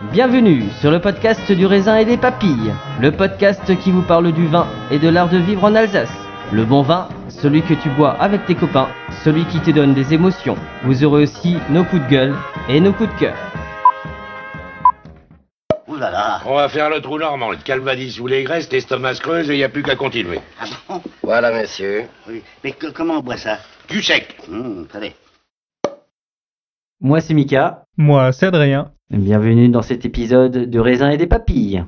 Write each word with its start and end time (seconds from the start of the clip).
Bienvenue 0.00 0.64
sur 0.80 0.90
le 0.90 0.98
podcast 1.00 1.52
du 1.52 1.66
raisin 1.66 1.96
et 1.98 2.04
des 2.04 2.16
papilles, 2.16 2.72
le 3.00 3.12
podcast 3.12 3.76
qui 3.80 3.90
vous 3.92 4.02
parle 4.02 4.32
du 4.32 4.46
vin 4.46 4.66
et 4.90 4.98
de 4.98 5.08
l'art 5.08 5.28
de 5.28 5.36
vivre 5.38 5.64
en 5.64 5.74
Alsace. 5.74 6.10
Le 6.52 6.64
bon 6.64 6.82
vin, 6.82 7.08
celui 7.28 7.62
que 7.62 7.74
tu 7.74 7.90
bois 7.90 8.12
avec 8.12 8.46
tes 8.46 8.54
copains, 8.54 8.88
celui 9.24 9.44
qui 9.46 9.60
te 9.60 9.70
donne 9.70 9.92
des 9.94 10.14
émotions. 10.14 10.56
Vous 10.84 11.04
aurez 11.04 11.24
aussi 11.24 11.58
nos 11.68 11.84
coups 11.84 12.02
de 12.04 12.08
gueule 12.08 12.34
et 12.68 12.80
nos 12.80 12.92
coups 12.92 13.12
de 13.14 13.18
cœur. 13.20 13.36
Ouh 15.86 15.96
là 15.96 16.10
là 16.10 16.40
On 16.46 16.54
va 16.54 16.68
faire 16.68 16.88
le 16.88 17.00
trou 17.00 17.18
normand, 17.18 17.50
le 17.50 17.58
calvadis 17.58 18.12
sous 18.12 18.26
les 18.26 18.42
graisses, 18.42 18.70
l'estomac 18.72 19.14
se 19.16 19.20
creuse 19.20 19.50
et 19.50 19.54
il 19.54 19.58
n'y 19.58 19.64
a 19.64 19.68
plus 19.68 19.82
qu'à 19.82 19.96
continuer. 19.96 20.40
Ah 20.60 20.64
bon 20.88 21.02
Voilà, 21.22 21.52
monsieur. 21.52 22.04
Oui. 22.28 22.42
Mais 22.64 22.72
que- 22.72 22.86
comment 22.88 23.18
on 23.18 23.20
boit 23.20 23.36
ça? 23.36 23.58
Du 23.88 24.02
sec 24.02 24.36
Hum, 24.50 24.86
Attendez. 24.88 25.14
Moi 27.02 27.22
c'est 27.22 27.32
Mika, 27.32 27.84
Moi, 27.96 28.30
c'est 28.32 28.46
Adrien. 28.46 28.92
bienvenue 29.10 29.70
dans 29.70 29.80
cet 29.80 30.04
épisode 30.04 30.68
du 30.68 30.80
raisin 30.80 31.08
et 31.08 31.16
des 31.16 31.26
papilles. 31.26 31.82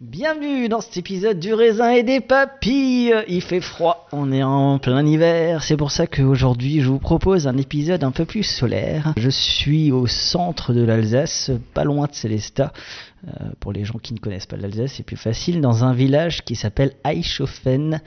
Bienvenue 0.00 0.68
dans 0.68 0.80
cet 0.80 0.96
épisode 0.96 1.40
du 1.40 1.52
raisin 1.52 1.90
et 1.90 2.04
des 2.04 2.20
papilles. 2.20 3.12
Il 3.26 3.42
fait 3.42 3.60
froid, 3.60 4.06
on 4.12 4.30
est 4.30 4.44
en 4.44 4.78
plein 4.78 5.04
hiver, 5.04 5.64
c'est 5.64 5.76
pour 5.76 5.90
ça 5.90 6.06
qu'aujourd'hui 6.06 6.80
je 6.80 6.88
vous 6.88 7.00
propose 7.00 7.48
un 7.48 7.56
épisode 7.56 8.04
un 8.04 8.12
peu 8.12 8.24
plus 8.24 8.44
solaire. 8.44 9.14
Je 9.16 9.30
suis 9.30 9.90
au 9.90 10.06
centre 10.06 10.72
de 10.72 10.82
l'Alsace, 10.82 11.50
pas 11.74 11.82
loin 11.82 12.06
de 12.06 12.14
Célestat. 12.14 12.72
Euh, 13.26 13.50
pour 13.58 13.72
les 13.72 13.84
gens 13.84 13.98
qui 13.98 14.14
ne 14.14 14.20
connaissent 14.20 14.46
pas 14.46 14.56
l'Alsace, 14.56 14.92
c'est 14.96 15.02
plus 15.02 15.16
facile, 15.16 15.60
dans 15.60 15.84
un 15.84 15.92
village 15.92 16.44
qui 16.44 16.54
s'appelle 16.54 16.92
Eichhofen 17.04 18.00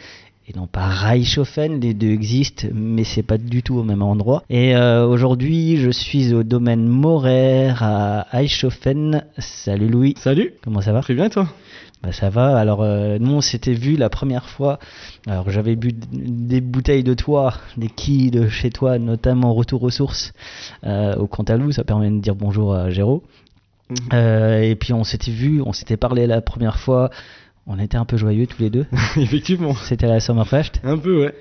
et 0.48 0.58
non 0.58 0.68
pas 0.68 0.88
Reichhofen, 0.88 1.80
les 1.80 1.94
deux 1.94 2.10
existent, 2.10 2.68
mais 2.74 3.04
c'est 3.04 3.24
pas 3.24 3.38
du 3.38 3.64
tout 3.64 3.76
au 3.76 3.84
même 3.84 4.02
endroit. 4.02 4.44
Et 4.50 4.76
euh, 4.76 5.06
aujourd'hui, 5.06 5.78
je 5.78 5.90
suis 5.90 6.34
au 6.34 6.44
domaine 6.44 6.86
Morer 6.86 7.70
à 7.80 8.28
Eichhofen. 8.34 9.24
Salut 9.38 9.88
Louis. 9.88 10.16
Salut. 10.18 10.54
Comment 10.64 10.82
ça 10.82 10.92
va? 10.92 11.02
Très 11.02 11.14
bien, 11.14 11.26
et 11.26 11.30
toi? 11.30 11.48
Bah 12.04 12.12
ça 12.12 12.30
va. 12.30 12.58
Alors 12.58 12.82
euh, 12.82 13.18
nous 13.18 13.32
on 13.32 13.40
s'était 13.40 13.74
vu 13.74 13.96
la 13.96 14.10
première 14.10 14.50
fois. 14.50 14.78
Alors 15.26 15.50
j'avais 15.50 15.78
bu 15.78 15.94
des 16.12 16.60
bouteilles 16.60 17.04
de 17.04 17.14
toi, 17.14 17.54
des 17.78 17.88
quilles 17.88 18.30
de 18.30 18.50
chez 18.50 18.72
toi, 18.72 19.00
notamment 19.00 19.54
Retour 19.54 19.84
aux 19.84 19.90
sources 19.90 20.34
euh, 20.84 21.16
au 21.16 21.28
Cantalou. 21.28 21.72
Ça 21.72 21.86
permet 21.86 22.12
de 22.12 22.20
dire 22.20 22.36
bonjour 22.36 22.76
à 22.76 22.90
Géraud. 22.90 23.24
Mhm. 23.90 23.96
Euh, 24.12 24.62
et 24.62 24.76
puis 24.76 24.92
on 24.92 25.06
s'était 25.06 25.32
vu, 25.32 25.62
on 25.62 25.72
s'était 25.72 25.96
parlé 25.96 26.28
la 26.28 26.42
première 26.42 26.78
fois. 26.78 27.10
On 27.66 27.80
était 27.80 27.96
un 27.96 28.04
peu 28.04 28.18
joyeux 28.18 28.46
tous 28.46 28.62
les 28.62 28.70
deux. 28.70 28.86
Effectivement. 29.16 29.74
C'était 29.74 30.08
la 30.08 30.20
Summerfest. 30.20 30.82
Un 30.84 30.98
peu, 30.98 31.22
ouais. 31.22 31.34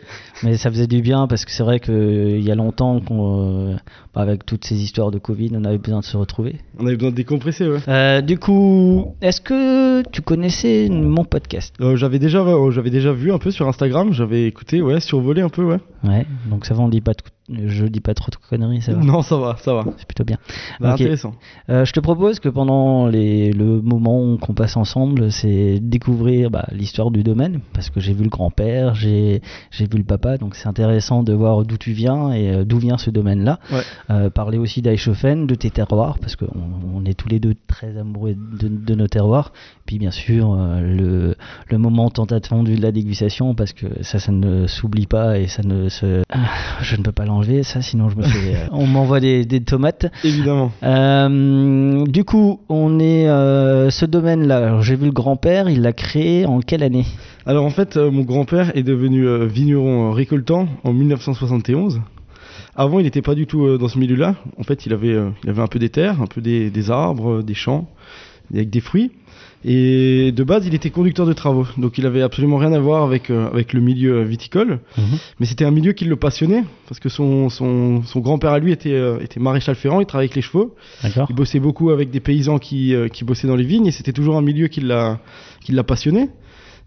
Mais 0.45 0.57
ça 0.57 0.71
faisait 0.71 0.87
du 0.87 1.03
bien 1.03 1.27
parce 1.27 1.45
que 1.45 1.51
c'est 1.51 1.65
vrai 1.65 1.81
qu'il 1.81 2.41
y 2.41 2.51
a 2.51 2.55
longtemps 2.55 3.01
qu'on, 3.01 3.71
euh, 3.73 3.77
avec 4.15 4.47
toutes 4.47 4.65
ces 4.65 4.81
histoires 4.81 5.11
de 5.11 5.19
Covid, 5.19 5.51
on 5.57 5.65
avait 5.65 5.79
besoin 5.79 5.99
de 5.99 6.05
se 6.05 6.17
retrouver. 6.17 6.61
On 6.79 6.87
avait 6.87 6.95
besoin 6.97 7.11
de 7.11 7.17
décompresser, 7.17 7.67
ouais. 7.67 7.81
Euh, 7.89 8.21
du 8.21 8.39
coup, 8.39 9.17
est-ce 9.21 9.41
que 9.41 10.09
tu 10.11 10.23
connaissais 10.23 10.89
mon 10.91 11.25
podcast? 11.25 11.75
Euh, 11.81 11.97
j'avais 11.97 12.21
déjà, 12.21 12.39
euh, 12.41 12.71
j'avais 12.71 12.91
déjà 12.91 13.13
vu 13.13 13.33
un 13.33 13.39
peu 13.39 13.51
sur 13.51 13.67
Instagram, 13.67 14.13
j'avais 14.13 14.47
écouté, 14.47 14.81
ouais, 14.81 15.01
survolé 15.01 15.43
un 15.43 15.49
peu, 15.49 15.65
ouais. 15.65 15.79
Ouais, 16.05 16.27
donc 16.49 16.67
ça 16.67 16.75
va, 16.75 16.83
on 16.85 16.89
dit 16.89 17.01
pas, 17.01 17.13
de- 17.15 17.19
je 17.49 17.87
dis 17.87 18.01
pas 18.01 18.15
trop 18.15 18.31
de 18.31 18.37
conneries, 18.37 18.83
ça 18.83 18.95
va. 18.95 19.03
Non, 19.03 19.23
ça 19.23 19.37
va, 19.37 19.57
ça 19.59 19.75
va. 19.75 19.85
C'est 19.97 20.07
plutôt 20.07 20.25
bien. 20.25 20.39
Bah. 20.81 20.93
Intéressant. 20.93 21.35
Euh, 21.71 21.85
je 21.85 21.93
te 21.93 22.01
propose 22.01 22.39
que 22.39 22.49
pendant 22.49 23.07
les, 23.09 23.53
le 23.53 23.81
moment 23.81 24.37
qu'on 24.37 24.55
passe 24.55 24.77
ensemble, 24.77 25.33
c'est 25.33 25.81
découvrir 25.81 26.51
bah, 26.51 26.67
l'histoire 26.73 27.11
du 27.11 27.23
domaine, 27.23 27.61
parce 27.73 27.91
que 27.91 27.99
j'ai 27.99 28.13
vu 28.13 28.25
le 28.25 28.31
grand-père, 28.31 28.95
j'ai 28.95 29.41
vu 29.73 29.99
le 29.99 30.05
papa, 30.05 30.39
donc 30.39 30.55
c'est 30.55 30.69
intéressant 30.69 31.23
de 31.25 31.33
voir 31.33 31.65
d'où 31.65 31.77
tu 31.77 31.93
viens 31.93 32.33
et 32.33 32.51
euh, 32.51 32.65
d'où 32.65 32.79
vient 32.79 32.97
ce 32.97 33.11
domaine-là. 33.11 33.59
Ouais. 33.73 33.83
Euh, 34.11 34.31
parler 34.31 34.59
aussi 34.59 34.81
d'Eichhofen, 34.81 35.47
de 35.47 35.55
tes 35.55 35.71
terroirs, 35.71 36.19
parce 36.21 36.37
qu'on 36.37 36.47
on 36.95 37.05
est 37.05 37.15
tous 37.15 37.29
les 37.29 37.41
deux 37.41 37.55
très 37.67 37.97
amoureux 37.99 38.35
de, 38.35 38.69
de 38.69 38.95
nos 38.95 39.09
terroirs. 39.09 39.53
Puis 39.87 39.99
bien 39.99 40.13
sûr, 40.13 40.55
euh, 40.55 40.81
le, 40.81 41.35
le 41.69 41.79
moment 41.79 42.09
tant 42.09 42.25
attendu 42.25 42.77
de 42.77 42.83
la 42.83 42.93
dégustation, 42.93 43.55
parce 43.55 43.73
que 43.73 43.87
ça, 44.03 44.21
ça 44.21 44.31
ne 44.31 44.67
s'oublie 44.69 45.07
pas 45.07 45.39
et 45.39 45.49
ça 45.49 45.63
ne 45.65 45.89
se... 45.89 46.23
Je 46.83 46.97
ne 46.97 47.03
peux 47.03 47.13
pas 47.13 47.25
l'enlever, 47.33 47.63
ça, 47.63 47.83
sinon 47.83 48.09
je 48.09 48.17
me 48.17 48.23
fais... 48.23 48.55
euh, 48.55 48.69
on 48.71 48.87
m'envoie 48.87 49.21
des, 49.21 49.45
des 49.45 49.61
tomates. 49.61 50.07
Évidemment. 50.25 50.73
Euh, 50.83 52.07
du 52.07 52.25
coup, 52.25 52.61
on 52.69 53.01
est 53.01 53.29
euh, 53.29 53.91
ce 53.91 54.05
domaine-là. 54.07 54.81
J'ai 54.81 54.97
vu 54.97 55.07
le 55.07 55.13
grand-père, 55.13 55.69
il 55.69 55.83
l'a 55.83 55.93
créé 55.93 56.47
en 56.47 56.61
quelle 56.61 56.83
année? 56.83 57.07
Alors 57.47 57.65
en 57.65 57.71
fait, 57.71 57.97
mon 57.97 58.23
grand-père 58.23 58.77
est 58.77 58.83
devenu 58.83 59.27
vigneron 59.47 60.13
récoltant 60.13 60.69
en 60.85 60.93
1971. 60.93 62.01
Avant, 62.75 63.01
il 63.01 63.03
n'était 63.03 63.23
pas 63.23 63.35
du 63.35 63.47
tout 63.47 63.77
dans 63.79 63.89
ce 63.89 63.99
milieu-là. 63.99 64.37
En 64.59 64.63
fait, 64.63 64.87
il 64.87 64.93
avait, 64.93 65.17
il 65.43 65.51
avait 65.51 65.63
un 65.63 65.67
peu 65.67 65.79
des 65.79 65.91
terres, 65.91 66.23
un 66.23 66.27
peu 66.27 66.41
des, 66.41 66.71
des 66.71 66.91
arbres, 66.91 67.43
des 67.43 67.55
champs, 67.55 67.89
avec 68.53 68.71
des 68.71 68.81
fruits. 68.81 69.11
Et 69.65 70.33
de 70.33 70.43
base, 70.43 70.67
il 70.67 70.75
était 70.75 70.91
conducteur 70.91 71.25
de 71.25 71.33
travaux. 71.33 71.67
Donc, 71.79 71.97
il 71.99 72.07
avait 72.07 72.23
absolument 72.23 72.57
rien 72.57 72.73
à 72.73 72.81
voir 72.81 73.05
avec, 73.05 73.31
euh, 73.31 73.49
avec 73.49 73.73
le 73.73 73.81
milieu 73.81 74.19
euh, 74.19 74.25
viticole. 74.25 74.81
Mais 75.39 75.47
c'était 75.47 75.65
un 75.65 75.71
milieu 75.71 75.93
qui 75.93 76.05
le 76.05 76.17
passionnait, 76.17 76.65
parce 76.89 76.99
que 76.99 77.09
son, 77.09 77.49
son, 77.49 78.03
son 78.03 78.21
grand-père 78.21 78.51
à 78.51 78.59
lui 78.59 78.73
était, 78.73 78.93
euh, 78.93 79.21
était 79.21 79.39
maréchal 79.41 79.77
ferrant, 79.77 80.01
il 80.01 80.07
travaillait 80.07 80.31
avec 80.31 80.37
les 80.37 80.43
chevaux. 80.43 80.75
Il 81.31 81.35
bossait 81.37 81.61
beaucoup 81.61 81.91
avec 81.91 82.11
des 82.11 82.21
paysans 82.21 82.59
qui, 82.59 82.95
euh, 82.95 83.09
qui 83.09 83.25
bossaient 83.25 83.47
dans 83.47 83.57
les 83.57 83.65
vignes, 83.65 83.87
et 83.87 83.93
c'était 83.93 84.13
toujours 84.13 84.37
un 84.37 84.43
milieu 84.43 84.69
qui 84.69 84.81
l'a 84.81 85.21
qui 85.65 85.71
l'a 85.73 85.85
passionné. 85.85 86.29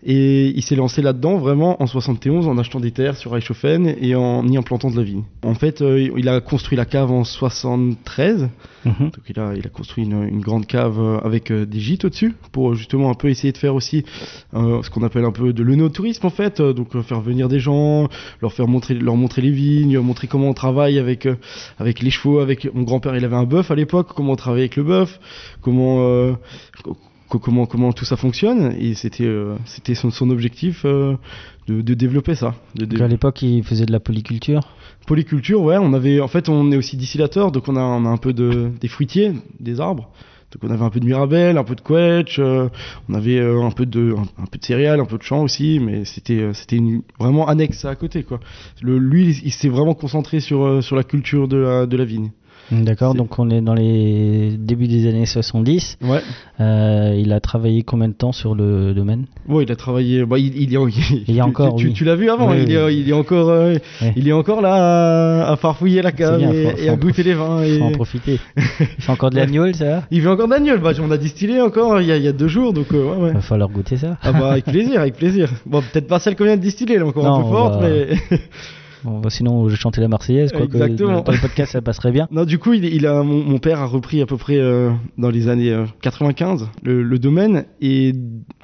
Et 0.08 0.54
il 0.56 0.62
s'est 0.62 0.76
lancé 0.76 1.02
là-dedans 1.02 1.38
vraiment 1.38 1.82
en 1.82 1.88
71 1.88 2.48
en 2.48 2.60
achetant 2.60 2.80
des 2.80 2.92
terres 2.92 3.18
sur 3.18 3.32
Reichhofen 3.32 3.96
et 4.00 4.14
en 4.14 4.48
y 4.48 4.56
implantant 4.56 4.92
de 4.92 4.96
la 4.98 5.02
vigne. 5.02 5.24
En 5.44 5.56
fait, 5.56 5.82
euh, 5.82 6.10
il 6.16 6.30
a 6.30 6.42
construit 6.42 6.78
la 6.78 6.86
cave 6.86 7.12
en 7.12 7.24
73. 7.24 8.50
Mhm. 8.86 8.94
Donc 9.00 9.14
il 9.28 9.40
a, 9.40 9.54
il 9.56 9.66
a 9.66 9.70
construit 9.70 10.04
une, 10.04 10.22
une 10.28 10.42
grande 10.42 10.68
cave 10.68 11.00
euh, 11.00 11.18
avec 11.24 11.50
euh, 11.52 11.66
des 11.66 11.80
gîtes 11.80 12.06
au-dessus 12.06 12.36
pour 12.52 12.76
justement 12.76 13.10
un 13.10 13.16
peu 13.16 13.30
essayer 13.30 13.52
de 13.52 13.58
faire 13.58 13.74
aussi 13.74 14.06
euh, 14.54 14.84
ce 14.84 14.92
qu'on 14.92 15.02
appelle 15.02 15.26
un 15.26 15.32
peu 15.32 15.54
de 15.54 15.64
l'œnotourisme 15.64 16.28
en 16.28 16.30
fait. 16.30 16.62
Donc 16.62 16.96
faire 17.02 17.22
venir 17.22 17.50
des 17.50 17.60
gens, 17.60 18.08
leur 18.44 18.54
faire 18.54 18.68
montrer, 18.68 18.94
leur 18.94 19.16
montrer 19.16 19.42
les 19.42 19.50
vignes, 19.52 19.98
montrer 20.00 20.28
comment 20.28 20.50
on 20.50 20.54
travaille 20.54 21.00
avec 21.00 21.28
avec 21.80 22.04
les 22.04 22.12
chevaux. 22.12 22.40
Avec 22.40 22.72
mon 22.76 22.84
grand-père, 22.84 23.16
il 23.16 23.26
avait 23.26 23.36
un 23.36 23.46
bœuf 23.46 23.72
à 23.72 23.76
l'époque. 23.76 24.10
Comment 24.16 24.34
on 24.34 24.36
travaille 24.36 24.62
avec 24.62 24.76
le 24.76 24.84
bœuf, 24.84 25.20
comment 25.62 26.36
co- 26.84 26.94
co- 26.94 26.98
comment 27.30 27.66
comment 27.66 27.94
tout 27.94 28.06
ça 28.06 28.16
fonctionne. 28.16 28.76
Et 28.80 28.94
c'était 28.94 29.26
euh, 29.26 29.56
c'était 29.66 29.96
son, 29.96 30.10
son 30.10 30.30
objectif 30.30 30.84
euh, 30.86 31.16
de, 31.68 31.82
de 31.82 31.94
développer 31.94 32.36
ça. 32.36 32.56
De, 32.76 33.02
à 33.02 33.08
l'époque, 33.08 33.42
il 33.42 33.64
faisait 33.64 33.86
de 33.86 33.92
la 33.92 34.00
polyculture. 34.00 34.62
Polyculture, 35.08 35.62
ouais, 35.62 35.78
on 35.78 35.94
avait, 35.94 36.20
en 36.20 36.28
fait, 36.28 36.50
on 36.50 36.72
est 36.72 36.78
aussi 36.78 36.98
distillateur, 36.98 37.52
donc 37.52 37.68
on 37.68 37.76
a, 37.76 37.82
on 37.82 38.06
a 38.06 38.10
un 38.10 38.18
peu 38.18 38.34
de, 38.34 38.72
des 38.82 38.88
fruitiers, 38.88 39.34
des 39.60 39.80
arbres. 39.80 40.10
Donc 40.52 40.70
on 40.70 40.74
avait 40.74 40.86
un 40.86 40.90
peu 40.90 41.00
de 41.00 41.06
Mirabelle, 41.06 41.58
un 41.58 41.64
peu 41.64 41.76
de 41.76 41.82
Quetch, 41.82 42.40
euh, 42.40 42.70
on 43.10 43.14
avait 43.14 43.40
un 43.42 43.72
peu 43.72 43.86
de 43.86 44.16
un, 44.18 44.44
un 44.44 44.46
peu 44.46 44.58
de 44.58 44.64
céréales, 44.64 45.00
un 45.02 45.06
peu 45.06 45.18
de 45.18 45.24
chant 45.24 45.44
aussi, 45.44 45.80
mais 45.80 46.06
c'était 46.06 46.54
c'était 46.54 46.80
vraiment 47.20 47.48
annexe 47.48 47.84
à 47.84 47.96
côté 47.96 48.24
quoi. 48.24 48.40
Le, 48.82 48.98
lui, 48.98 49.30
il, 49.30 49.48
il 49.48 49.52
s'est 49.52 49.68
vraiment 49.70 49.96
concentré 49.96 50.40
sur 50.40 50.82
sur 50.82 50.96
la 50.96 51.04
culture 51.04 51.48
de 51.48 51.58
la 51.58 51.86
de 51.86 51.98
la 51.98 52.06
vigne. 52.06 52.32
D'accord, 52.72 53.14
donc 53.14 53.38
on 53.40 53.50
est 53.50 53.62
dans 53.62 53.74
les 53.76 54.56
débuts 54.58 54.88
des 54.88 55.08
années 55.08 55.26
70. 55.26 55.98
Ouais. 56.02 56.20
Euh, 56.60 57.16
il 57.18 57.32
a 57.34 57.40
travaillé 57.40 57.84
combien 57.84 58.08
de 58.08 58.14
temps 58.14 58.32
sur 58.32 58.56
le 58.56 58.94
domaine? 58.94 59.26
Ouais, 59.48 59.64
il 59.64 59.72
a 59.72 59.76
travaillé. 59.76 60.26
Bah, 60.26 60.40
il, 60.40 60.56
il 60.60 60.72
y 60.72 60.78
a, 60.78 60.80
Il 61.28 61.36
y 61.36 61.40
a 61.40 61.44
tu- 61.44 61.50
encore, 61.50 61.76
Tu, 61.76 61.88
oui. 61.88 61.94
tu 61.94 62.04
l'as 62.06 62.16
vu 62.16 62.30
avant. 62.30 62.50
Oui, 62.50 62.58
il, 62.64 62.72
est, 62.72 62.84
oui. 62.84 63.02
il 63.06 63.10
est 63.10 63.14
encore. 63.14 63.50
euh. 63.50 63.76
Il 64.16 64.28
est 64.28 64.32
encore 64.34 64.62
là 64.62 65.44
à, 65.46 65.52
à 65.52 65.56
farfouiller 65.58 66.02
la 66.02 66.12
cave 66.12 66.40
bien, 66.40 66.52
et, 66.52 66.64
faut- 66.64 66.78
et 66.78 66.86
faut 66.88 66.94
à 66.94 66.96
goûter 66.96 67.24
les 67.24 67.34
vins. 67.34 67.62
Et... 67.64 67.78
Faut 67.78 67.86
en 67.86 67.92
profiter. 67.92 68.40
Il 68.58 68.86
fait 69.04 69.12
encore 69.12 69.30
de 69.30 69.36
l'agneau, 69.36 69.72
ça 69.74 70.04
Il 70.12 70.22
fait 70.22 70.28
encore 70.28 70.48
d'agneau. 70.48 70.78
Bah, 70.80 70.92
on 71.02 71.12
a 71.12 71.18
distillé 71.18 71.62
encore 71.62 72.02
il 72.02 72.08
y 72.08 72.12
a, 72.12 72.18
il 72.18 72.24
y 72.24 72.28
a 72.28 72.32
deux 72.34 72.48
jours, 72.48 72.74
donc 72.74 72.88
euh, 72.94 73.04
ouais, 73.06 73.18
ouais. 73.26 73.34
Va 73.34 73.42
falloir 73.42 73.70
goûter 73.70 73.98
ça. 73.98 74.18
Ah 74.24 74.32
bah 74.32 74.52
avec 74.54 74.66
plaisir, 74.66 75.00
avec 75.02 75.16
plaisir. 75.16 75.50
Bon, 75.66 75.82
peut-être 75.82 76.08
pas 76.08 76.20
celle 76.20 76.36
qu'on 76.36 76.46
vient 76.46 76.58
de 76.58 76.62
distiller, 76.62 76.96
elle 76.96 77.02
est 77.02 77.06
encore 77.06 77.24
Non, 77.26 77.36
un 77.36 77.42
peu 77.44 77.50
forte, 77.50 77.82
va- 77.82 77.88
mais. 77.90 78.40
Bon, 79.06 79.20
bah, 79.20 79.30
sinon, 79.30 79.70
je 79.70 79.76
chantais 79.76 80.02
la 80.02 80.08
Marseillaise, 80.08 80.52
quoi. 80.52 80.62
que 80.62 80.66
Exactement. 80.66 81.22
dans 81.22 81.32
le 81.32 81.38
podcast, 81.40 81.72
ça 81.74 81.82
passerait 81.82 82.12
bien. 82.12 82.28
Non, 82.36 82.44
du 82.44 82.58
coup, 82.58 82.74
il, 82.74 82.84
il 82.86 83.06
a, 83.06 83.22
mon, 83.24 83.44
mon 83.44 83.60
père 83.60 83.80
a 83.80 83.86
repris 83.86 84.20
à 84.22 84.26
peu 84.26 84.36
près 84.36 84.58
euh, 84.58 84.90
dans 85.18 85.30
les 85.30 85.48
années 85.48 85.72
euh, 85.72 85.86
95 86.02 86.68
le, 86.84 87.04
le 87.04 87.20
domaine 87.20 87.66
et 87.82 88.14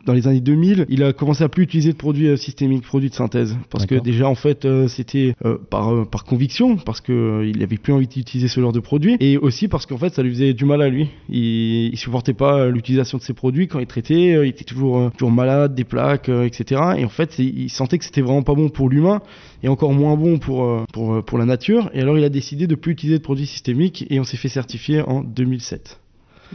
dans 0.05 0.13
les 0.13 0.27
années 0.27 0.41
2000, 0.41 0.85
il 0.89 1.03
a 1.03 1.13
commencé 1.13 1.43
à 1.43 1.49
plus 1.49 1.63
utiliser 1.63 1.91
de 1.91 1.97
produits 1.97 2.27
euh, 2.27 2.37
systémiques, 2.37 2.83
produits 2.83 3.09
de 3.09 3.15
synthèse, 3.15 3.55
parce 3.69 3.85
que 3.85 3.95
déjà 3.95 4.27
en 4.27 4.35
fait 4.35 4.65
euh, 4.65 4.87
c'était 4.87 5.35
euh, 5.45 5.57
par 5.69 6.07
par 6.07 6.23
conviction, 6.23 6.77
parce 6.77 7.01
que 7.01 7.43
il 7.45 7.61
avait 7.61 7.77
plus 7.77 7.93
envie 7.93 8.07
d'utiliser 8.07 8.47
ce 8.47 8.59
genre 8.59 8.71
de 8.71 8.79
produits 8.79 9.17
et 9.19 9.37
aussi 9.37 9.67
parce 9.67 9.85
qu'en 9.85 9.97
fait 9.97 10.13
ça 10.13 10.23
lui 10.23 10.31
faisait 10.31 10.53
du 10.53 10.65
mal 10.65 10.81
à 10.81 10.89
lui. 10.89 11.09
Il, 11.29 11.91
il 11.91 11.97
supportait 11.97 12.33
pas 12.33 12.67
l'utilisation 12.67 13.17
de 13.17 13.23
ces 13.23 13.33
produits 13.33 13.67
quand 13.67 13.79
il 13.79 13.87
traitait, 13.87 14.31
il 14.43 14.49
était 14.49 14.63
toujours 14.63 15.11
toujours 15.11 15.31
malade, 15.31 15.75
des 15.75 15.83
plaques, 15.83 16.29
etc. 16.29 16.81
Et 16.97 17.05
en 17.05 17.09
fait 17.09 17.37
il 17.39 17.69
sentait 17.69 17.97
que 17.97 18.05
c'était 18.05 18.21
vraiment 18.21 18.43
pas 18.43 18.55
bon 18.55 18.69
pour 18.69 18.89
l'humain 18.89 19.21
et 19.63 19.67
encore 19.67 19.93
moins 19.93 20.15
bon 20.15 20.39
pour, 20.39 20.85
pour, 20.91 21.23
pour 21.23 21.37
la 21.37 21.45
nature. 21.45 21.89
Et 21.93 22.01
alors 22.01 22.17
il 22.17 22.23
a 22.23 22.29
décidé 22.29 22.67
de 22.67 22.75
plus 22.75 22.93
utiliser 22.93 23.19
de 23.19 23.23
produits 23.23 23.45
systémiques 23.45 24.05
et 24.09 24.19
on 24.19 24.23
s'est 24.23 24.37
fait 24.37 24.49
certifier 24.49 25.01
en 25.01 25.21
2007 25.21 26.01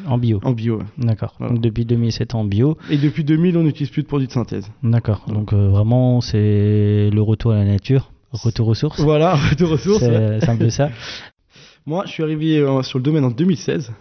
En 0.06 0.18
bio. 0.18 0.40
en 0.44 0.52
bio. 0.52 0.80
D'accord. 0.98 1.34
Voilà. 1.38 1.54
Donc 1.54 1.62
depuis 1.62 1.84
2007 1.84 2.34
en 2.34 2.44
bio. 2.44 2.76
Et 2.90 2.98
depuis 2.98 3.24
2000 3.24 3.56
on 3.56 3.62
n'utilise 3.62 3.90
plus 3.90 4.02
de 4.02 4.08
produits 4.08 4.26
de 4.28 4.32
synthèse. 4.32 4.68
D'accord. 4.82 5.22
Donc 5.28 5.52
euh, 5.52 5.68
vraiment, 5.68 6.20
c'est 6.20 7.10
le 7.12 7.20
retour 7.22 7.52
à 7.52 7.56
la 7.56 7.64
nature, 7.64 8.10
retour 8.32 8.68
aux 8.68 8.74
sources. 8.74 9.00
Voilà, 9.00 9.38
de 9.58 9.64
ressources. 9.64 10.02
ouais. 10.02 10.38
C'est 10.40 10.46
c'est 10.46 10.50
un 10.50 10.56
peu 10.56 10.70
ça. 10.70 10.90
Moi 11.86 12.02
je 12.06 12.10
suis 12.10 12.22
arrivé 12.22 12.58
euh, 12.58 12.82
sur 12.82 12.98
le 12.98 13.04
domaine 13.04 13.24
en 13.24 13.30
2016. 13.30 13.92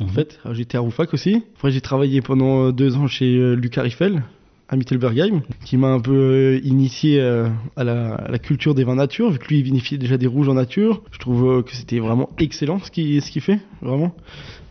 En 0.00 0.04
Mhm. 0.04 0.10
fait, 0.10 0.40
Euh, 0.44 0.54
j'étais 0.54 0.76
à 0.76 0.80
Roufac 0.80 1.14
aussi. 1.14 1.42
Après 1.56 1.70
j'ai 1.70 1.80
travaillé 1.80 2.20
pendant 2.20 2.64
euh, 2.66 2.72
deux 2.72 2.96
ans 2.96 3.06
chez 3.06 3.36
euh, 3.36 3.54
Lucas 3.54 3.82
Riffel 3.82 4.22
à 4.68 4.76
Mittelbergheim, 4.76 5.42
qui 5.64 5.76
m'a 5.76 5.88
un 5.88 6.00
peu 6.00 6.12
euh, 6.14 6.60
initié 6.64 7.20
euh, 7.20 7.48
à, 7.76 7.84
la, 7.84 8.14
à 8.14 8.30
la 8.30 8.38
culture 8.38 8.74
des 8.74 8.82
vins 8.84 8.94
nature, 8.94 9.30
vu 9.30 9.38
que 9.38 9.46
lui 9.48 9.58
il 9.58 9.62
vinifiait 9.62 9.98
déjà 9.98 10.16
des 10.16 10.26
rouges 10.26 10.48
en 10.48 10.54
nature. 10.54 11.02
Je 11.12 11.18
trouve 11.18 11.46
euh, 11.58 11.62
que 11.62 11.74
c'était 11.74 11.98
vraiment 11.98 12.30
excellent 12.38 12.78
ce 12.80 12.90
qu'il 12.90 13.20
ce 13.22 13.38
fait, 13.40 13.58
vraiment. 13.82 14.14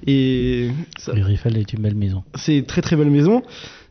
Et 0.07 0.69
ça, 0.98 1.13
Le 1.13 1.24
Riffel 1.24 1.57
est 1.57 1.72
une 1.74 1.81
belle 1.81 1.95
maison. 1.95 2.24
c'est 2.36 2.57
une 2.57 2.66
très 2.66 2.81
très 2.81 2.95
belle 2.95 3.12
maison. 3.12 3.44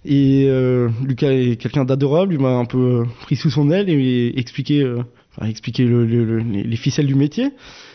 Et 0.04 0.46
euh, 0.48 0.88
Lucas 1.06 1.30
est 1.30 1.56
quelqu'un 1.56 1.84
d'adorable, 1.84 2.34
il 2.34 2.40
m'a 2.40 2.56
un 2.56 2.64
peu 2.64 3.04
pris 3.20 3.36
sous 3.36 3.50
son 3.50 3.70
aile 3.70 3.88
et 3.88 4.32
expliqué, 4.36 4.82
euh, 4.82 5.02
enfin, 5.36 5.46
expliqué 5.48 5.84
le- 5.84 6.04
le- 6.04 6.24
le- 6.24 6.38
les, 6.38 6.64
les 6.64 6.76
ficelles 6.76 7.06
du 7.06 7.14
métier. 7.14 7.50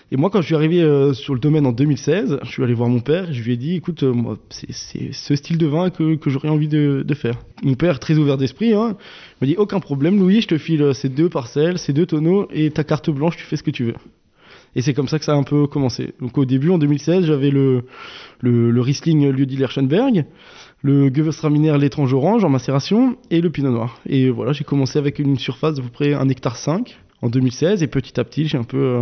Et 0.10 0.16
moi, 0.16 0.30
quand 0.30 0.40
je 0.40 0.46
suis 0.46 0.56
arrivé 0.56 0.82
euh, 0.82 1.12
sur 1.14 1.34
le 1.34 1.40
domaine 1.40 1.66
en 1.66 1.74
2016, 1.74 2.40
je 2.42 2.50
suis 2.50 2.64
allé 2.64 2.74
voir 2.74 2.88
mon 2.88 3.02
père, 3.02 3.34
je 3.34 3.44
lui 3.44 3.54
ai 3.54 3.58
dit, 3.58 3.76
écoute, 3.76 4.04
euh, 4.04 4.14
moi, 4.14 4.38
c'est 4.50 4.72
ce 5.12 5.36
style 5.36 5.58
de 5.58 5.68
vin 5.68 5.90
que, 5.90 6.18
j'aurais 6.28 6.48
envie 6.48 6.70
de, 6.70 7.06
faire. 7.14 7.36
Mon 7.62 7.74
père, 7.74 8.00
très 8.00 8.18
ouvert 8.18 8.38
d'esprit, 8.38 8.74
hein, 8.74 8.96
m'a 9.42 9.48
dit, 9.48 9.56
aucun 9.58 9.82
problème, 9.82 10.18
Louis, 10.18 10.40
je 10.40 10.48
te 10.48 10.58
file 10.58 10.82
euh, 10.82 10.94
ces 10.94 11.10
deux 11.10 11.28
parcelles, 11.28 11.78
ces 11.78 11.92
deux 11.92 12.06
tonneaux, 12.06 12.48
et 12.54 12.72
ta 12.72 12.86
carte 12.86 13.10
blanche, 13.10 13.36
tu 13.36 13.44
fais 13.44 13.58
ce 13.58 13.64
que 13.64 13.72
tu 13.72 13.84
veux. 13.84 13.96
Et 14.76 14.82
c'est 14.82 14.94
comme 14.94 15.10
ça 15.10 15.20
que 15.20 15.26
ça 15.26 15.34
a 15.34 15.36
un 15.36 15.44
peu 15.44 15.68
commencé. 15.68 16.14
Donc 16.22 16.38
au 16.38 16.46
début, 16.46 16.70
en 16.70 16.78
2016, 16.78 17.26
j'avais 17.26 17.50
le, 17.50 17.84
le, 18.40 18.72
le 18.72 18.82
Riesling 18.82 19.30
Lieu-dit-Lerchenberg, 19.30 20.26
le 20.84 21.14
Gewürztraminer 21.14 21.78
l'étrange 21.78 22.14
orange 22.14 22.46
en 22.46 22.50
macération 22.50 23.18
et 23.30 23.42
le 23.42 23.50
Pinot 23.50 23.72
Noir. 23.72 24.00
Et 24.08 24.30
voilà, 24.30 24.54
j'ai 24.54 24.64
commencé 24.64 25.00
avec 25.00 25.20
une 25.20 25.38
surface 25.38 25.76
d'à 25.76 25.82
peu 25.82 25.90
près 25.90 26.14
1 26.14 26.30
hectare 26.30 26.56
5 26.56 26.98
en 27.22 27.30
2016 27.30 27.82
et 27.82 27.88
petit 27.88 28.20
à 28.20 28.24
petit, 28.24 28.48
j'ai 28.48 28.58
un 28.58 28.64
peu 28.64 29.02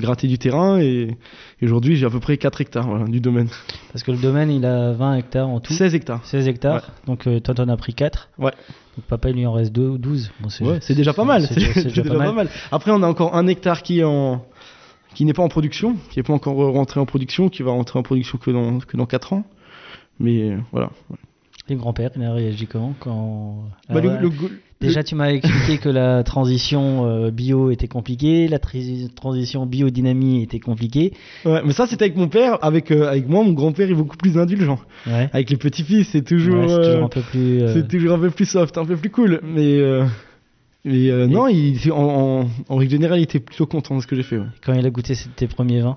gratté 0.00 0.28
du 0.28 0.38
terrain 0.38 0.78
et, 0.80 1.16
et 1.60 1.64
aujourd'hui, 1.64 1.96
j'ai 1.96 2.06
à 2.06 2.10
peu 2.10 2.20
près 2.20 2.36
4 2.36 2.60
hectares 2.60 2.86
voilà, 2.88 3.04
du 3.04 3.20
domaine. 3.20 3.48
Parce 3.92 4.02
que 4.02 4.10
le 4.12 4.18
domaine, 4.18 4.50
il 4.50 4.64
a 4.66 4.92
20 4.92 5.14
hectares 5.16 5.48
en 5.48 5.60
tout. 5.60 5.72
16 5.72 5.94
hectares. 5.94 6.24
16 6.24 6.48
hectares. 6.48 6.90
Donc 7.06 7.26
euh, 7.26 7.40
toi, 7.40 7.54
t'en 7.54 7.68
as 7.68 7.76
pris 7.76 7.94
4. 7.94 8.30
Ouais. 8.38 8.52
Donc 8.96 9.04
papa, 9.06 9.30
il 9.30 9.36
lui 9.36 9.46
en 9.46 9.52
reste 9.52 9.72
2 9.72 9.82
ou 9.88 9.98
12. 9.98 10.30
Bon, 10.40 10.48
Ouais, 10.66 10.78
c'est 10.80 10.94
déjà 10.94 11.12
pas 11.12 11.24
mal. 11.24 11.42
C'est 11.46 11.54
déjà, 11.54 11.82
déjà 11.82 12.02
pas 12.04 12.32
mal. 12.32 12.48
Après, 12.72 12.90
on 12.92 13.02
a 13.02 13.06
encore 13.06 13.34
un 13.34 13.46
hectare 13.46 13.82
qui 13.82 14.00
est 14.00 14.04
en 14.04 14.44
qui 15.14 15.24
n'est 15.24 15.32
pas 15.32 15.42
en 15.42 15.48
production, 15.48 15.96
qui 16.10 16.18
n'est 16.18 16.22
pas 16.22 16.34
encore 16.34 16.54
rentré 16.56 17.00
en 17.00 17.06
production, 17.06 17.48
qui 17.48 17.62
va 17.62 17.70
rentrer 17.70 17.98
en 17.98 18.02
production 18.02 18.36
que 18.38 18.50
dans 18.50 18.78
que 18.80 18.96
dans 18.96 19.06
4 19.06 19.32
ans. 19.32 19.44
Mais 20.20 20.50
euh, 20.50 20.58
voilà. 20.72 20.90
Et 21.68 21.72
le 21.74 21.78
grand-père, 21.80 22.10
il 22.16 22.22
a 22.22 22.32
réagi 22.32 22.66
comment 22.66 22.94
quand... 23.00 23.64
Bah, 23.88 23.96
Ah 23.96 24.00
le- 24.00 24.08
ouais. 24.10 24.20
le 24.20 24.30
Déjà, 24.80 25.02
tu 25.02 25.14
m'as 25.14 25.30
expliqué 25.30 25.78
que 25.78 25.88
la 25.88 26.22
transition 26.22 27.06
euh, 27.06 27.30
bio 27.30 27.70
était 27.70 27.88
compliquée, 27.88 28.46
la 28.46 28.58
transition 28.58 29.64
biodynamie 29.64 30.42
était 30.42 30.60
compliquée. 30.60 31.14
Ouais, 31.46 31.62
mais 31.64 31.72
ça 31.72 31.86
c'était 31.86 32.04
avec 32.04 32.16
mon 32.16 32.28
père, 32.28 32.58
avec 32.62 32.90
euh, 32.90 33.08
avec 33.08 33.26
moi 33.26 33.42
mon 33.42 33.52
grand-père 33.52 33.88
est 33.90 33.94
beaucoup 33.94 34.18
plus 34.18 34.36
indulgent. 34.36 34.78
Ouais. 35.06 35.30
Avec 35.32 35.48
les 35.48 35.56
petits-fils, 35.56 36.08
c'est 36.12 36.22
toujours 36.22 36.60
Ouais, 36.60 36.68
c'est 36.68 36.74
euh, 36.74 36.84
toujours 36.92 37.04
un 37.04 37.08
peu 37.08 37.20
plus. 37.22 37.62
euh, 37.62 37.72
c'est 37.72 37.88
toujours 37.88 38.12
un 38.14 38.18
peu 38.18 38.30
plus 38.30 38.44
soft, 38.44 38.76
un 38.76 38.84
peu 38.84 38.96
plus 38.96 39.08
cool, 39.10 39.40
mais 39.42 39.78
euh, 39.78 40.04
mais 40.84 41.10
euh, 41.10 41.24
Et- 41.24 41.28
non, 41.28 41.48
il 41.48 41.80
en, 41.90 41.96
en, 42.42 42.48
en 42.68 42.76
règle 42.76 42.92
générale, 42.92 43.18
il 43.20 43.22
était 43.24 43.40
plutôt 43.40 43.64
content 43.66 43.96
de 43.96 44.02
ce 44.02 44.06
que 44.06 44.14
j'ai 44.14 44.22
fait. 44.22 44.38
Quand 44.64 44.74
il 44.74 44.84
a 44.84 44.90
goûté 44.90 45.14
tes 45.36 45.46
premiers 45.46 45.80
vins? 45.80 45.96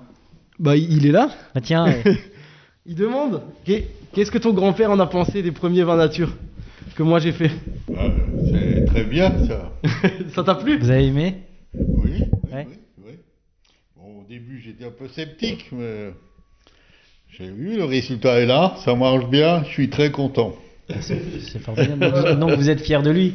Bah 0.58 0.76
il 0.76 1.06
est 1.06 1.12
là, 1.12 1.30
Ah 1.54 1.60
tiens, 1.60 1.86
euh, 1.86 2.14
il 2.86 2.94
demande 2.94 3.42
Qu'est- 3.66 3.88
qu'est-ce 4.14 4.30
que 4.30 4.38
ton 4.38 4.54
grand-père 4.54 4.90
en 4.90 4.98
a 5.00 5.06
pensé 5.06 5.42
des 5.42 5.52
premiers 5.52 5.82
vins 5.82 5.96
nature? 5.98 6.34
Que 7.00 7.04
moi 7.04 7.18
j'ai 7.18 7.32
fait. 7.32 7.50
Ah, 7.96 8.10
c'est 8.50 8.84
très 8.84 9.04
bien 9.04 9.32
ça. 9.48 9.72
ça 10.34 10.44
t'a 10.44 10.54
plu? 10.54 10.78
Vous 10.78 10.90
avez 10.90 11.06
aimé? 11.06 11.34
Oui, 11.96 12.10
oui, 12.44 12.52
Ouais. 12.52 12.66
oui, 12.68 12.74
oui. 13.06 13.12
Bon, 13.96 14.20
au 14.20 14.24
début, 14.28 14.60
j'étais 14.62 14.84
un 14.84 14.90
peu 14.90 15.08
sceptique, 15.08 15.70
mais 15.72 16.10
j'ai 17.30 17.50
vu, 17.50 17.78
le 17.78 17.84
résultat 17.84 18.38
est 18.40 18.44
là, 18.46 18.74
ça 18.84 18.94
marche 18.94 19.30
bien, 19.30 19.64
je 19.64 19.70
suis 19.70 19.88
très 19.88 20.10
content. 20.10 20.54
C'est 21.00 21.58
formidable. 21.60 22.00
Donc, 22.00 22.14
vous- 22.14 22.34
donc 22.40 22.50
vous 22.58 22.68
êtes 22.68 22.80
fier 22.82 23.02
de 23.02 23.10
lui? 23.10 23.32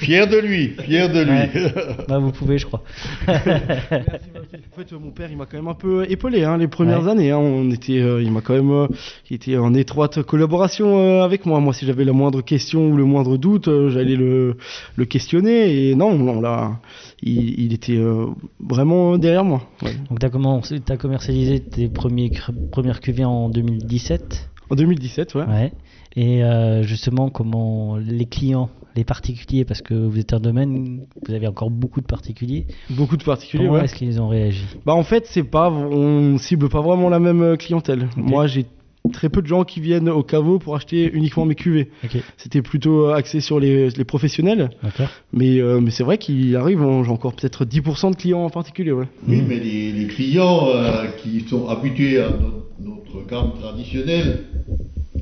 Fier 0.00 0.26
de 0.28 0.36
lui, 0.38 0.68
fier 0.82 1.08
de 1.10 1.20
lui. 1.22 1.30
Ouais. 1.30 2.04
Bah, 2.08 2.18
vous 2.18 2.30
pouvez, 2.32 2.58
je 2.58 2.66
crois. 2.66 2.82
En 3.26 4.76
fait, 4.76 4.92
mon 4.92 5.10
père, 5.10 5.28
il 5.30 5.36
m'a 5.36 5.46
quand 5.46 5.56
même 5.56 5.68
un 5.68 5.74
peu 5.74 6.04
épaulé 6.10 6.44
hein, 6.44 6.56
les 6.58 6.68
premières 6.68 7.02
Ouais. 7.04 7.10
années. 7.10 7.30
hein. 7.30 7.38
on 7.38 7.70
était, 7.70 8.00
euh, 8.00 8.22
il 8.22 8.30
m'a 8.32 8.40
quand 8.40 8.54
même, 8.54 8.70
euh, 8.70 8.86
il 9.30 9.36
était 9.36 9.56
en 9.56 9.74
étroite 9.74 10.22
collaboration 10.22 10.98
euh, 10.98 11.22
avec 11.22 11.46
moi. 11.46 11.60
Moi, 11.60 11.72
si 11.72 11.86
j'avais 11.86 12.04
la 12.04 12.12
moindre 12.12 12.42
question 12.42 12.88
ou 12.88 12.96
le 12.96 13.04
moindre 13.04 13.36
doute, 13.36 13.68
euh, 13.68 13.88
j'allais 13.90 14.16
le, 14.16 14.56
le 14.96 15.04
questionner. 15.04 15.88
Et 15.90 15.94
non, 15.94 16.08
on 16.10 16.40
l'a, 16.40 16.78
il, 17.22 17.58
il 17.60 17.72
était 17.72 17.96
euh, 17.96 18.26
vraiment 18.60 19.16
derrière 19.18 19.44
moi. 19.44 19.62
ouais. 19.82 19.92
Donc 20.10 20.18
tu 20.20 20.26
as, 20.26 20.30
commencé, 20.30 20.80
t'as 20.80 20.96
commercialisé 20.96 21.60
tes 21.60 21.88
premiers, 21.88 22.30
premières 22.70 23.00
cuvées 23.00 23.24
en 23.24 23.48
2017. 23.48 24.50
En 24.70 24.74
2017, 24.74 25.34
ouais. 25.34 25.44
Ouais. 25.44 25.72
Et 26.16 26.42
euh, 26.44 26.82
justement, 26.82 27.30
comment 27.30 27.96
les 27.96 28.26
clients, 28.26 28.68
les 28.96 29.04
particuliers, 29.04 29.64
parce 29.64 29.80
que 29.82 29.94
vous 29.94 30.18
êtes 30.18 30.32
un 30.32 30.40
domaine, 30.40 31.00
vous 31.26 31.34
avez 31.34 31.46
encore 31.46 31.70
beaucoup 31.70 32.00
de 32.00 32.06
particuliers, 32.06 32.66
Beaucoup 32.90 33.16
de 33.16 33.24
particuliers. 33.24 33.64
comment 33.66 33.78
ouais. 33.78 33.84
est-ce 33.84 33.94
qu'ils 33.94 34.20
ont 34.20 34.28
réagi? 34.28 34.64
Bah 34.86 34.94
en 34.94 35.02
fait, 35.04 35.24
c'est 35.26 35.42
pas, 35.44 35.70
on 35.70 36.36
cible 36.38 36.68
pas 36.68 36.80
vraiment 36.80 37.08
la 37.08 37.18
même 37.20 37.42
euh, 37.42 37.56
clientèle. 37.56 38.08
Moi, 38.16 38.46
j'ai 38.46 38.66
très 39.12 39.28
peu 39.28 39.42
de 39.42 39.46
gens 39.48 39.64
qui 39.64 39.80
viennent 39.80 40.08
au 40.08 40.22
caveau 40.22 40.58
pour 40.60 40.76
acheter 40.76 41.10
uniquement 41.12 41.44
mes 41.44 41.56
cuvées. 41.56 41.90
Ok, 42.04 42.18
C'était 42.36 42.62
plutôt 42.62 43.08
euh, 43.08 43.14
axé 43.14 43.40
sur 43.40 43.58
les, 43.58 43.90
les 43.90 44.04
professionnels. 44.04 44.70
d'accord. 44.82 45.08
Mais, 45.32 45.58
euh, 45.60 45.80
mais 45.80 45.90
c'est 45.90 46.04
vrai 46.04 46.18
qu'il 46.18 46.54
arrive, 46.56 46.80
hein, 46.82 47.02
j'ai 47.04 47.10
encore 47.10 47.34
peut-être 47.34 47.64
10% 47.64 48.10
de 48.12 48.16
clients 48.16 48.44
en 48.44 48.50
particulier. 48.50 48.92
Ouais. 48.92 49.06
Oui, 49.26 49.42
mais 49.46 49.58
les, 49.58 49.90
les 49.92 50.06
clients 50.06 50.68
euh, 50.68 51.06
qui 51.20 51.40
sont 51.48 51.66
habitués 51.68 52.20
à 52.20 52.30
notre, 52.30 52.66
notre 52.80 53.26
gamme 53.28 53.52
traditionnelle, 53.60 54.44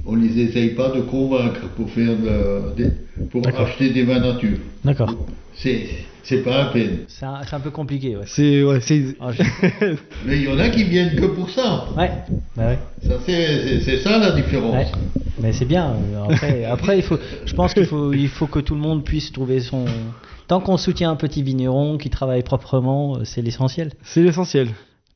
on 0.06 0.16
les 0.16 0.38
essaye 0.40 0.70
pas 0.70 0.90
de 0.90 1.00
convaincre 1.00 1.68
pour 1.76 1.88
faire 1.90 2.16
de- 2.16 2.74
des- 2.76 2.92
pour 3.30 3.42
D'accord. 3.42 3.66
acheter 3.66 3.90
des 3.90 4.04
vins 4.04 4.20
nature. 4.20 4.58
D'accord. 4.84 5.14
C'est 5.54 5.86
c'est 6.22 6.42
pas 6.42 6.58
la 6.58 6.64
peine. 6.66 6.98
C'est 7.08 7.24
un, 7.26 7.60
peu 7.60 7.70
compliqué, 7.70 8.14
ouais. 8.16 8.24
C'est 8.26 8.62
ouais, 8.62 8.78
Mais 10.26 10.36
il 10.36 10.44
y 10.44 10.48
en 10.48 10.58
a 10.58 10.68
qui 10.68 10.84
viennent 10.84 11.16
que 11.16 11.26
pour 11.26 11.48
ça. 11.50 11.86
Ouais, 11.96 12.10
bah 12.56 12.66
ouais. 12.68 12.78
Ça 13.02 13.14
c'est 13.26 13.98
ça 13.98 14.18
la 14.18 14.32
différence. 14.32 14.74
Ouais. 14.74 14.86
Mais 15.42 15.52
c'est 15.52 15.64
bien. 15.64 15.94
euh, 16.14 16.24
Après, 16.30 16.64
après 16.76 16.98
il 16.98 17.02
faut, 17.02 17.18
je 17.46 17.54
pense 17.54 17.74
qu'il 17.74 17.86
faut, 17.86 18.12
il 18.12 18.28
faut 18.28 18.46
que 18.46 18.60
tout 18.60 18.74
le 18.74 18.80
monde 18.80 19.04
puisse 19.04 19.32
trouver 19.32 19.60
son. 19.60 19.84
Tant 20.46 20.60
qu'on 20.60 20.76
soutient 20.76 21.10
un 21.10 21.16
petit 21.16 21.42
vigneron 21.42 21.96
qui 21.96 22.10
travaille 22.10 22.42
proprement, 22.42 23.16
euh, 23.16 23.24
c'est 23.24 23.40
l'essentiel. 23.42 23.92
c'est 24.02 24.22
l'essentiel. 24.22 24.68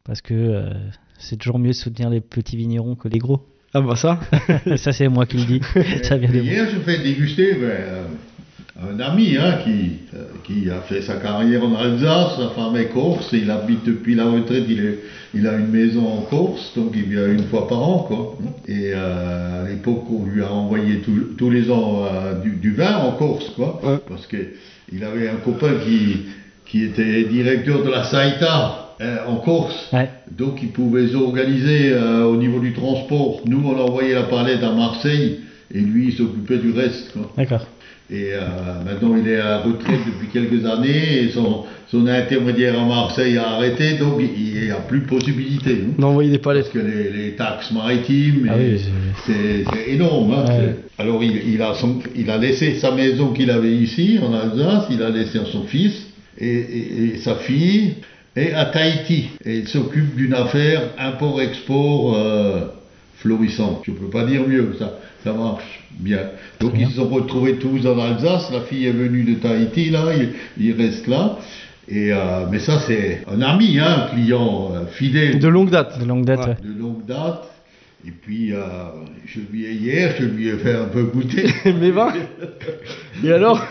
Parce 0.04 0.20
que 0.20 0.34
euh, 0.34 0.70
c'est 1.18 1.36
toujours 1.36 1.58
mieux 1.58 1.70
de 1.70 1.74
soutenir 1.74 2.08
les 2.10 2.20
petits 2.20 2.56
vignerons 2.56 2.94
que 2.94 3.08
les 3.08 3.18
gros. 3.18 3.40
Ah 3.74 3.80
bah 3.80 3.96
ça. 3.96 4.20
ça 4.76 4.92
c'est 4.92 5.08
moi 5.08 5.26
qui 5.26 5.38
le 5.38 5.44
dis. 5.44 5.60
ça 6.04 6.16
vient 6.16 6.28
de 6.30 6.34
moi. 6.34 6.42
Hier, 6.44 6.66
je 6.72 6.78
fais 6.80 6.98
déguster 7.02 7.54
ben, 7.54 7.66
euh, 7.66 8.04
un 8.94 9.00
ami 9.00 9.36
hein, 9.36 9.58
qui, 9.64 9.98
euh, 10.14 10.24
qui 10.44 10.70
a 10.70 10.80
fait 10.82 11.02
sa 11.02 11.14
carrière 11.16 11.64
en 11.64 11.74
Alsace, 11.74 12.36
sa 12.38 12.50
femme 12.50 12.76
est 12.76 12.86
corse, 12.92 13.30
il 13.32 13.50
habite 13.50 13.84
depuis 13.84 14.14
la 14.14 14.26
retraite, 14.26 14.64
il, 14.68 14.78
est, 14.84 14.98
il 15.34 15.46
a 15.46 15.54
une 15.54 15.68
maison 15.68 16.06
en 16.06 16.20
Corse, 16.22 16.72
donc 16.76 16.92
il 16.94 17.04
vient 17.04 17.26
une 17.26 17.44
fois 17.44 17.66
par 17.66 17.82
an. 17.82 17.98
Quoi. 18.06 18.36
Et 18.68 18.92
euh, 18.94 19.64
à 19.64 19.68
l'époque, 19.68 20.04
on 20.10 20.24
lui 20.26 20.42
a 20.42 20.52
envoyé 20.52 20.98
tous- 20.98 21.34
tous 21.36 21.50
les 21.50 21.70
ans 21.70 22.04
euh, 22.04 22.40
du, 22.42 22.50
du 22.50 22.72
vin 22.74 22.96
en 22.98 23.12
Corse, 23.12 23.50
quoi, 23.56 23.80
Ouais. 23.84 23.98
parce 24.08 24.26
qu'il 24.28 25.02
avait 25.04 25.28
un 25.28 25.36
copain 25.36 25.72
qui, 25.84 26.26
qui 26.66 26.84
était 26.84 27.24
directeur 27.24 27.82
de 27.84 27.90
la 27.90 28.04
Saïta 28.04 28.83
en 29.26 29.36
Corse. 29.36 29.88
Ouais. 29.92 30.08
Donc 30.36 30.62
ils 30.62 30.68
pouvaient 30.70 31.08
s'organiser 31.08 31.90
euh, 31.92 32.24
au 32.24 32.36
niveau 32.36 32.58
du 32.60 32.72
transport. 32.72 33.40
Nous, 33.46 33.62
on 33.64 33.78
envoyait 33.78 34.14
la 34.14 34.24
palette 34.24 34.62
à 34.62 34.72
Marseille 34.72 35.40
et 35.74 35.80
lui, 35.80 36.06
il 36.08 36.12
s'occupait 36.12 36.58
du 36.58 36.72
reste. 36.72 37.14
D'accord. 37.36 37.66
Et 38.10 38.34
euh, 38.34 38.40
maintenant, 38.84 39.16
il 39.16 39.26
est 39.26 39.40
à 39.40 39.58
retraite 39.60 40.00
depuis 40.06 40.28
quelques 40.30 40.66
années 40.66 41.22
et 41.22 41.28
son, 41.30 41.64
son 41.90 42.06
intermédiaire 42.06 42.78
à 42.78 42.84
Marseille 42.84 43.38
a 43.38 43.48
arrêté, 43.52 43.94
donc 43.96 44.20
il 44.20 44.62
n'y 44.62 44.70
a 44.70 44.74
plus 44.76 45.00
de 45.00 45.06
possibilité. 45.06 45.70
hein. 45.86 45.94
D'envoyer 45.98 46.30
des 46.30 46.38
Parce 46.38 46.68
palettes. 46.68 46.72
que 46.72 46.78
les, 46.80 47.10
les 47.10 47.30
taxes 47.32 47.72
maritimes, 47.72 48.46
Ah 48.52 48.56
oui, 48.58 48.78
c'est 49.26 49.90
énorme. 49.90 50.32
hein. 50.34 50.44
Ouais. 50.46 50.74
Alors 50.98 51.24
il, 51.24 51.54
il 51.54 51.62
a 51.62 51.72
son- 51.74 51.98
il 52.14 52.28
a 52.30 52.36
laissé 52.36 52.74
sa 52.74 52.94
maison 52.94 53.32
qu'il 53.32 53.50
avait 53.50 53.74
ici, 53.74 54.18
en 54.22 54.34
Alsace, 54.34 54.84
il 54.90 55.02
a 55.02 55.08
laissé 55.08 55.38
à 55.38 55.46
son 55.46 55.62
fils 55.64 55.94
et, 56.38 56.46
et- 56.46 57.14
et 57.14 57.16
sa 57.16 57.36
fille, 57.36 57.94
et 58.36 58.52
à 58.52 58.66
Tahiti. 58.66 59.30
Et 59.44 59.58
il 59.58 59.68
s'occupe 59.68 60.14
d'une 60.16 60.34
affaire 60.34 60.82
import-export 60.98 62.14
euh, 62.16 62.60
florissante. 63.16 63.82
Je 63.84 63.92
ne 63.92 63.96
peux 63.96 64.10
pas 64.10 64.24
dire 64.24 64.46
mieux, 64.46 64.74
ça, 64.78 64.98
ça 65.22 65.32
marche 65.32 65.80
bien. 65.92 66.20
Donc 66.60 66.72
ils 66.76 66.88
se 66.88 66.94
sont 66.96 67.08
retrouvés 67.08 67.56
tous 67.56 67.86
en 67.86 67.98
Alsace, 67.98 68.50
la 68.52 68.60
fille 68.62 68.86
est 68.86 68.92
venue 68.92 69.22
de 69.24 69.34
Tahiti, 69.34 69.90
là, 69.90 70.04
il, 70.16 70.30
il 70.62 70.72
reste 70.80 71.06
là. 71.06 71.38
Et, 71.86 72.12
euh, 72.12 72.46
mais 72.50 72.60
ça, 72.60 72.80
c'est 72.86 73.22
un 73.30 73.42
ami, 73.42 73.78
hein, 73.78 74.06
un 74.06 74.14
client 74.14 74.72
euh, 74.74 74.86
fidèle 74.86 75.38
De 75.38 75.48
longue 75.48 75.68
date. 75.70 76.00
De 76.00 76.06
longue 76.06 76.24
date, 76.24 76.40
Ouais. 76.40 76.46
ouais. 76.46 76.56
de 76.62 76.80
longue 76.80 77.04
date. 77.04 77.50
Et 78.06 78.10
puis, 78.10 78.52
euh, 78.52 78.58
je 79.26 79.40
lui 79.50 79.64
ai 79.66 79.72
hier, 79.72 80.14
je 80.18 80.24
lui 80.24 80.48
ai 80.48 80.56
fait 80.58 80.74
un 80.74 80.84
peu 80.86 81.04
goûter. 81.04 81.46
Mais 81.80 81.90
va. 81.90 82.12
Et 83.24 83.32
alors? 83.32 83.62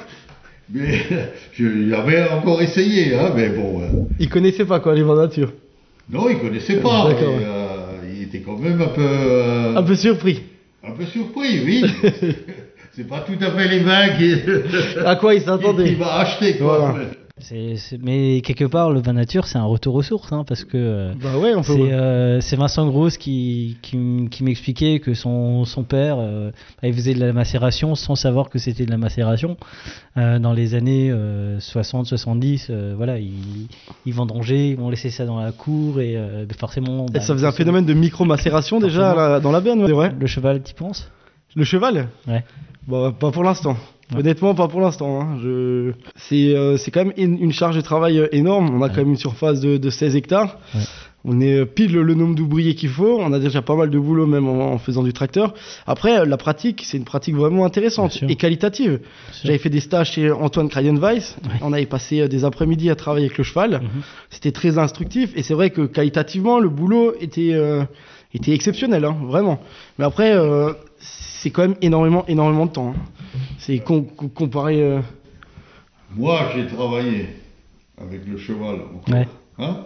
Mais 0.71 0.99
je 1.53 1.65
l'avais 1.89 2.29
encore 2.29 2.61
essayé, 2.61 3.15
hein, 3.15 3.31
mais 3.35 3.49
bon. 3.49 3.81
euh, 3.81 3.85
Il 4.19 4.29
connaissait 4.29 4.65
pas 4.65 4.79
quoi 4.79 4.95
les 4.95 5.03
vins 5.03 5.15
nature. 5.15 5.51
non, 6.11 6.29
il 6.29 6.37
connaissait 6.39 6.77
pas. 6.77 7.07
Mais, 7.09 7.15
euh, 7.21 8.13
il 8.15 8.23
était 8.23 8.39
quand 8.39 8.57
même 8.57 8.81
un 8.81 8.87
peu, 8.87 9.01
euh, 9.01 9.75
Un 9.75 9.83
peu 9.83 9.95
surpris. 9.95 10.41
un 10.87 10.91
peu 10.91 11.05
surpris, 11.05 11.59
oui. 11.65 11.83
C'est 12.95 13.07
pas 13.07 13.21
tout 13.25 13.43
à 13.43 13.49
fait 13.51 13.67
les 13.69 13.79
vins 13.79 14.09
qui- 14.09 14.35
À 15.03 15.15
quoi 15.15 15.33
il 15.33 15.41
s'attendait 15.41 15.83
qu'il 15.89 15.97
va 15.97 16.17
acheter, 16.19 16.57
quoi. 16.57 16.77
Voilà. 16.91 17.05
Mais 17.99 18.41
quelque 18.41 18.65
part, 18.65 18.91
le 18.91 19.01
vin 19.01 19.13
nature, 19.13 19.47
c'est 19.47 19.57
un 19.57 19.65
retour 19.65 19.95
aux 19.95 20.01
sources, 20.03 20.31
hein, 20.31 20.43
parce 20.47 20.63
que 20.63 20.77
euh, 20.77 21.13
Bah 21.21 21.37
ouais, 21.37 21.53
c'est 21.63 21.91
euh, 21.91 22.41
c'est 22.41 22.55
Vincent 22.55 22.87
Grosse 22.87 23.17
qui, 23.17 23.77
qui, 23.81 23.95
m- 23.95 24.29
qui 24.29 24.43
m'expliquait 24.43 24.99
que 24.99 25.13
son, 25.13 25.65
son 25.65 25.83
père, 25.83 26.17
euh, 26.19 26.51
bah, 26.81 26.87
il 26.87 26.93
faisait 26.93 27.13
de 27.13 27.19
la 27.19 27.33
macération 27.33 27.95
sans 27.95 28.15
savoir 28.15 28.49
que 28.49 28.59
c'était 28.59 28.85
de 28.85 28.91
la 28.91 28.97
macération. 28.97 29.57
Euh, 30.17 30.39
dans 30.39 30.53
les 30.53 30.75
années 30.75 31.11
60-70, 31.11 32.93
voilà, 32.95 33.17
ils, 33.19 33.67
ils 34.05 34.13
vendangeaient, 34.13 34.69
ils 34.69 34.77
vont 34.77 34.89
laisser 34.89 35.09
ça 35.09 35.25
dans 35.25 35.39
la 35.39 35.51
cour 35.51 35.99
et 36.01 36.17
forcément... 36.57 37.07
Et 37.07 37.13
bah, 37.13 37.19
ça 37.19 37.33
faisait 37.33 37.47
un 37.47 37.51
phénomène 37.51 37.85
de 37.85 37.93
micro-macération 37.93 38.79
déjà 38.79 39.13
la- 39.15 39.39
dans 39.39 39.51
la 39.51 39.61
benne, 39.61 39.81
ouais. 39.91 40.11
Le 40.17 40.27
cheval, 40.27 40.61
tu 40.63 40.73
penses? 40.73 41.09
Le 41.55 41.63
cheval 41.63 42.07
Ouais. 42.27 42.43
Bah, 42.87 43.13
pas 43.17 43.31
pour 43.31 43.43
l'instant. 43.43 43.77
Ouais. 44.11 44.19
Honnêtement, 44.19 44.53
pas 44.55 44.67
pour 44.67 44.81
l'instant. 44.81 45.21
hein. 45.21 45.37
Je... 45.41 45.91
C'est 46.15 46.53
euh, 46.55 46.77
quand 46.93 47.05
même 47.05 47.13
une, 47.17 47.51
charge 47.53 47.75
de 47.75 47.81
travail 47.81 48.19
euh, 48.19 48.27
énorme. 48.31 48.69
On 48.75 48.81
a 48.81 48.89
quand 48.89 48.97
même 48.97 49.09
une 49.11 49.17
surface 49.17 49.59
de, 49.61 49.77
de 49.77 49.89
16 49.89 50.15
hectares. 50.15 50.57
Ouais. 50.75 50.81
On 51.25 51.39
est 51.39 51.53
euh, 51.59 51.65
pile 51.65 51.93
le 51.93 52.13
nombre 52.13 52.35
d'ouvriers 52.35 52.75
qu'il 52.75 52.89
faut. 52.89 53.17
On 53.21 53.31
a 53.31 53.39
déjà 53.39 53.61
pas 53.61 53.75
mal 53.75 53.89
de 53.89 53.97
boulot 53.97 54.25
même 54.27 54.45
en, 54.49 54.73
en 54.73 54.77
faisant 54.77 55.03
du 55.03 55.13
tracteur. 55.13 55.53
Après, 55.87 56.25
la 56.25 56.35
pratique, 56.35 56.83
c'est 56.85 56.97
une 56.97 57.05
pratique 57.05 57.35
vraiment 57.35 57.63
intéressante 57.63 58.21
et 58.27 58.35
qualitative. 58.35 58.99
J'avais 59.45 59.57
fait 59.57 59.69
des 59.69 59.79
stages 59.79 60.11
chez 60.11 60.29
Antoine 60.31 60.67
Kreidenweiss. 60.67 61.37
Ouais. 61.45 61.51
On 61.61 61.71
avait 61.71 61.85
passé 61.85 62.27
des 62.27 62.43
après-midi 62.43 62.89
à 62.89 62.95
travailler 62.95 63.27
avec 63.27 63.37
le 63.37 63.45
cheval. 63.45 63.79
Mhm. 63.81 64.01
C'était 64.31 64.51
très 64.51 64.77
instructif 64.77 65.31
et 65.37 65.43
c'est 65.43 65.53
vrai 65.53 65.69
que 65.69 65.83
qualitativement, 65.83 66.59
le 66.59 66.67
boulot 66.67 67.13
était, 67.21 67.53
euh, 67.53 67.83
était 68.33 68.51
exceptionnel, 68.51 69.05
hein, 69.05 69.15
vraiment. 69.25 69.61
Mais 69.97 70.03
après, 70.03 70.35
euh, 70.35 70.73
c'est 71.43 71.49
quand 71.51 71.63
même 71.63 71.75
énormément, 71.81 72.25
énormément 72.27 72.65
de 72.67 72.71
temps. 72.71 72.93
hein. 72.97 73.39
C'est 73.57 73.79
com- 73.79 74.07
com- 74.15 74.29
comparé. 74.29 74.81
euh, 74.81 75.01
Moi, 76.15 76.39
j'ai 76.55 76.67
travaillé 76.67 77.27
avec 78.01 78.25
le 78.25 78.37
cheval 78.37 78.75
encore. 78.75 79.13
Ouais. 79.13 79.27
Hein 79.59 79.85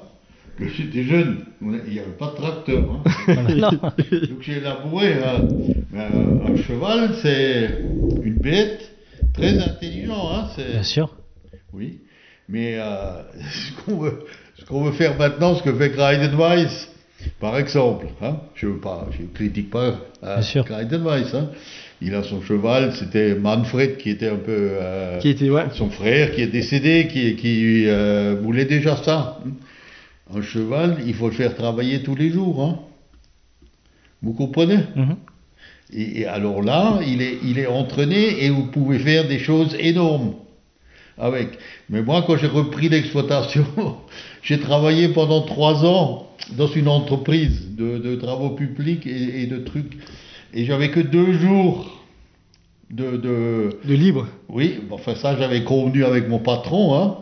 Quand 0.60 0.66
j'étais 0.76 1.04
jeune, 1.04 1.46
il 1.62 1.94
n'y 1.94 2.00
avait 2.00 2.12
pas 2.12 2.28
de 2.28 2.36
tracteur. 2.36 2.84
hein. 2.92 3.02
Donc 4.30 4.42
j'ai 4.42 4.60
labouré. 4.60 5.14
hein. 5.24 5.48
Mais 5.92 6.02
un, 6.02 6.54
un 6.54 6.58
cheval, 6.58 7.16
c'est 7.24 7.70
une 8.24 8.38
bête 8.38 8.92
très 9.34 9.58
intelligent. 9.58 10.30
Hein. 10.32 10.48
Bien 10.58 10.84
sûr. 10.84 11.10
Oui. 11.74 12.02
Mais 12.48 12.76
euh, 12.78 13.24
ce 14.60 14.66
qu'on 14.68 14.84
veut, 14.84 14.92
faire 14.92 15.18
maintenant, 15.18 15.56
ce 15.56 15.64
que 15.64 15.74
fait 15.74 15.92
Kreidenweiss, 15.92 16.92
par 17.40 17.58
exemple, 17.58 18.08
hein, 18.22 18.38
je 18.56 18.68
ne 18.68 19.28
critique 19.34 19.70
pas 19.70 19.96
euh. 20.24 20.42
Kreidenweiss. 20.66 21.34
Hein. 21.34 21.50
Il 22.02 22.14
a 22.14 22.22
son 22.24 22.42
cheval, 22.42 22.94
c'était 22.94 23.34
Manfred 23.36 23.98
qui 23.98 24.12
était 24.12 24.30
un 24.30 24.36
peu... 24.38 24.70
euh, 24.74 25.18
qui 25.20 25.30
était, 25.30 25.50
ouais. 25.50 25.66
son 25.74 25.90
frère 25.90 26.34
qui 26.34 26.42
est 26.42 26.48
décédé, 26.48 27.08
qui, 27.12 27.36
qui 27.36 27.86
euh, 27.88 28.36
voulait 28.42 28.66
déjà 28.66 28.98
ça. 28.98 29.40
Un 30.34 30.42
cheval, 30.42 30.98
il 31.08 31.14
faut 31.16 31.28
le 31.30 31.34
faire 31.34 31.56
travailler 31.56 32.04
tous 32.04 32.16
les 32.16 32.30
jours. 32.30 32.62
hein. 32.64 32.80
Vous 34.22 34.34
comprenez? 34.34 34.80
Mhm. 34.96 35.16
et, 35.94 36.22
et 36.22 36.26
alors 36.26 36.62
là, 36.62 37.00
il 37.06 37.22
est, 37.22 37.38
il 37.44 37.58
est 37.60 37.68
entraîné 37.68 38.44
et 38.46 38.50
vous 38.50 38.66
pouvez 38.68 39.00
faire 39.00 39.28
des 39.28 39.40
choses 39.40 39.76
énormes 39.80 40.34
avec. 41.18 41.58
Mais 41.90 42.02
moi, 42.04 42.24
quand 42.28 42.38
j'ai 42.38 42.48
repris 42.48 42.90
l'exploitation, 42.90 43.66
j'ai 44.44 44.60
travaillé 44.60 45.08
pendant 45.10 45.42
trois 45.42 45.84
ans 45.86 46.27
dans 46.56 46.68
une 46.68 46.88
entreprise 46.88 47.76
de, 47.76 47.98
de 47.98 48.16
travaux 48.16 48.52
publics 48.52 49.06
et, 49.06 49.44
et 49.44 49.48
de 49.48 49.58
trucs. 49.58 49.98
Et 50.54 50.66
j'avais 50.66 50.90
que 50.90 51.00
deux 51.00 51.34
jours 51.34 52.04
de... 52.90 53.18
de 53.18 53.70
De 53.86 53.94
libre. 53.94 54.28
oui, 54.50 54.80
enfin 54.92 55.16
ça 55.16 55.36
j'avais 55.38 55.64
convenu 55.64 56.06
avec 56.06 56.30
mon 56.30 56.40
patron. 56.40 56.96
Hein. 56.96 57.16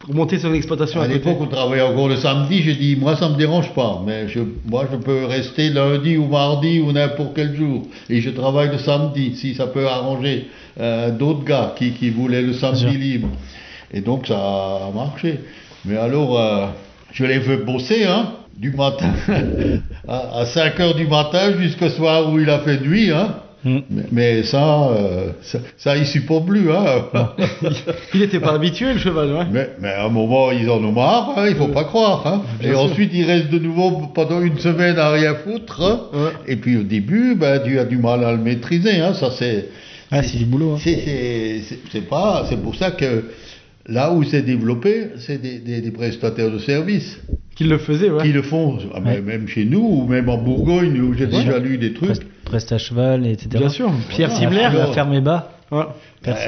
Pour 0.00 0.16
monter 0.16 0.40
sur 0.40 0.48
une 0.48 0.56
exploitation 0.56 1.00
À 1.00 1.04
à 1.04 1.06
l'époque 1.06 1.36
on 1.40 1.46
travaillait 1.46 1.84
encore 1.84 2.08
le 2.08 2.16
samedi, 2.16 2.60
j'ai 2.62 2.74
dit 2.74 2.96
moi 2.96 3.14
ça 3.14 3.28
me 3.28 3.36
dérange 3.36 3.72
pas, 3.72 4.02
mais 4.04 4.26
je, 4.26 4.40
moi 4.66 4.88
je 4.90 4.96
peux 4.96 5.26
rester 5.26 5.70
lundi 5.70 6.16
ou 6.16 6.26
mardi 6.26 6.80
ou 6.80 6.90
n'importe 6.90 7.34
quel 7.36 7.54
jour. 7.54 7.82
Et 8.10 8.20
je 8.20 8.30
travaille 8.30 8.70
le 8.70 8.78
samedi, 8.78 9.36
si 9.36 9.54
ça 9.54 9.68
peut 9.68 9.86
arranger 9.86 10.48
euh, 10.80 11.12
d'autres 11.12 11.44
gars 11.44 11.74
qui, 11.78 11.92
qui 11.92 12.10
voulaient 12.10 12.42
le 12.42 12.52
samedi 12.52 12.98
libre. 12.98 13.28
Et 13.94 14.00
donc 14.00 14.26
ça 14.26 14.36
a 14.36 14.90
marché. 14.92 15.38
Mais 15.84 15.96
alors 15.96 16.36
euh, 16.36 16.66
je 17.12 17.24
l'ai 17.24 17.40
fait 17.40 17.58
bosser, 17.58 18.02
hein, 18.04 18.32
du 18.58 18.70
matin 18.72 19.12
à, 20.08 20.40
à 20.40 20.46
5 20.46 20.78
heures 20.80 20.94
du 20.94 21.06
matin 21.06 21.52
jusqu'au 21.58 21.88
soir 21.88 22.32
où 22.32 22.38
il 22.38 22.48
a 22.50 22.60
fait 22.60 22.80
nuit, 22.80 23.10
hein. 23.10 23.36
Mm. 23.64 23.78
Mais, 23.90 24.02
mais 24.10 24.42
ça, 24.42 24.88
euh, 24.88 25.28
ça, 25.42 25.58
ça, 25.76 25.96
il 25.96 26.04
supporte 26.04 26.46
plus, 26.46 26.70
hein. 26.72 27.04
Il 28.14 28.20
n'était 28.20 28.40
pas 28.40 28.54
habitué, 28.54 28.92
le 28.92 28.98
cheval, 28.98 29.32
ouais. 29.32 29.44
Mais, 29.52 29.70
mais 29.80 29.90
à 29.90 30.06
un 30.06 30.08
moment, 30.08 30.50
ils 30.50 30.68
en 30.68 30.82
ont 30.82 30.90
marre, 30.90 31.34
hein, 31.36 31.46
il 31.48 31.54
faut 31.54 31.68
pas 31.68 31.84
croire. 31.84 32.26
Hein. 32.26 32.42
Et 32.60 32.68
sûr. 32.70 32.80
ensuite, 32.80 33.10
ils 33.14 33.24
restent 33.24 33.50
de 33.50 33.60
nouveau 33.60 34.08
pendant 34.12 34.40
une 34.42 34.58
semaine 34.58 34.98
à 34.98 35.10
rien 35.10 35.34
foutre. 35.36 35.80
hein. 35.80 36.00
Ouais. 36.12 36.30
Et 36.48 36.56
puis 36.56 36.76
au 36.76 36.82
début, 36.82 37.36
ben, 37.36 37.60
tu 37.64 37.78
as 37.78 37.84
du 37.84 37.98
mal 37.98 38.24
à 38.24 38.32
le 38.32 38.38
maîtriser. 38.38 38.98
Hein. 38.98 39.14
Ça, 39.14 39.30
c'est, 39.30 39.68
Ah, 40.10 40.24
c'est 40.24 40.38
du 40.38 40.44
boulot. 40.44 40.72
hein. 40.74 40.78
c'est, 40.82 40.96
c'est, 40.96 41.60
c'est- 41.68 41.78
c'est 41.92 42.08
pas, 42.08 42.44
c'est 42.48 42.60
pour 42.60 42.74
ça 42.74 42.90
que 42.90 43.26
là 43.86 44.10
où 44.12 44.24
c'est 44.24 44.42
développé, 44.42 45.10
c'est 45.18 45.40
des, 45.40 45.58
des, 45.60 45.80
des 45.80 45.90
prestataires 45.92 46.50
de 46.50 46.58
services 46.58 47.20
Qu'il 47.54 47.68
le 47.68 47.78
faisait, 47.78 48.10
ouais. 48.10 48.22
qui 48.22 48.32
le 48.32 48.42
font. 48.42 48.78
Ah, 48.94 49.00
mais 49.04 49.16
Ouais. 49.16 49.20
Même 49.20 49.46
chez 49.46 49.64
nous, 49.64 49.80
ou 50.02 50.06
même 50.06 50.28
en 50.28 50.38
Bourgogne, 50.38 51.00
où 51.00 51.12
j'ai 51.14 51.26
déjà 51.26 51.58
lu 51.58 51.76
des 51.78 51.92
trucs. 51.92 52.08
Prest, 52.08 52.22
preste 52.44 52.72
à 52.72 52.78
cheval, 52.78 53.26
etc. 53.26 53.48
Bien 53.58 53.68
sûr. 53.68 53.90
Pierre 54.08 54.30
Voilà. 54.30 54.48
Simler. 54.50 54.62
Alors- 54.64 54.88
La 54.88 54.92
ferme 54.94 55.12
est 55.12 55.20
bas. 55.20 55.52
Euh, 55.72 55.84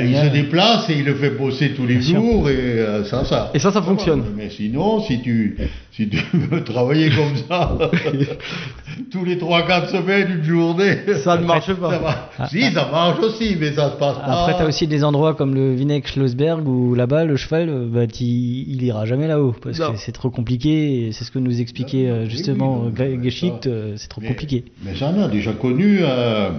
il 0.03 0.17
se 0.17 0.27
déplace 0.33 0.89
et 0.91 0.99
il 0.99 1.05
le 1.05 1.15
fait 1.15 1.31
bosser 1.31 1.71
tous 1.71 1.87
les 1.87 1.95
Bien 1.97 2.03
sûr. 2.03 2.21
jours 2.21 2.49
et 2.51 2.55
euh, 2.57 3.05
ça, 3.05 3.25
ça. 3.25 3.51
Et 3.55 3.59
ça, 3.59 3.73
ça 3.73 3.81
fonctionne. 3.83 4.23
Mais 4.37 4.51
sinon, 4.51 5.01
si 5.01 5.21
tu, 5.23 5.57
si 5.93 6.09
tu 6.09 6.19
veux 6.35 6.63
travailler 6.63 7.09
comme 7.11 7.35
ça, 7.49 7.77
tous 9.11 9.25
les 9.25 9.37
3-4 9.37 9.89
semaines, 9.91 10.29
une 10.39 10.45
journée, 10.45 10.99
Ça 11.25 11.37
ne 11.39 11.45
marche 11.45 11.67
ça 11.67 11.75
pas. 11.75 11.99
va. 11.99 12.49
Si, 12.49 12.63
ça 12.73 12.89
marche 12.91 13.19
aussi, 13.21 13.57
mais 13.59 13.73
ça 13.73 13.91
se 13.93 13.97
passe 13.97 14.17
pas. 14.19 14.43
Après, 14.43 14.55
t'as 14.59 14.69
aussi 14.69 14.87
des 14.87 15.03
endroits 15.05 15.35
comme 15.35 15.55
le 15.55 15.75
Vinek 15.75 16.07
Schlossberg 16.07 16.67
où 16.69 16.95
là-bas, 16.95 17.25
le 17.25 17.37
cheval, 17.37 17.69
euh, 17.69 17.87
bah, 17.89 18.05
il 18.21 18.83
ira 18.83 19.07
jamais 19.07 19.27
là-haut 19.27 19.55
parce 19.61 19.79
Non. 19.81 19.93
que 19.93 19.99
c'est 19.99 20.13
trop 20.13 20.31
compliqué. 20.31 21.11
C'est 21.13 21.25
ce 21.25 21.31
que 21.31 21.39
nous 21.39 21.61
expliquait 21.61 22.11
Oui, 22.13 22.31
justement 22.31 22.85
oui, 22.85 22.93
mais 22.99 23.23
Geschicht, 23.25 23.69
c'est 23.97 24.09
trop 24.09 24.21
Mais- 24.21 24.29
compliqué. 24.29 24.65
Mais 24.85 24.95
ça, 24.95 25.13
on 25.17 25.21
a 25.23 25.29
déjà 25.29 25.53
connu 25.53 25.99
euh, 26.03 26.51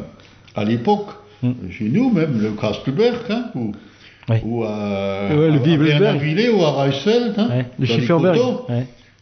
à 0.55 0.63
l'époque, 0.65 1.07
Mm. 1.49 1.71
chez 1.71 1.85
nous 1.89 2.11
même, 2.11 2.39
le 2.41 2.51
Kastelberg, 2.51 3.17
hein, 3.29 3.45
ou, 3.55 3.71
Ouais. 4.29 4.41
ou 4.45 4.63
à, 4.63 5.27
Ouais, 5.29 5.51
le 5.51 5.59
à 5.59 6.53
ou 6.55 6.63
à 6.63 6.71
Reichsfeld, 6.83 7.33
hein, 7.37 7.47
Ouais. 7.49 7.65
Le 7.79 7.85
Schifferberg. 7.85 8.37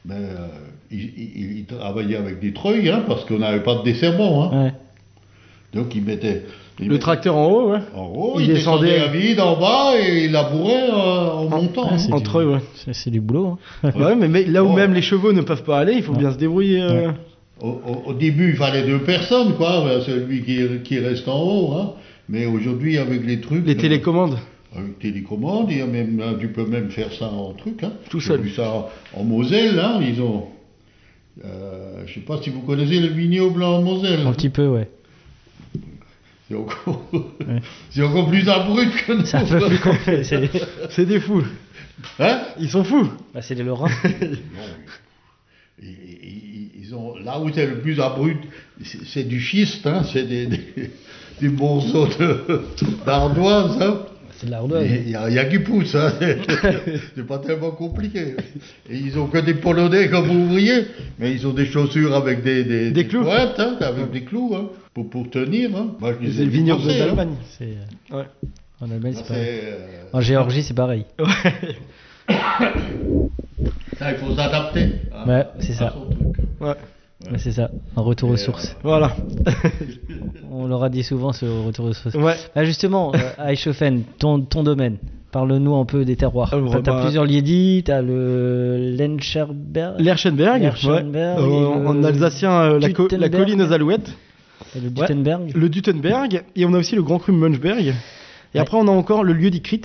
Ben, 0.06 0.16
euh, 0.16 0.48
il, 0.92 1.00
il- 1.18 1.58
il 1.60 1.66
travaillait 1.66 2.18
avec 2.18 2.40
des 2.40 2.54
treuils, 2.54 2.90
hein, 2.90 3.04
parce 3.08 3.26
qu'on 3.26 3.40
n'avait 3.40 3.64
pas 3.64 3.76
de 3.76 3.84
desserrement. 3.84 4.52
Hein. 4.52 4.66
ouais. 4.66 4.74
Donc 5.74 5.96
il 5.96 6.04
mettait 6.04 6.44
il 6.80 6.86
Le 6.88 6.94
mettait 6.94 7.02
tracteur 7.02 7.36
en 7.36 7.48
haut, 7.48 7.72
ouais. 7.72 7.80
en 7.96 8.06
haut, 8.06 8.34
il 8.40 8.48
il, 8.48 8.54
descendait, 8.54 9.00
à 9.00 9.08
vide 9.08 9.40
en 9.40 9.60
bas 9.60 9.94
et 10.00 10.26
il 10.26 10.32
labourait 10.32 10.90
euh, 10.90 11.30
en 11.32 11.50
montant. 11.50 11.84
Ah, 11.90 11.94
hein. 11.94 11.98
c'est 11.98 12.12
En 12.14 12.18
du- 12.18 12.24
treuil, 12.24 12.46
ouais. 12.48 12.60
c'est- 12.76 12.94
C'est 12.94 13.10
du 13.12 13.22
boulot. 13.22 13.58
hein. 13.84 13.92
Ouais, 13.96 14.16
mais, 14.16 14.28
mais 14.28 14.44
là 14.46 14.64
où 14.64 14.72
même 14.74 14.94
les 14.94 15.02
chevaux 15.02 15.34
ne 15.34 15.42
peuvent 15.42 15.64
pas 15.64 15.80
aller, 15.80 15.94
il 15.94 16.04
faut 16.04 16.14
bien 16.14 16.32
se 16.32 16.38
débrouiller. 16.38 16.82
euh. 16.82 17.12
Au, 17.62 17.68
au- 17.70 18.10
au 18.10 18.14
début, 18.14 18.50
il 18.52 18.56
fallait 18.56 18.84
deux 18.84 19.00
personnes, 19.00 19.54
quoi, 19.56 19.84
ben, 19.86 20.02
celui 20.02 20.44
qui, 20.44 20.60
qui 20.84 21.00
reste 21.00 21.28
en 21.28 21.40
haut. 21.42 21.74
Hein. 21.74 21.92
Mais 22.30 22.46
aujourd'hui, 22.46 22.98
avec 22.98 23.26
les 23.26 23.42
trucs. 23.42 23.66
Les 23.66 23.76
euh, 23.76 23.80
télécommandes. 23.80 24.38
Avec 24.76 24.98
télécommande, 25.00 25.68
il 25.72 25.78
y 25.78 25.82
a 25.82 25.86
même, 25.86 26.18
là, 26.18 26.34
tu 26.40 26.48
peux 26.48 26.66
même 26.66 26.90
faire 26.90 27.12
ça 27.14 27.28
en 27.28 27.54
truc. 27.54 27.84
Hein. 27.84 27.94
Tout 28.10 28.20
J'ai 28.20 28.30
seul. 28.30 28.42
vu 28.42 28.50
ça 28.50 28.70
en, 28.72 28.90
en 29.14 29.24
Moselle, 29.24 29.78
hein, 29.80 30.00
ils 30.02 30.22
ont. 30.22 30.48
Euh, 31.44 32.04
je 32.06 32.14
sais 32.16 32.20
pas 32.22 32.40
si 32.42 32.50
vous 32.50 32.62
connaissez 32.62 33.00
le 33.00 33.08
vigno 33.08 33.50
blanc 33.52 33.78
en 33.78 33.82
Moselle. 33.82 34.26
Un 34.26 34.34
petit 34.34 34.50
peu, 34.50 34.68
ouais. 34.68 34.90
C'est 36.50 36.56
encore, 36.56 37.04
c'est 37.90 38.02
encore 38.04 38.30
plus 38.30 38.48
abrupt 38.50 39.06
que 39.06 39.14
nous. 39.14 39.26
C'est 39.26 39.38
un 39.38 39.46
peu 39.46 39.68
plus 39.68 39.80
complet. 39.80 40.24
C'est 40.24 40.50
C'est 40.90 41.06
des 41.06 41.20
fous. 41.20 41.44
Hein? 42.20 42.42
Ils 42.60 42.70
sont 42.70 42.84
fous. 42.84 43.08
bah, 43.34 43.42
c'est 43.42 43.56
les 43.56 43.64
Lorrains. 43.64 43.90
ils, 45.82 45.88
ils- 45.90 46.70
ils 46.80 46.96
ont, 46.96 47.16
là 47.18 47.40
où 47.40 47.50
c'est 47.52 47.66
le 47.66 47.80
plus 47.80 48.00
abrupt, 48.00 48.44
c'est 48.84 49.06
c'est 49.06 49.24
du 49.24 49.40
schiste, 49.40 49.88
hein, 49.88 50.04
c'est 50.12 50.24
des, 50.28 50.46
des, 50.48 50.60
des 51.44 51.50
morceaux 51.50 52.08
de- 52.08 52.62
d'ardoise. 53.06 53.78
Hein. 53.82 53.98
C'est 54.38 54.48
de 54.48 54.52
l'ardoise. 54.52 54.86
Il 55.06 55.10
y, 55.10 55.16
a- 55.16 55.42
a 55.42 55.46
qui 55.46 55.60
pousse, 55.60 55.94
hein. 55.96 56.12
c'est 57.16 57.26
pas 57.28 57.40
tellement 57.40 57.72
compliqué. 57.72 58.36
Et 58.90 58.98
ils 58.98 59.18
ont 59.20 59.28
que 59.28 59.38
des 59.40 59.54
polonais 59.54 60.10
comme 60.10 60.30
ouvriers, 60.30 60.86
mais 61.20 61.32
ils 61.32 61.46
ont 61.48 61.54
des 61.54 61.66
chaussures 61.66 62.16
avec 62.16 62.44
des, 62.44 62.64
des, 62.64 62.92
Des 62.92 63.08
clous. 63.08 63.24
pointes, 63.24 63.60
hein, 63.60 63.76
avec 63.82 64.12
des 64.12 64.22
clous, 64.24 64.54
hein, 64.56 64.70
pour, 64.94 65.10
pour 65.10 65.30
tenir. 65.30 65.70
Hein. 65.76 65.96
Moi, 66.00 66.14
je 66.20 66.26
les 66.28 66.34
C'est 66.34 66.42
ai 66.42 66.46
le 66.46 66.52
vignoble 66.52 66.84
hein. 66.90 66.98
d'Allemagne. 67.00 67.36
C'est, 67.58 67.66
euh, 68.12 68.18
Ouais. 68.18 68.26
En 68.82 68.92
Allemagne, 68.92 69.14
c'est 69.16 69.28
pareil. 69.28 69.48
euh, 69.64 70.04
En 70.12 70.20
Géorgie, 70.22 70.64
c'est 70.64 70.74
pareil. 70.74 71.06
ça, 73.98 74.12
il 74.12 74.18
faut 74.18 74.36
s'adapter. 74.36 74.90
Ouais, 75.28 75.46
c'est 75.60 75.74
ça. 75.74 75.88
truc. 75.96 76.38
Ouais. 76.60 76.74
Ouais, 77.32 77.38
c'est 77.38 77.52
ça. 77.52 77.70
Un 77.96 78.02
retour 78.02 78.30
aux 78.30 78.36
Et, 78.36 78.38
sources. 78.38 78.76
Voilà. 78.84 79.16
On 80.52 80.68
l'aura 80.68 80.90
dit 80.90 81.04
souvent, 81.04 81.32
ce 81.34 81.46
retour 81.46 81.86
aux 81.86 81.94
sources. 81.94 82.16
Ouais. 82.16 82.36
Ah, 82.56 82.64
justement, 82.66 83.12
euh, 83.16 83.48
Eichhofen, 83.50 84.04
ton, 84.20 84.42
ton 84.42 84.64
domaine. 84.64 84.98
Parle-nous 85.32 85.76
un 85.76 85.86
peu 85.86 86.06
des 86.06 86.16
terroirs. 86.16 86.52
T'as 86.52 86.82
t'as 86.82 86.92
bah- 86.94 87.02
plusieurs 87.02 87.26
lieux-dits, 87.26 87.82
t'as 87.86 88.02
le 88.04 88.96
Lenscherberg, 89.00 89.96
L'Erchenberg, 90.00 90.62
L'Erchenberg 90.62 91.40
ouais. 91.40 91.44
et 91.50 91.64
Euh, 91.64 91.88
en 91.88 92.04
alsacien, 92.04 92.52
euh, 92.52 92.80
la, 92.80 92.90
co- 92.92 93.04
la 93.10 93.18
Dutenberg. 93.18 93.32
colline 93.32 93.62
aux 93.64 93.72
alouettes. 93.72 94.16
et 94.76 94.80
le 94.80 94.90
Dutenberg. 94.92 95.52
Le 95.56 95.70
Dutenberg, 95.70 96.44
et 96.56 96.66
on 96.66 96.74
a 96.74 96.78
aussi 96.78 96.96
le 96.96 97.02
Grand 97.02 97.18
Cru 97.18 97.32
Munchberg. 97.32 97.96
Et 98.54 98.60
après, 98.60 98.78
on 98.78 98.88
a 98.88 98.92
encore 98.92 99.24
le 99.24 99.34
lieu 99.34 99.50
d'Ikrit. 99.50 99.82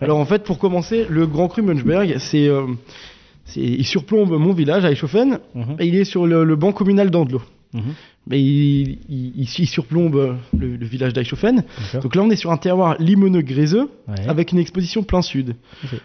Alors 0.00 0.18
en 0.18 0.24
fait, 0.26 0.44
pour 0.44 0.58
commencer, 0.60 1.04
le 1.08 1.26
Grand 1.26 1.48
Cru 1.48 1.62
Munchberg, 1.62 2.16
c'est, 2.18 2.46
euh, 2.46 2.62
c'est- 2.68 3.09
il 3.56 3.84
surplombe 3.86 4.30
mon 4.38 4.52
village 4.52 4.84
à 4.84 4.90
Eichhofen, 4.90 5.38
Mhm. 5.54 5.76
et 5.78 5.86
il 5.86 5.94
est 5.96 6.04
sur 6.04 6.26
le, 6.26 6.44
le 6.44 6.56
banc 6.56 6.72
communal 6.72 7.10
d'Andelo. 7.10 7.42
Mhm. 7.72 7.82
Mais 8.26 8.40
il, 8.42 8.98
il, 9.08 9.32
il- 9.36 9.48
il 9.58 9.66
surplombe 9.66 10.36
le, 10.58 10.76
le 10.76 10.86
village 10.86 11.12
d'Eichhofen. 11.12 11.56
D'accord. 11.56 12.02
Donc 12.02 12.14
là, 12.16 12.22
on 12.22 12.30
est 12.30 12.36
sur 12.36 12.50
un 12.52 12.56
terroir 12.58 12.96
limoneux 12.98 13.40
gréseux, 13.42 13.88
Ouais. 14.08 14.28
avec 14.28 14.52
une 14.52 14.58
exposition 14.58 15.02
plein 15.02 15.22
sud. 15.22 15.54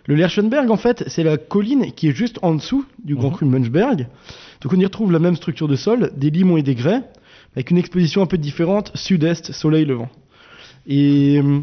Le 0.05 0.15
Lerchenberg, 0.15 0.69
en 0.71 0.77
fait, 0.77 1.03
c'est 1.07 1.23
la 1.23 1.37
colline 1.37 1.91
qui 1.93 2.07
est 2.07 2.15
juste 2.15 2.39
en 2.41 2.55
dessous 2.55 2.85
du 3.03 3.15
Grand 3.15 3.29
Mhm. 3.29 3.35
Cru 3.35 3.45
Munchberg. 3.45 4.07
Donc 4.61 4.73
on 4.73 4.79
y 4.79 4.85
retrouve 4.85 5.11
la 5.11 5.19
même 5.19 5.35
structure 5.35 5.67
de 5.67 5.75
sol, 5.75 6.11
des 6.15 6.29
limons 6.29 6.57
et 6.57 6.63
des 6.63 6.75
grès, 6.75 7.01
avec 7.55 7.71
une 7.71 7.77
exposition 7.77 8.21
un 8.21 8.27
peu 8.27 8.37
différente, 8.37 8.91
sud-est, 8.95 9.51
soleil 9.51 9.86
levant. 9.86 10.10
Et 10.88 11.41
euh, 11.43 11.60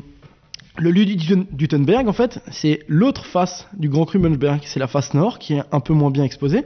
le 0.79 0.93
Duten- 0.93 1.47
Dutenberg, 1.53 2.09
en 2.09 2.13
fait, 2.13 2.41
c'est 2.51 2.81
l'autre 2.89 3.27
face 3.27 3.69
du 3.79 3.89
Grand 3.89 4.05
Cru. 4.05 4.21
C'est 4.65 4.81
la 4.81 4.87
face 4.87 5.15
nord, 5.15 5.39
qui 5.39 5.55
est 5.55 5.63
un 5.71 5.81
peu 5.81 5.93
moins 5.93 6.11
bien 6.11 6.25
exposée. 6.25 6.65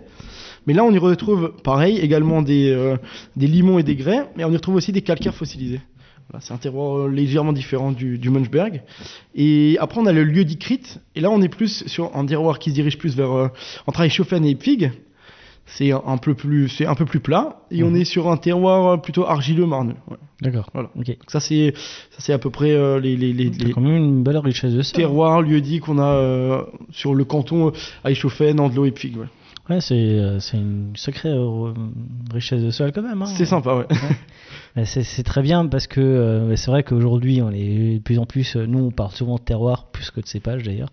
Mais 0.66 0.75
là, 0.75 0.85
on 0.85 0.92
y 0.92 0.99
retrouve, 0.99 1.53
pareil, 1.62 1.99
également 1.99 2.42
des, 2.42 2.71
euh, 2.71 2.97
des 3.37 3.47
limons 3.47 3.79
et 3.79 3.83
des 3.83 3.97
grès, 3.97 4.27
mais 4.37 4.45
on 4.45 4.51
y 4.51 4.57
retrouve 4.57 4.77
aussi 4.77 4.92
des 4.92 5.03
calcaires 5.03 5.35
fossilisés. 5.35 5.81
Voilà, 6.29 6.45
c'est 6.45 6.53
un 6.55 6.57
terroir 6.57 6.99
euh, 6.99 7.09
légèrement 7.09 7.53
différent 7.53 7.92
du, 7.92 8.19
du. 8.19 8.31
Et 9.37 9.77
après, 9.81 10.01
on 10.01 10.07
a 10.07 10.12
le 10.12 10.25
lieu 10.25 10.45
d'Ikrit. 10.45 10.81
Et 11.14 11.21
là, 11.21 11.31
on 11.31 11.40
est 11.40 11.49
plus 11.49 11.85
sur 11.87 12.16
un 12.16 12.27
terroir 12.27 12.59
qui 12.59 12.71
se 12.71 12.75
dirige 12.75 12.99
plus 12.99 13.14
vers 13.16 13.33
euh, 13.33 13.49
entre 13.87 14.01
Eichhofen 14.01 14.45
et 14.45 14.51
Ipfig. 14.51 14.90
C'est 15.68 15.90
un 15.90 16.16
peu 16.16 16.35
plus, 16.35 16.68
c'est 16.68 16.87
un 16.87 16.94
peu 16.94 17.05
plus 17.05 17.18
plat. 17.18 17.57
Et 17.72 17.83
on 17.83 17.92
est 17.94 18.05
sur 18.05 18.29
un 18.31 18.37
terroir 18.37 19.02
plutôt 19.02 19.26
argileux 19.26 19.66
marneux. 19.66 19.96
Ouais. 20.09 20.16
D'accord. 20.40 20.70
Voilà. 20.72 20.90
Ok. 20.96 21.09
Donc 21.09 21.29
ça, 21.29 21.40
c'est, 21.40 21.74
ça, 22.11 22.18
c'est 22.18 22.33
à 22.33 22.38
peu 22.38 22.50
près 22.50 22.70
euh, 22.70 23.00
les, 23.00 23.16
les, 23.16 23.33
les, 23.33 23.50
les 23.50 23.72
quand 23.72 23.81
même 23.81 23.96
une 23.96 24.22
belle 24.22 24.38
richesse 24.38 24.72
de 24.72 24.83
sol. 24.83 24.96
terroirs, 24.96 25.42
lieux 25.42 25.61
dits 25.61 25.81
qu'on 25.81 25.98
a 25.98 26.05
euh, 26.05 26.62
sur 26.92 27.14
le 27.14 27.24
canton 27.24 27.68
euh, 27.68 28.09
Eichhofen, 28.09 28.61
Andelo 28.61 28.85
et 28.85 28.88
Ipfig. 28.90 29.16
Ouais. 29.16 29.26
Ouais, 29.68 29.81
c'est 29.81 29.94
euh, 29.94 30.38
c'est 30.38 30.57
une 30.59 30.92
sacrée 30.94 31.29
euh, 31.31 31.72
richesse 32.33 32.62
de 32.62 32.70
sol 32.70 32.92
quand 32.92 33.02
même. 33.02 33.20
hein. 33.22 33.26
C'est 33.26 33.46
sympa, 33.46 33.74
ouais. 33.74 33.87
C'est 34.85 35.02
c'est 35.02 35.22
très 35.22 35.40
bien 35.42 35.66
parce 35.66 35.87
que 35.87 36.00
euh, 36.00 36.55
c'est 36.55 36.70
vrai 36.70 36.83
qu'aujourd'hui, 36.83 37.40
on 37.42 37.50
est 37.50 37.94
de 37.96 38.02
plus 38.02 38.18
en 38.18 38.26
plus, 38.26 38.57
nous 38.57 38.79
on 38.79 38.90
parle 38.90 39.11
souvent 39.12 39.37
de 39.37 39.40
terroir 39.40 39.90
plus 39.90 40.11
que 40.11 40.20
de 40.20 40.26
cépage 40.26 40.62
d'ailleurs. 40.64 40.90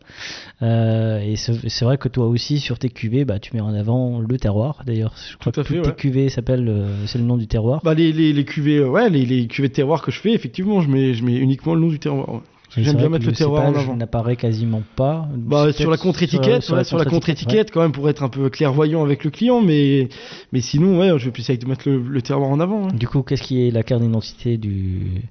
Euh, 0.62 1.19
et 1.19 1.36
c'est 1.36 1.69
c'est 1.69 1.83
vrai 1.86 1.97
que 1.97 2.07
toi 2.07 2.25
aussi 2.27 2.59
sur 2.59 2.79
tes 2.79 2.89
cuvées, 2.89 3.25
bah, 3.25 3.39
tu 3.39 3.53
mets 3.53 3.62
en 3.62 3.73
avant 3.73 4.19
le 4.19 4.38
terroir. 4.38 4.81
D'ailleurs, 4.88 5.13
je 5.31 5.38
crois 5.38 5.51
Tout 5.51 5.62
que 5.62 5.67
fait, 5.67 5.75
toutes 5.75 5.83
tes 5.95 6.01
cuvées 6.01 6.29
s'appellent, 6.29 6.67
euh, 6.69 7.05
c'est 7.05 7.19
le 7.19 7.25
nom 7.25 7.38
du 7.38 7.47
terroir. 7.47 7.81
Bah 7.83 7.93
les, 7.93 8.12
les, 8.13 8.31
les 8.33 8.45
cuvées, 8.45 8.83
ouais, 8.83 9.09
les, 9.09 9.25
les 9.25 9.47
cuvées 9.47 9.67
de 9.67 9.73
terroir 9.73 10.01
que 10.01 10.12
je 10.12 10.19
fais, 10.19 10.31
effectivement, 10.31 10.79
je 10.81 10.89
mets, 10.89 11.13
je 11.13 11.23
mets 11.23 11.36
uniquement 11.36 11.75
le 11.75 11.81
nom 11.81 11.89
du 11.89 11.99
terroir. 11.99 12.27
ouais. 12.33 12.39
J'aime 12.77 12.95
bien 12.97 13.09
mettre 13.09 13.25
que 13.25 13.29
le 13.29 13.36
terroir 13.36 13.65
en 13.65 13.75
avant. 13.75 13.95
n'apparaît 13.95 14.36
quasiment 14.36 14.81
pas. 14.95 15.27
Bah, 15.36 15.67
C'est 15.71 15.81
sur 15.83 15.91
la 15.91 15.97
contre-étiquette, 15.97 16.63
sur 16.63 16.75
ouais, 16.75 16.83
sur 16.83 16.97
la 16.97 17.05
contre-étiquette, 17.05 17.71
quand 17.71 17.81
même, 17.81 17.91
pour 17.91 18.09
être 18.09 18.23
un 18.23 18.29
peu 18.29 18.49
clairvoyant 18.49 19.03
avec 19.03 19.23
le 19.23 19.29
client, 19.29 19.62
mais, 19.62 20.09
mais 20.51 20.62
sinon, 20.62 20.99
ouais, 20.99 21.09
je 21.19 21.25
vais 21.25 21.31
plus 21.31 21.41
essayer 21.43 21.57
de 21.59 21.65
mettre 21.67 21.88
le, 21.88 21.99
le 22.01 22.21
terroir 22.21 22.49
en 22.49 22.59
avant. 22.59 22.86
hein. 22.88 22.91
Du 22.93 23.07
coup, 23.07 23.21
qu'est-ce 23.21 23.43
qui 23.43 23.67
est 23.67 23.71
la 23.71 23.83
carte 23.83 24.01
d'identité 24.01 24.57
du 24.57 25.21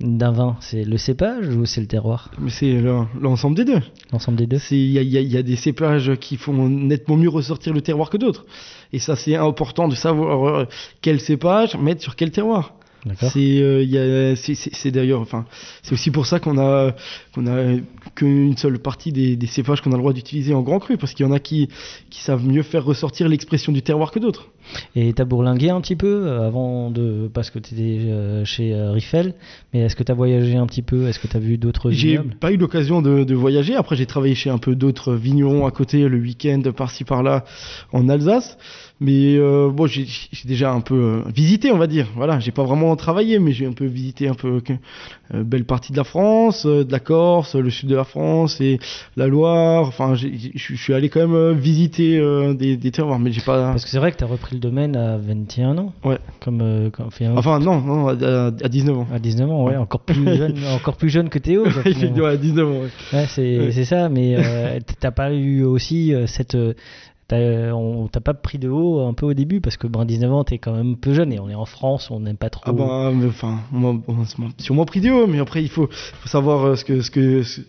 d'un 0.00 0.32
vin? 0.32 0.56
C'est 0.58 0.82
le 0.84 0.96
cépage 0.98 1.48
ou 1.54 1.66
c'est 1.66 1.80
le 1.80 1.86
terroir? 1.86 2.30
C'est 2.48 2.72
le- 2.80 3.02
l'ensemble 3.20 3.56
des 3.56 3.64
deux. 3.64 3.80
L'ensemble 4.12 4.36
des 4.38 4.46
deux 4.48 4.58
y 4.72 4.98
y 4.98 4.98
il 4.98 5.32
y 5.32 5.36
a 5.36 5.42
des 5.42 5.54
cépages 5.56 6.16
qui 6.16 6.36
font 6.36 6.68
nettement 6.68 7.16
mieux 7.16 7.28
ressortir 7.28 7.72
le 7.72 7.80
terroir 7.80 8.10
que 8.10 8.16
d'autres. 8.16 8.44
Et 8.92 8.98
ça, 8.98 9.14
c'est 9.14 9.36
important 9.36 9.86
de 9.86 9.94
savoir 9.94 10.44
euh, 10.48 10.64
quel 11.00 11.20
cépage 11.20 11.76
mettre 11.76 12.02
sur 12.02 12.16
quel 12.16 12.32
terroir. 12.32 12.74
C'est 13.30 13.60
euh, 13.60 14.34
c'est- 14.36 14.90
d'ailleurs, 14.90 15.20
enfin, 15.20 15.44
c'est 15.82 15.92
aussi 15.92 16.10
pour 16.10 16.26
ça 16.26 16.40
qu'on 16.40 16.58
a 16.58 16.94
qu'on 17.34 17.46
a 17.46 17.76
qu'une 18.14 18.56
seule 18.56 18.78
partie 18.78 19.12
des, 19.12 19.36
des 19.36 19.46
cépages 19.46 19.80
qu'on 19.82 19.90
a 19.92 19.96
le 19.96 20.00
droit 20.00 20.12
d'utiliser 20.12 20.54
en 20.54 20.62
grand 20.62 20.78
cru, 20.78 20.96
parce 20.96 21.12
qu'il 21.14 21.26
y 21.26 21.28
en 21.28 21.32
a 21.32 21.38
qui 21.38 21.68
qui 22.10 22.20
savent 22.22 22.46
mieux 22.46 22.62
faire 22.62 22.84
ressortir 22.84 23.28
l'expression 23.28 23.72
du 23.72 23.82
terroir 23.82 24.10
que 24.10 24.18
d'autres. 24.18 24.48
Et 24.96 25.12
t'as 25.12 25.24
bourlingué 25.26 25.68
un 25.68 25.80
petit 25.82 25.96
peu 25.96 26.26
euh, 26.26 26.46
avant 26.46 26.90
de. 26.90 27.30
Parce 27.32 27.50
que 27.50 27.58
t'étais 27.58 27.98
euh, 28.06 28.44
chez 28.46 28.74
Riffel, 28.74 29.34
mais 29.72 29.80
est-ce 29.80 29.96
que 29.96 30.02
t'as 30.02 30.14
voyagé 30.14 30.56
un 30.56 30.66
petit 30.66 30.82
peu? 30.82 31.06
Est-ce 31.06 31.18
que 31.18 31.26
t'as 31.26 31.38
vu 31.38 31.58
d'autres 31.58 31.90
J'ai 31.90 32.18
pas 32.40 32.52
eu 32.52 32.56
l'occasion 32.56 33.02
de, 33.02 33.24
de 33.24 33.34
voyager. 33.34 33.74
Après, 33.74 33.96
j'ai 33.96 34.06
travaillé 34.06 34.34
chez 34.34 34.48
un 34.50 34.58
peu 34.58 34.74
d'autres 34.74 35.12
vignerons 35.14 35.66
à 35.66 35.70
côté 35.70 36.08
le 36.08 36.18
week-end, 36.18 36.62
par-ci 36.74 37.04
par-là, 37.04 37.44
en 37.92 38.08
Alsace. 38.08 38.56
Mais 39.00 39.36
euh, 39.36 39.70
bon, 39.70 39.86
j'ai 39.86 40.06
déjà 40.44 40.72
un 40.72 40.80
peu 40.80 40.94
euh, 40.94 41.22
visité, 41.34 41.72
on 41.72 41.78
va 41.78 41.88
dire. 41.88 42.06
Voilà, 42.14 42.38
j'ai 42.38 42.52
pas 42.52 42.62
vraiment 42.62 42.94
travaillé, 42.94 43.40
mais 43.40 43.50
j'ai 43.52 43.66
un 43.66 43.72
peu 43.72 43.86
visité 43.86 44.28
un 44.28 44.34
peu 44.34 44.60
euh, 45.34 45.42
belle 45.42 45.64
partie 45.64 45.90
de 45.92 45.96
la 45.96 46.04
France, 46.04 46.64
de 46.64 46.86
la 46.90 47.00
Corse, 47.00 47.56
le 47.56 47.70
sud 47.70 47.88
de 47.88 47.96
la 47.96 48.04
France 48.04 48.60
et 48.60 48.78
la 49.16 49.26
Loire. 49.26 49.88
Enfin, 49.88 50.14
je 50.14 50.28
suis 50.76 50.94
allé 50.94 51.08
quand 51.08 51.26
même 51.26 51.52
visiter 51.58 52.18
des, 52.54 52.76
des 52.76 52.90
terroirs, 52.92 53.18
mais 53.18 53.32
j'ai 53.32 53.40
pas. 53.40 53.72
Parce 53.72 53.84
que 53.84 53.90
c'est 53.90 53.98
vrai 53.98 54.12
que 54.12 54.16
t'as 54.16 54.26
repris 54.26 54.44
pris 54.44 54.54
le 54.56 54.60
domaine 54.60 54.94
à 54.94 55.16
21 55.16 55.76
ans. 55.78 55.92
Ouais. 56.04 56.18
Comme, 56.40 56.62
Enfin, 57.36 57.58
non, 57.58 57.80
non, 57.80 58.08
à, 58.08 58.12
à- 58.12 58.46
à 58.48 58.68
19 58.68 58.96
ans. 58.98 59.06
à 59.12 59.18
19 59.18 59.50
ans, 59.50 59.64
ouais, 59.64 59.76
encore 59.76 60.00
plus 60.00 60.22
jeune, 60.36 60.54
encore 60.74 60.96
plus 60.96 61.08
jeune 61.08 61.30
que 61.30 61.38
Théo. 61.38 61.64
ouais, 61.64 62.26
à 62.26 62.36
19 62.36 62.68
ans, 62.68 62.70
ouais. 62.82 62.88
Ouais, 63.18 63.26
c'est 63.28 63.58
Ouais. 63.58 63.84
ça, 63.84 64.08
mais 64.08 64.36
t'as 65.00 65.10
pas 65.10 65.32
eu 65.32 65.64
aussi 65.64 66.12
cette. 66.26 66.56
Euh, 67.32 67.72
t'as- 68.12 68.20
pas 68.20 68.34
pris 68.34 68.58
de 68.58 68.68
haut 68.68 69.00
un 69.00 69.12
peu 69.14 69.26
au 69.26 69.34
début 69.34 69.60
parce 69.60 69.76
que 69.76 69.86
ben, 69.86 70.04
19 70.04 70.32
ans, 70.32 70.44
t'es 70.44 70.58
quand 70.58 70.72
même 70.72 70.92
un 70.92 70.94
peu 70.94 71.14
jeune 71.14 71.32
et 71.32 71.40
on 71.40 71.48
est 71.48 71.54
en 71.54 71.64
France, 71.64 72.10
on 72.10 72.20
n'aime 72.20 72.36
pas 72.36 72.50
trop. 72.50 72.62
Ah 72.66 72.72
bah, 72.72 73.10
enfin, 73.26 73.60
on 73.72 73.78
m'a- 73.94 74.00
sûrement 74.58 74.84
pris 74.84 75.00
des 75.00 75.10
hauts, 75.10 75.26
mais 75.26 75.38
après 75.40 75.62
il 75.62 75.68
faut, 75.68 75.88
faut 75.90 76.28
savoir 76.28 76.64
euh, 76.66 76.76
ce 76.76 76.84
que, 76.84 77.00
ce 77.00 77.10
que, 77.10 77.42
ce- 77.42 77.60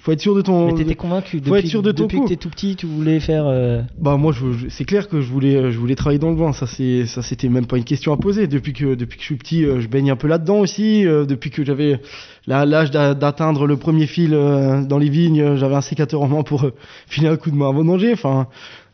faut 0.00 0.12
être 0.12 0.20
sûr 0.20 0.34
de 0.34 0.40
ton. 0.42 0.66
mais 0.66 0.74
t'étais 0.74 0.94
convaincu 0.94 1.38
faut 1.38 1.44
être 1.44 1.54
depuis, 1.62 1.68
sûr 1.68 1.82
de 1.82 1.92
ton 1.92 2.04
depuis 2.04 2.18
coup. 2.18 2.24
que 2.24 2.28
t'es 2.30 2.36
tout 2.36 2.48
petit, 2.50 2.74
tu 2.76 2.86
voulais 2.86 3.20
faire. 3.20 3.44
euh, 3.46 3.82
Bah 3.98 4.16
moi, 4.16 4.32
je, 4.32 4.52
je- 4.52 4.68
c'est 4.68 4.84
clair 4.84 5.08
que 5.08 5.20
je 5.20 5.30
voulais, 5.30 5.70
je 5.70 5.78
voulais 5.78 5.94
travailler 5.94 6.18
dans 6.18 6.30
le 6.30 6.36
vin. 6.36 6.52
Ça, 6.52 6.66
c'est, 6.66 7.06
ça, 7.06 7.22
c'était 7.22 7.48
même 7.48 7.66
pas 7.66 7.76
une 7.76 7.84
question 7.84 8.12
à 8.12 8.16
poser. 8.16 8.46
Depuis 8.46 8.72
que, 8.72 8.94
depuis 8.94 9.16
que 9.16 9.22
je 9.22 9.26
suis 9.26 9.36
petit, 9.36 9.62
je 9.62 9.86
baigne 9.88 10.10
un 10.10 10.16
peu 10.16 10.26
là-dedans 10.28 10.58
aussi. 10.58 11.04
depuis 11.04 11.50
que 11.50 11.64
j'avais 11.64 12.00
la- 12.46 12.66
l'âge 12.66 12.90
d'a- 12.90 13.14
d'atteindre 13.14 13.66
le 13.66 13.76
premier 13.76 14.06
fil 14.06 14.30
dans 14.32 14.98
les 14.98 15.08
vignes, 15.08 15.54
j'avais 15.56 15.74
un 15.76 15.80
sécateur 15.80 16.20
en 16.22 16.28
main 16.28 16.42
pour 16.42 16.66
filer 17.06 17.28
un 17.28 17.36
coup 17.36 17.50
de 17.50 17.56
main 17.56 17.68
avant 17.68 17.80
de 17.80 17.86
manger. 17.86 18.12
Enfin, 18.12 18.48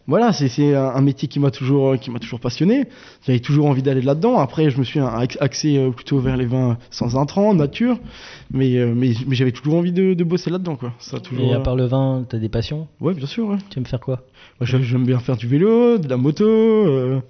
voilà, 0.09 0.33
c'est, 0.33 0.75
un, 0.75 1.01
métier 1.03 1.29
qui 1.29 1.39
m'a 1.39 1.51
toujours, 1.51 1.91
euh, 1.91 1.97
qui 1.99 2.11
m'a 2.11 2.19
toujours 2.19 2.41
passionné. 2.41 2.87
J'avais 3.27 3.41
toujours 3.41 3.67
envie 3.67 3.83
d'aller 3.83 4.01
là-dedans. 4.01 4.39
Après, 4.39 4.71
je 4.71 4.79
me 4.79 4.85
suis 4.85 4.99
ax- 5.01 5.37
axé 5.41 5.77
euh, 5.77 5.91
plutôt 5.91 6.19
vers 6.19 6.37
les 6.39 6.47
vins 6.47 6.79
sans 6.91 7.17
intrants, 7.17 7.53
nature. 7.55 7.99
Mais, 8.51 8.77
euh, 8.79 8.95
mais, 8.97 9.13
mais 9.27 9.35
j'avais 9.37 9.53
toujours 9.53 9.75
envie 9.75 9.93
de, 9.93 10.15
de 10.15 10.25
bosser 10.25 10.49
là-dedans, 10.51 10.77
quoi. 10.77 10.95
Ça 10.99 11.21
toujours. 11.21 11.45
Et 11.45 11.53
à 11.53 11.61
part 11.61 11.77
le 11.77 11.85
vin, 11.85 12.25
t'as 12.29 12.39
des 12.39 12.49
passions? 12.49 12.89
Ouais, 13.03 13.13
bien 13.13 13.27
sûr. 13.27 13.49
Ouais. 13.49 13.59
Tu 13.71 13.79
aimes 13.79 13.87
faire 13.87 14.01
quoi? 14.01 14.23
Moi, 14.59 14.67
j'aime 14.67 15.05
bien 15.05 15.19
faire 15.19 15.37
du 15.37 15.47
vélo, 15.47 15.99
de 15.99 16.09
la 16.09 16.17
moto. 16.17 16.45
euh, 16.47 17.21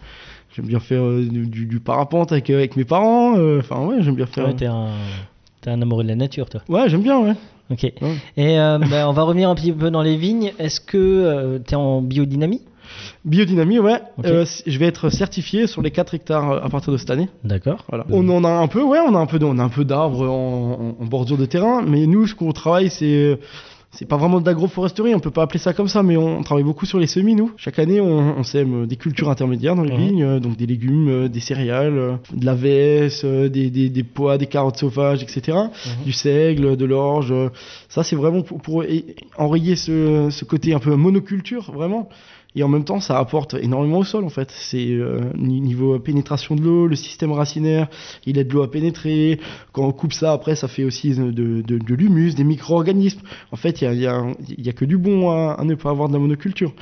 j'aime 0.54 0.66
bien 0.66 0.78
faire 0.80 1.02
du, 1.18 1.46
du- 1.46 1.66
du 1.66 1.80
parapente 1.80 2.30
avec, 2.30 2.48
avec 2.48 2.76
mes 2.76 2.84
parents. 2.84 3.36
euh, 3.36 3.58
Enfin, 3.58 3.84
ouais, 3.84 3.96
j'aime 4.02 4.14
bien 4.14 4.26
faire. 4.26 4.46
Ouais, 4.46 4.54
t'es 4.54 4.66
un, 4.66 4.90
t'es 5.60 5.70
un 5.70 5.82
amoureux 5.82 6.04
de 6.04 6.08
la 6.08 6.14
nature, 6.16 6.48
toi. 6.48 6.62
Ouais, 6.68 6.88
j'aime 6.88 7.02
bien, 7.02 7.18
ouais. 7.18 7.34
Ok. 7.70 7.84
Et 7.84 7.94
euh, 8.58 8.78
bah, 8.90 9.08
on 9.08 9.12
va 9.12 9.22
revenir 9.22 9.48
un 9.50 9.54
petit 9.54 9.72
peu 9.72 9.90
dans 9.90 10.02
les 10.02 10.16
vignes. 10.16 10.52
Est-ce 10.58 10.80
que 10.80 10.96
euh, 10.96 11.58
t'es 11.58 11.76
en 11.76 12.00
biodynamie? 12.02 12.62
Biodynamie, 13.24 13.78
ouais. 13.78 14.00
Euh, 14.24 14.46
je 14.66 14.78
vais 14.78 14.86
être 14.86 15.10
certifié 15.10 15.66
sur 15.66 15.82
les 15.82 15.90
4 15.90 16.14
hectares 16.14 16.50
euh, 16.52 16.60
à 16.62 16.68
partir 16.70 16.92
de 16.92 16.96
cette 16.96 17.10
année. 17.10 17.28
D'accord. 17.44 17.84
Voilà. 17.88 18.06
On 18.10 18.26
en 18.30 18.44
a 18.44 18.48
un 18.50 18.66
peu, 18.68 18.82
ouais, 18.82 18.98
on 19.06 19.14
a 19.14 19.18
un 19.18 19.26
peu, 19.26 19.38
de- 19.38 19.44
on 19.44 19.58
a 19.58 19.62
un 19.62 19.68
peu 19.68 19.84
d'arbres 19.84 20.26
en 20.26 20.94
bordure 21.04 21.36
de 21.36 21.44
terrain, 21.44 21.82
mais 21.86 22.06
nous, 22.06 22.26
ce 22.26 22.34
qu'on 22.34 22.52
travaille, 22.52 22.88
c'est 22.90 23.38
c'est 23.90 24.06
pas 24.06 24.18
vraiment 24.18 24.40
de 24.40 24.46
l'agroforesterie, 24.46 25.14
on 25.14 25.18
peut 25.18 25.30
pas 25.30 25.42
appeler 25.42 25.58
ça 25.58 25.72
comme 25.72 25.88
ça, 25.88 26.02
mais 26.02 26.16
on, 26.16 26.42
travaille 26.42 26.64
beaucoup 26.64 26.84
sur 26.84 26.98
les 26.98 27.06
semis, 27.06 27.34
nous. 27.34 27.52
Chaque 27.56 27.78
année, 27.78 28.00
on, 28.00 28.38
on 28.38 28.42
sème 28.42 28.86
des 28.86 28.96
cultures 28.96 29.30
intermédiaires 29.30 29.74
dans 29.74 29.82
les 29.82 29.96
vignes, 29.96 30.24
euh, 30.24 30.40
donc 30.40 30.56
des 30.56 30.66
légumes, 30.66 31.08
euh, 31.08 31.28
des 31.28 31.40
céréales, 31.40 31.98
euh, 31.98 32.16
de 32.34 32.44
la 32.44 32.54
veste, 32.54 33.24
euh, 33.24 33.48
des, 33.48 33.70
des, 33.70 33.88
des 33.88 34.02
pois, 34.02 34.36
des 34.36 34.46
carottes 34.46 34.76
sauvages, 34.76 35.22
etc. 35.22 35.56
Mhm. 35.56 36.04
Du 36.04 36.12
seigle, 36.12 36.76
de 36.76 36.84
l'orge. 36.84 37.32
euh, 37.32 37.48
ça, 37.88 38.04
c'est 38.04 38.14
vraiment 38.16 38.42
pour, 38.42 38.84
enrayer 39.38 39.74
ce, 39.74 40.28
ce 40.30 40.44
côté 40.44 40.74
un 40.74 40.80
peu 40.80 40.94
monoculture, 40.94 41.72
vraiment. 41.72 42.10
Et 42.58 42.64
en 42.64 42.68
même 42.68 42.82
temps, 42.82 42.98
ça 42.98 43.20
apporte 43.20 43.54
énormément 43.54 43.98
au 43.98 44.04
sol, 44.04 44.24
en 44.24 44.30
fait. 44.30 44.50
C'est 44.50 44.90
euh, 44.90 45.20
ni- 45.36 45.60
niveau 45.60 45.96
pénétration 46.00 46.56
de 46.56 46.62
l'eau, 46.62 46.88
le 46.88 46.96
système 46.96 47.30
racinaire, 47.30 47.86
il 48.26 48.36
aide 48.36 48.52
l'eau 48.52 48.62
à 48.62 48.70
pénétrer. 48.70 49.38
Quand 49.70 49.86
on 49.86 49.92
coupe 49.92 50.12
ça, 50.12 50.32
après, 50.32 50.56
ça 50.56 50.66
fait 50.66 50.82
aussi 50.82 51.10
de, 51.14 51.94
l'humus, 51.94 52.34
des 52.34 52.42
micro-organismes. 52.42 53.20
En 53.52 53.56
fait, 53.56 53.80
il 53.80 54.00
y 54.00 54.06
a, 54.08 54.72
que 54.72 54.84
du 54.84 54.98
bon 54.98 55.30
à, 55.30 55.62
ne 55.62 55.76
pas 55.76 55.90
avoir 55.90 56.08
de 56.08 56.14
la 56.14 56.18
monoculture. 56.18 56.72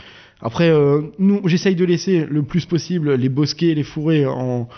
Après, 0.41 0.71
euh, 0.71 1.03
nous, 1.19 1.47
j'essaye 1.47 1.75
de 1.75 1.85
laisser 1.85 2.25
le 2.25 2.43
plus 2.43 2.65
possible 2.65 3.13
les 3.13 3.29
bosquets, 3.29 3.75
les 3.75 3.83
fourrés 3.83 4.25
en, 4.25 4.69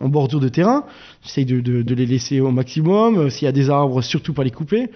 bordure 0.00 0.40
de 0.40 0.48
terrain. 0.48 0.84
J'essaye 1.24 1.44
de, 1.44 1.94
les 1.94 2.06
laisser 2.06 2.40
au 2.40 2.50
maximum. 2.50 3.28
S'il 3.28 3.44
y 3.44 3.48
a 3.48 3.52
des 3.52 3.68
arbres, 3.68 4.00
surtout 4.00 4.32
pas 4.32 4.44
les 4.44 4.50
couper. 4.50 4.88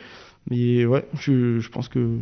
Mais 0.48 0.86
ouais, 0.86 1.04
je 1.20 1.68
pense 1.68 1.88
que. 1.88 2.16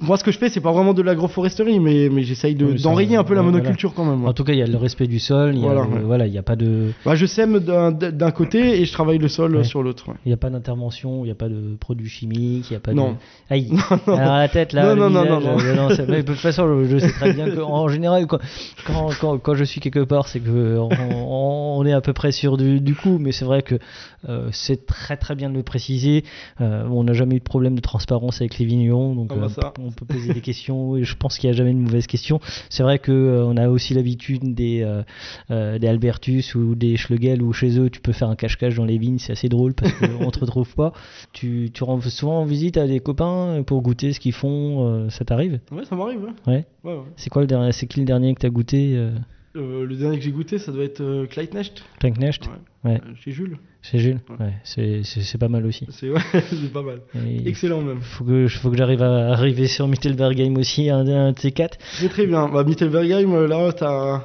Moi, 0.00 0.16
ce 0.16 0.24
que 0.24 0.32
je 0.32 0.38
fais, 0.38 0.48
c'est 0.48 0.60
pas 0.60 0.72
vraiment 0.72 0.94
de 0.94 1.02
l'agroforesterie, 1.02 1.78
mais, 1.78 2.08
mais 2.10 2.24
j'essaye 2.24 2.56
de- 2.56 2.72
d'enrayer 2.82 3.14
un 3.16 3.22
peu 3.22 3.34
la 3.34 3.40
ouais, 3.40 3.46
monoculture 3.46 3.94
quand 3.94 4.04
même. 4.04 4.22
ouais. 4.24 4.28
En 4.28 4.32
tout 4.32 4.42
cas, 4.42 4.52
il 4.52 4.58
y 4.58 4.62
a 4.62 4.66
le 4.66 4.76
respect 4.76 5.06
du 5.06 5.20
sol. 5.20 5.52
Il 5.54 5.58
y 5.60 5.62
Voilà, 5.62 5.82
ouais. 5.82 6.00
voilà, 6.04 6.28
n'y 6.28 6.38
a 6.38 6.42
pas 6.42 6.56
de. 6.56 6.90
Bah, 7.04 7.14
je 7.14 7.24
sème 7.24 7.60
d'un 7.60 8.30
côté 8.32 8.80
et 8.80 8.84
je 8.84 8.92
travaille 8.92 9.18
le 9.18 9.28
sol 9.28 9.54
Ouais. 9.56 9.62
sur 9.64 9.82
l'autre. 9.84 10.08
ouais. 10.08 10.16
Il 10.26 10.30
n'y 10.30 10.34
a 10.34 10.36
pas 10.36 10.50
d'intervention, 10.50 11.20
il 11.22 11.26
n'y 11.26 11.30
a 11.30 11.36
pas 11.36 11.48
de 11.48 11.76
produits 11.78 12.08
chimiques, 12.08 12.68
il 12.68 12.72
n'y 12.72 12.76
a 12.76 12.80
pas 12.80 12.94
Non. 12.94 13.12
de... 13.12 13.16
Aïe 13.50 13.68
Non, 13.72 14.00
non. 14.08 14.14
Alors 14.16 14.36
la 14.38 14.48
tête 14.48 14.72
là, 14.72 14.92
Non, 14.94 15.08
non, 15.08 15.10
non, 15.10 15.38
visage, 15.38 15.76
non, 15.76 15.82
non, 15.88 15.94
c'est- 15.94 16.08
mais 16.08 16.22
de 16.22 16.26
toute 16.26 16.40
façon, 16.40 16.82
je, 16.84 16.98
sais 16.98 17.10
très 17.12 17.32
bien 17.32 17.48
qu'en 17.50 17.86
général, 17.86 18.26
quand, 18.26 18.38
quand, 18.86 19.10
quand, 19.20 19.38
quand 19.38 19.54
je 19.54 19.62
suis 19.64 19.80
quelque 19.80 20.02
part, 20.04 20.26
c'est 20.26 20.40
que 20.40 20.78
on, 20.80 21.84
est 21.86 21.92
à 21.92 22.00
peu 22.00 22.12
près 22.12 22.32
sûr 22.32 22.56
du, 22.56 22.80
du 22.80 22.96
coup, 22.96 23.18
mais 23.20 23.30
c'est 23.30 23.44
vrai 23.44 23.62
que 23.62 23.76
euh, 24.28 24.48
c'est 24.52 24.86
très 24.86 25.16
très 25.16 25.34
bien 25.36 25.48
de 25.50 25.54
le 25.54 25.62
préciser. 25.62 26.24
Euh, 26.60 26.84
on 26.90 27.04
n'a 27.04 27.12
jamais 27.12 27.36
eu 27.36 27.40
de 27.40 27.44
problème 27.44 27.74
de 27.76 27.80
transparence 27.80 28.40
avec 28.40 28.58
les 28.58 28.64
vignerons, 28.64 29.14
donc 29.14 29.30
Ah 29.32 29.43
euh, 29.44 29.70
on 29.78 29.90
peut 29.90 30.04
poser 30.04 30.32
des 30.32 30.40
questions 30.40 30.96
et 30.96 31.04
je 31.04 31.16
pense 31.16 31.38
qu'il 31.38 31.48
n'y 31.48 31.54
a 31.54 31.56
jamais 31.56 31.72
de 31.72 31.78
mauvaises 31.78 32.06
questions. 32.06 32.40
C'est 32.70 32.82
vrai 32.82 32.98
que 32.98 33.12
euh, 33.12 33.44
on 33.44 33.56
a 33.56 33.68
aussi 33.68 33.94
l'habitude 33.94 34.54
des, 34.54 34.82
euh, 34.82 35.02
euh, 35.50 35.78
des 35.78 35.86
Albertus 35.86 36.54
ou 36.54 36.74
des 36.74 36.96
Schlegel 36.96 37.42
où 37.42 37.52
chez 37.52 37.78
eux 37.78 37.90
tu 37.90 38.00
peux 38.00 38.12
faire 38.12 38.28
un 38.28 38.36
cache-cache 38.36 38.74
dans 38.74 38.84
les 38.84 38.98
vignes, 38.98 39.18
c'est 39.18 39.32
assez 39.32 39.48
drôle 39.48 39.74
parce 39.74 39.92
qu'on 39.92 40.30
te 40.30 40.40
retrouve 40.40 40.74
pas. 40.74 40.92
Tu, 41.32 41.70
tu 41.72 41.84
rends 41.84 42.00
souvent 42.00 42.40
en 42.40 42.44
visite 42.44 42.76
à 42.76 42.86
des 42.86 43.00
copains 43.00 43.62
pour 43.66 43.82
goûter 43.82 44.12
ce 44.12 44.20
qu'ils 44.20 44.32
font, 44.32 45.08
ça 45.10 45.24
t'arrive? 45.24 45.60
Ouais, 45.70 45.84
ça 45.84 45.96
m'arrive. 45.96 46.20
Ouais. 46.22 46.52
Ouais. 46.52 46.66
Ouais, 46.84 46.94
ouais. 46.94 47.04
C'est 47.16 47.30
quoi 47.30 47.42
le 47.42 47.48
dernier 47.48 47.72
C'est 47.72 47.86
qui 47.86 48.00
le 48.00 48.06
dernier 48.06 48.34
que 48.34 48.40
t'as 48.40 48.50
goûté 48.50 48.98
euh, 49.56 49.84
le 49.86 49.94
dernier 49.96 50.18
que 50.18 50.24
j'ai 50.24 50.30
goûté, 50.32 50.58
ça 50.58 50.72
doit 50.72 50.84
être 50.84 51.00
euh, 51.00 51.26
Kleitnecht. 51.26 51.82
Ouais. 52.84 52.90
Ouais. 52.92 53.00
Euh, 53.04 53.14
chez 53.22 53.30
Jules. 53.32 53.56
Chez 53.82 53.98
Jules 53.98 54.20
Ouais. 54.30 54.46
Ouais, 54.46 54.52
c'est- 54.64 55.02
c'est 55.04 55.20
c'est 55.22 55.38
pas 55.38 55.48
mal 55.48 55.64
aussi. 55.66 55.86
C'est 55.90 56.10
ouais, 56.10 56.20
c'est 56.32 56.72
pas 56.72 56.82
mal. 56.82 57.00
Et 57.14 57.48
Excellent 57.48 57.80
même. 57.80 58.00
faut 58.00 58.24
que, 58.24 58.48
faut 58.48 58.70
que 58.70 58.76
j'arrive 58.76 59.02
à 59.02 59.32
arriver 59.32 59.66
sur 59.66 59.88
Mittelbergheim 59.88 60.56
aussi, 60.58 60.90
un, 60.90 61.06
un 61.06 61.32
de 61.32 61.38
ces 61.38 61.52
quatre. 61.52 61.78
C'est 61.92 62.08
très 62.08 62.26
bien. 62.26 62.48
Bah, 62.48 62.64
Mittelbergheim, 62.64 63.32
euh, 63.32 63.46
là, 63.46 63.72
t'as 63.72 64.24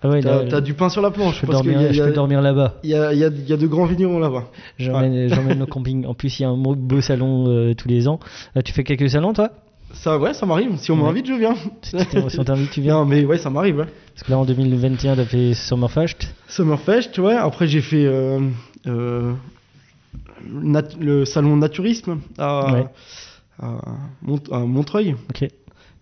Ah 0.00 0.08
ouais, 0.08 0.20
t'as- 0.20 0.60
du 0.60 0.74
pain 0.74 0.88
sur 0.88 1.02
la 1.02 1.10
planche. 1.10 1.36
je 1.36 1.40
peux 1.42 1.46
parce 1.48 1.62
dormir, 1.62 1.80
a- 1.80 1.92
je 1.92 2.02
peux 2.02 2.12
là-bas. 2.40 2.74
Il 2.84 2.90
y 2.90 2.94
a, 2.94 3.12
y, 3.12 3.24
a, 3.24 3.28
y 3.28 3.52
a 3.52 3.56
de 3.56 3.66
grands 3.66 3.86
vignerons 3.86 4.20
là-bas. 4.20 4.48
J'emmène 4.78 5.28
j'emmène 5.28 5.62
au 5.62 5.66
camping. 5.74 6.06
En 6.06 6.14
plus, 6.14 6.38
il 6.38 6.42
y 6.42 6.46
a 6.46 6.48
un 6.50 6.56
beau- 6.56 6.76
salon 7.00 7.46
euh, 7.48 7.74
tous 7.74 7.88
les 7.88 8.06
ans. 8.08 8.20
Euh, 8.56 8.62
tu 8.62 8.72
fais 8.72 8.84
quelques 8.84 9.10
salons, 9.10 9.32
toi? 9.32 9.50
Ça, 9.92 10.18
ouais, 10.18 10.34
ça 10.34 10.46
m'arrive. 10.46 10.76
Si 10.76 10.90
on 10.92 10.96
Ouais. 10.96 11.02
m'invite, 11.04 11.26
je 11.26 11.32
viens. 11.34 11.54
Si 11.82 12.38
on 12.38 12.44
t'invite, 12.44 12.70
tu 12.70 12.80
viens. 12.80 12.94
Non, 12.94 13.04
mais 13.06 13.24
ouais, 13.24 13.38
ça 13.38 13.50
m'arrive. 13.50 13.78
Ouais. 13.78 13.86
Parce 14.14 14.22
que 14.26 14.30
là, 14.30 14.38
en 14.38 14.44
2021, 14.44 15.16
t'as 15.16 15.24
fait 15.24 15.54
Sommerfest. 15.54 16.16
Summerfest, 16.48 17.18
ouais. 17.18 17.34
Après, 17.34 17.66
j'ai 17.66 17.80
fait 17.80 18.04
euh, 18.04 18.40
euh, 18.86 19.32
le 21.00 21.24
salon 21.24 21.56
naturisme 21.56 22.20
à, 22.38 22.72
Ouais. 22.72 22.84
à, 23.60 23.80
Mont- 24.22 24.52
à 24.52 24.58
Montreuil, 24.60 25.16
Ok. 25.30 25.48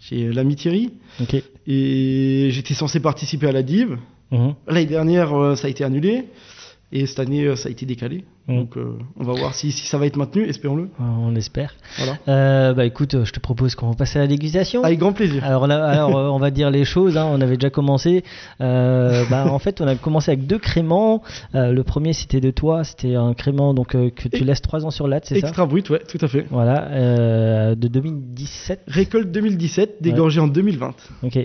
chez 0.00 0.32
l'ami 0.32 0.56
Thierry. 0.56 0.92
Ok. 1.20 1.36
Et 1.66 2.48
j'étais 2.50 2.74
censé 2.74 3.00
participer 3.00 3.48
à 3.48 3.52
la 3.52 3.62
Div. 3.62 3.96
Mhm. 4.30 4.54
L'année 4.66 4.86
dernière, 4.86 5.32
euh, 5.34 5.54
ça 5.56 5.68
a 5.68 5.70
été 5.70 5.84
annulé. 5.84 6.24
Et 6.92 7.06
cette 7.06 7.18
année, 7.20 7.44
euh, 7.44 7.56
ça 7.56 7.68
a 7.68 7.72
été 7.72 7.86
décalé. 7.86 8.24
Mhm. 8.48 8.56
Donc, 8.58 8.76
euh, 8.76 8.92
on 9.18 9.24
va 9.24 9.32
voir 9.32 9.54
si, 9.54 9.72
si 9.72 9.86
ça 9.88 9.98
va 9.98 10.06
être 10.06 10.16
maintenu, 10.16 10.44
espérons-le. 10.48 10.84
Euh, 10.84 10.88
On 11.00 11.34
espère. 11.34 11.74
Voilà. 11.96 12.16
Euh, 12.28 12.74
bah 12.74 12.84
écoute, 12.84 13.14
euh, 13.14 13.24
je 13.24 13.32
te 13.32 13.40
propose 13.40 13.74
qu'on 13.74 13.88
va 13.90 13.96
passer 13.96 14.18
à 14.18 14.22
la 14.22 14.28
dégustation. 14.28 14.84
Avec 14.84 15.00
grand 15.00 15.12
plaisir. 15.12 15.42
Alors 15.44 15.66
là, 15.66 15.84
alors 15.84 16.10
on 16.32 16.38
va 16.38 16.50
dire 16.52 16.70
les 16.70 16.84
choses. 16.84 17.16
hein, 17.16 17.26
on 17.28 17.40
avait 17.40 17.56
déjà 17.56 17.70
commencé. 17.70 18.22
Euh, 18.60 19.24
bah, 19.30 19.46
en 19.50 19.58
fait, 19.58 19.80
on 19.80 19.86
a 19.88 19.96
commencé 19.96 20.30
avec 20.30 20.46
deux 20.46 20.58
créments. 20.58 21.22
Le 21.54 21.82
premier, 21.82 22.12
c'était 22.12 22.40
de 22.40 22.50
toi. 22.52 22.84
C'était 22.84 23.14
un 23.16 23.34
crément 23.34 23.74
donc 23.74 23.88
que 23.88 24.28
tu 24.28 24.36
Et- 24.36 24.44
laisses 24.44 24.62
trois 24.62 24.84
ans 24.86 24.90
sur 24.90 25.08
latte, 25.08 25.24
c'est 25.26 25.40
ça? 25.40 25.48
Extra 25.48 25.66
brut, 25.66 25.90
ouais, 25.90 26.02
tout 26.08 26.18
à 26.20 26.28
fait. 26.28 26.46
Voilà, 26.50 27.74
de 27.74 27.88
2017. 27.88 28.82
Récolte 28.86 29.30
2017, 29.32 29.96
dégorgé 30.00 30.40
en 30.40 30.46
2020. 30.48 30.94
Ok. 31.24 31.38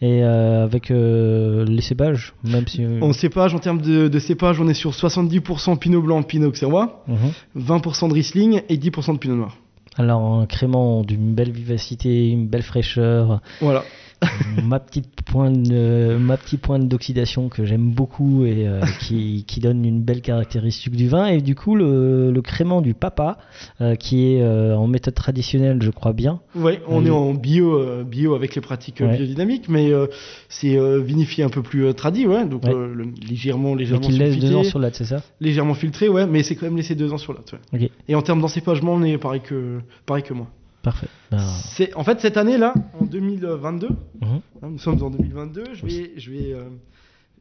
Et 0.00 0.22
avec 0.22 0.90
les 0.90 1.80
cépages, 1.82 2.34
même 2.44 2.66
si. 2.66 2.84
En 3.00 3.12
cépage, 3.12 3.54
en 3.54 3.58
termes 3.58 3.80
de, 3.80 4.08
de 4.08 4.18
cépage, 4.18 4.60
on 4.60 4.68
est 4.68 4.74
sur 4.74 4.90
70% 4.92 5.76
Pinot 5.78 6.02
Blanc, 6.02 6.22
Pinot 6.22 6.47
Auxerrois, 6.48 7.04
mhm. 7.06 7.32
20% 7.56 8.08
de 8.08 8.14
Riesling 8.14 8.62
et 8.68 8.76
10% 8.76 9.14
de 9.14 9.18
Pinot 9.18 9.36
Noir. 9.36 9.56
Alors 9.96 10.22
un 10.22 10.46
crément 10.46 11.02
d'une 11.02 11.34
belle 11.34 11.50
vivacité, 11.50 12.28
une 12.30 12.46
belle 12.46 12.62
fraîcheur, 12.62 13.40
Voilà. 13.60 13.82
ma 14.64 14.80
petite 14.80 15.22
pointe, 15.22 15.68
ma 15.70 16.36
petite 16.36 16.60
pointe 16.60 16.88
d'oxydation 16.88 17.48
que 17.48 17.64
j'aime 17.64 17.90
beaucoup 17.90 18.44
et 18.44 18.66
euh, 18.66 18.80
qui, 19.00 19.44
qui 19.46 19.60
donne 19.60 19.84
une 19.84 20.02
belle 20.02 20.20
caractéristique 20.22 20.96
du 20.96 21.08
vin. 21.08 21.26
Et 21.26 21.40
du 21.40 21.54
coup, 21.54 21.76
le, 21.76 22.30
le 22.32 22.42
crément 22.42 22.80
du 22.80 22.94
papa, 22.94 23.38
euh, 23.80 23.94
qui 23.94 24.32
est 24.32 24.42
euh, 24.42 24.76
en 24.76 24.86
méthode 24.88 25.14
traditionnelle, 25.14 25.78
je 25.82 25.90
crois 25.90 26.12
bien. 26.12 26.40
Ouais, 26.56 26.80
on 26.88 27.00
Oui. 27.02 27.06
est 27.08 27.10
en 27.10 27.34
bio, 27.34 27.76
euh, 27.78 28.02
bio 28.04 28.34
avec 28.34 28.54
les 28.54 28.60
pratiques 28.60 29.00
Ouais. 29.00 29.16
biodynamiques, 29.16 29.68
mais 29.68 29.92
euh, 29.92 30.06
c'est 30.48 30.76
euh, 30.76 31.00
vinifié 31.00 31.44
un 31.44 31.48
peu 31.50 31.62
plus 31.62 31.84
euh, 31.86 31.92
tradi, 31.92 32.26
ouais, 32.26 32.44
donc 32.46 32.64
Ouais. 32.64 32.74
euh, 32.74 32.92
le- 32.94 33.06
légèrement, 33.28 33.74
Mais 33.74 33.82
légèrement 33.82 34.06
qui 34.08 34.12
laisse 34.18 34.38
deux 34.38 34.54
ans 34.56 34.64
sur 34.64 34.78
latte, 34.80 34.96
c'est 34.96 35.04
ça? 35.04 35.22
Légèrement 35.40 35.74
filtré, 35.74 36.08
ouais, 36.08 36.26
mais 36.26 36.42
c'est 36.42 36.56
quand 36.56 36.66
même 36.66 36.76
laissé 36.76 36.94
deux 36.94 37.12
ans 37.12 37.18
sur 37.18 37.32
latte. 37.32 37.52
ouais. 37.72 37.90
Et 38.08 38.14
en 38.14 38.22
termes 38.22 38.40
d'encépagement, 38.40 38.94
on 38.94 39.02
est 39.04 39.18
pareil 39.18 39.40
que, 39.42 39.78
pareil 40.06 40.22
que 40.24 40.34
moi. 40.34 40.48
Parfait. 40.82 41.08
Ben, 41.30 41.38
C'est 41.38 41.94
en 41.94 42.04
fait 42.04 42.20
cette 42.20 42.36
année 42.36 42.56
là, 42.56 42.74
en 43.00 43.04
2022, 43.04 43.88
mhm. 43.88 43.96
hein, 44.22 44.40
nous 44.62 44.78
sommes 44.78 45.02
en 45.02 45.10
2022, 45.10 45.64
je 45.74 45.86
vais, 45.86 46.12
je 46.16 46.30
vais, 46.30 46.52
euh, 46.52 46.68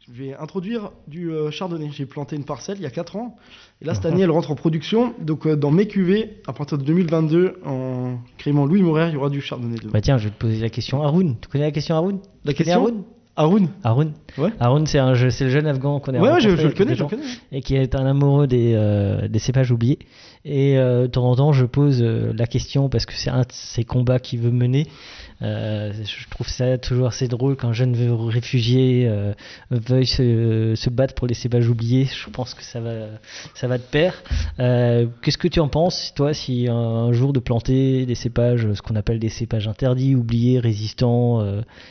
je 0.08 0.12
vais 0.12 0.34
introduire 0.36 0.92
du 1.08 1.32
euh, 1.32 1.52
chardonnay. 1.52 1.90
J'ai 1.92 2.06
planté 2.06 2.36
une 2.36 2.46
parcelle 2.46 2.78
il 2.78 2.84
y 2.84 2.88
a 2.88 2.92
4 2.92 3.16
ans, 3.16 3.36
et 3.82 3.86
là 3.86 3.94
cette 3.94 4.06
année 4.06 4.22
elle 4.22 4.32
rentre 4.32 4.52
en 4.52 4.56
production. 4.56 5.14
Donc 5.22 5.46
euh, 5.46 5.56
dans 5.56 5.72
mes 5.72 5.88
cuvées, 5.88 6.42
à 6.48 6.54
partir 6.54 6.78
de 6.78 6.84
2022, 6.84 7.60
en 7.66 8.18
crément 8.38 8.66
Louis 8.66 8.82
Mourer, 8.82 9.10
il 9.10 9.14
y 9.14 9.18
aura 9.18 9.30
du 9.30 9.42
chardonnay 9.42 9.78
dedans. 9.78 9.92
Bah 9.94 10.02
tiens, 10.02 10.18
je 10.18 10.26
vais 10.26 10.32
te 10.32 10.40
poser 10.40 10.60
la 10.60 10.70
question 10.70 11.04
Haroun. 11.04 11.36
Tu 11.40 11.48
connais 11.48 11.66
la 11.66 11.72
question 11.72 11.96
Haroun? 11.96 12.20
La 12.44 12.54
Tu 12.54 12.58
question? 12.58 12.82
Haroun? 12.82 13.04
Haroun 13.38 13.70
Haroun. 13.84 14.12
Ouais. 14.38 14.50
Haroun, 14.60 14.86
c'est 14.88 15.00
un 15.00 15.14
jeu- 15.14 15.30
c'est 15.30 15.46
le 15.46 15.50
jeune 15.52 15.68
afghan 15.68 16.00
qu'on 16.00 16.14
a 16.16 16.20
Ouais, 16.20 16.32
ouais, 16.32 16.42
je, 16.42 16.50
je 16.56 16.68
le 16.68 16.74
connais, 16.74 16.96
je 16.96 17.04
le 17.04 17.10
connais. 17.10 17.24
et 17.52 17.62
qui 17.62 17.76
est 17.76 17.96
un 17.96 18.06
amoureux 18.06 18.48
des, 18.48 18.74
euh, 18.76 19.28
des 19.28 19.40
cépages 19.40 19.72
oubliés. 19.72 20.00
Et 20.44 20.78
euh, 20.78 21.04
de 21.04 21.08
temps 21.08 21.26
en 21.30 21.36
temps, 21.36 21.54
je 21.54 21.66
pose 21.66 22.02
euh, 22.02 22.34
la 22.36 22.48
question 22.48 22.90
parce 22.90 23.06
que 23.06 23.14
c'est 23.14 23.30
un 23.30 23.42
de 23.42 23.48
ces 23.52 23.84
combats 23.84 24.20
qu'il 24.20 24.40
veut 24.40 24.52
mener. 24.52 24.88
Euh, 25.42 25.92
je 25.94 26.30
trouve 26.30 26.48
ça 26.48 26.78
toujours 26.78 27.08
assez 27.08 27.28
drôle 27.28 27.56
qu'un 27.56 27.74
jeune 27.74 27.96
réfugié 28.28 29.08
euh, 29.08 29.34
veuille 29.70 30.08
se, 30.08 30.90
battre 30.90 31.14
pour 31.14 31.28
les 31.28 31.34
cépages 31.34 31.70
oubliés. 31.70 32.06
Je 32.06 32.30
pense 32.30 32.54
que 32.54 32.64
ça 32.64 32.80
va, 32.80 33.08
ça 33.54 33.68
va 33.68 33.78
de 33.78 33.84
pair. 33.84 34.24
Euh, 34.60 35.06
Qu'est-ce 35.22 35.38
que 35.38 35.48
tu 35.48 35.60
en 35.60 35.68
penses, 35.68 36.14
toi, 36.16 36.34
si 36.34 36.68
un, 36.68 36.74
un 36.76 37.12
jour 37.14 37.34
de 37.34 37.40
planter 37.40 38.06
des 38.06 38.16
cépages, 38.16 38.68
ce 38.74 38.82
qu'on 38.82 38.96
appelle 38.96 39.20
des 39.20 39.30
cépages 39.30 39.68
interdits, 39.68 40.16
oubliés, 40.16 40.60
résistants 40.60 41.42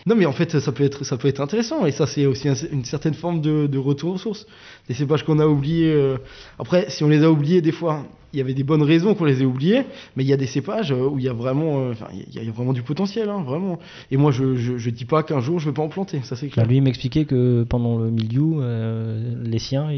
Non, 0.06 0.16
mais 0.16 0.26
en 0.26 0.32
fait, 0.32 0.58
ça 0.58 0.72
peut 0.72 0.84
être, 0.84 1.04
ça 1.04 1.16
peut 1.16 1.28
être 1.28 1.40
intéressant. 1.40 1.86
Et 1.86 1.92
ça, 1.92 2.06
c'est 2.06 2.26
aussi 2.26 2.48
un- 2.48 2.54
une 2.72 2.84
certaine 2.84 3.14
forme 3.14 3.40
de, 3.40 3.78
retour 3.78 4.14
aux 4.14 4.18
sources. 4.18 4.46
Des 4.88 4.94
cépages 4.94 5.22
qu'on 5.24 5.38
a 5.38 5.46
oubliés. 5.46 6.14
Après, 6.58 6.86
si 6.88 7.04
on 7.04 7.08
les 7.08 7.22
a 7.22 7.30
oubliés, 7.30 7.60
des 7.60 7.72
fois, 7.72 8.04
il 8.32 8.38
y 8.38 8.42
avait 8.42 8.54
des 8.54 8.64
bonnes 8.64 8.82
raisons 8.82 9.14
qu'on 9.14 9.24
les 9.24 9.42
ait 9.42 9.46
oubliés. 9.46 9.84
Mais 10.16 10.24
il 10.24 10.26
y 10.28 10.32
a 10.32 10.36
des 10.36 10.46
cépages 10.46 10.92
euh, 10.92 11.08
où 11.08 11.18
il 11.18 11.24
y 11.24 11.28
a 11.28 11.32
vraiment, 11.32 11.80
euh, 11.80 11.92
enfin, 11.92 12.06
il 12.12 12.34
y 12.42 12.48
a- 12.48 12.52
vraiment 12.52 12.72
du 12.72 12.82
potentiel, 12.82 13.28
hein, 13.28 13.42
vraiment. 13.42 13.78
Et 14.10 14.16
moi, 14.16 14.30
je, 14.32 14.56
je, 14.56 14.76
je 14.78 14.90
dis 14.90 15.04
pas 15.04 15.22
qu'un 15.22 15.40
jour, 15.40 15.58
je 15.58 15.68
vais 15.70 15.74
pas 15.74 15.82
en 15.82 15.88
planter. 15.88 16.20
Ça, 16.22 16.36
c'est 16.36 16.46
Bah, 16.46 16.52
clair. 16.52 16.66
lui 16.66 16.76
il 16.76 16.82
m'expliquait 16.82 17.24
que 17.24 17.64
pendant 17.68 17.98
le 17.98 18.10
milieu, 18.10 18.58
euh, 18.60 19.34
les 19.44 19.58
siens, 19.58 19.90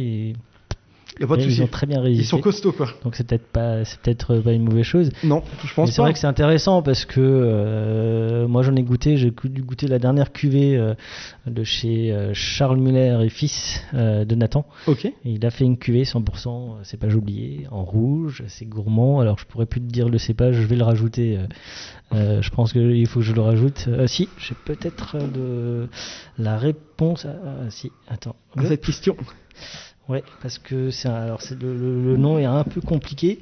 Il 1.17 1.23
y 1.23 1.25
a 1.25 1.27
pas 1.27 1.37
de 1.37 1.43
ils 1.43 1.63
ont 1.63 1.67
très 1.67 1.87
bien 1.87 1.99
Ils 2.01 2.05
résisté. 2.05 2.27
sont 2.29 2.41
costauds, 2.41 2.73
quoi. 2.73 2.87
Donc 3.03 3.17
c'est 3.17 3.27
peut-être 3.27 3.47
pas, 3.49 3.85
c'est 3.85 3.99
peut-être 4.01 4.39
pas 4.39 4.53
une 4.53 4.63
mauvaise 4.65 4.85
chose. 4.85 5.11
Non, 5.25 5.43
je 5.65 5.75
pense 5.75 5.89
Mais 5.89 5.93
c'est 5.93 5.97
pas. 5.97 6.03
vrai 6.03 6.13
que 6.13 6.19
c'est 6.19 6.27
intéressant 6.27 6.83
parce 6.83 7.05
que 7.07 7.21
euh, 7.21 8.47
moi 8.47 8.63
j'en 8.63 8.77
ai 8.77 8.83
goûté, 8.83 9.17
j'ai 9.17 9.31
goûter 9.31 9.89
la 9.89 9.99
dernière 9.99 10.33
cuvée 10.33 10.77
euh, 10.77 10.95
de 11.47 11.65
chez 11.65 12.13
euh, 12.13 12.33
Charles 12.35 12.79
Muller 12.79 13.19
et 13.25 13.29
fils 13.31 13.81
euh, 13.95 14.25
de 14.25 14.35
Nathan. 14.35 14.67
Ok. 14.87 15.07
Et 15.07 15.15
il 15.25 15.45
a 15.47 15.51
fait 15.51 15.65
une 15.65 15.79
cuvée 15.79 16.05
100% 16.05 16.49
euh, 16.49 16.85
cépage 16.85 17.15
oublié, 17.15 17.67
en 17.71 17.85
rouge, 17.85 18.45
c'est 18.49 18.67
gourmand. 18.67 19.21
Alors 19.21 19.39
je 19.39 19.45
pourrais 19.47 19.67
plus 19.67 19.81
te 19.81 19.87
dire 19.91 20.09
le 20.09 20.19
cépage, 20.19 20.55
je 20.57 20.67
vais 20.67 20.77
le 20.77 20.85
rajouter. 20.85 21.39
euh, 21.39 21.47
euh, 22.15 22.43
je 22.43 22.51
pense 22.51 22.73
qu'il 22.73 23.07
faut 23.07 23.21
que 23.21 23.27
je 23.27 23.35
le 23.35 23.41
rajoute. 23.43 23.85
Euh, 23.89 24.07
si, 24.07 24.29
j'ai 24.39 24.55
peut-être 24.65 25.17
euh, 25.17 25.27
de 25.87 25.89
la 26.43 26.57
réponse. 26.57 27.25
À, 27.27 27.31
ah, 27.45 27.71
si, 27.71 27.91
attends. 28.09 28.37
À 28.57 28.65
cette 28.65 28.85
question. 28.85 29.15
Ouais, 30.09 30.23
parce 30.41 30.59
que 30.59 30.91
c'est 30.91 31.09
alors 31.09 31.43
c'est 31.43 31.61
le, 31.61 31.77
le- 31.77 32.03
le 32.03 32.17
nom 32.17 32.39
est 32.39 32.47
un 32.47 32.65
peu 32.65 32.81
compliqué, 32.81 33.41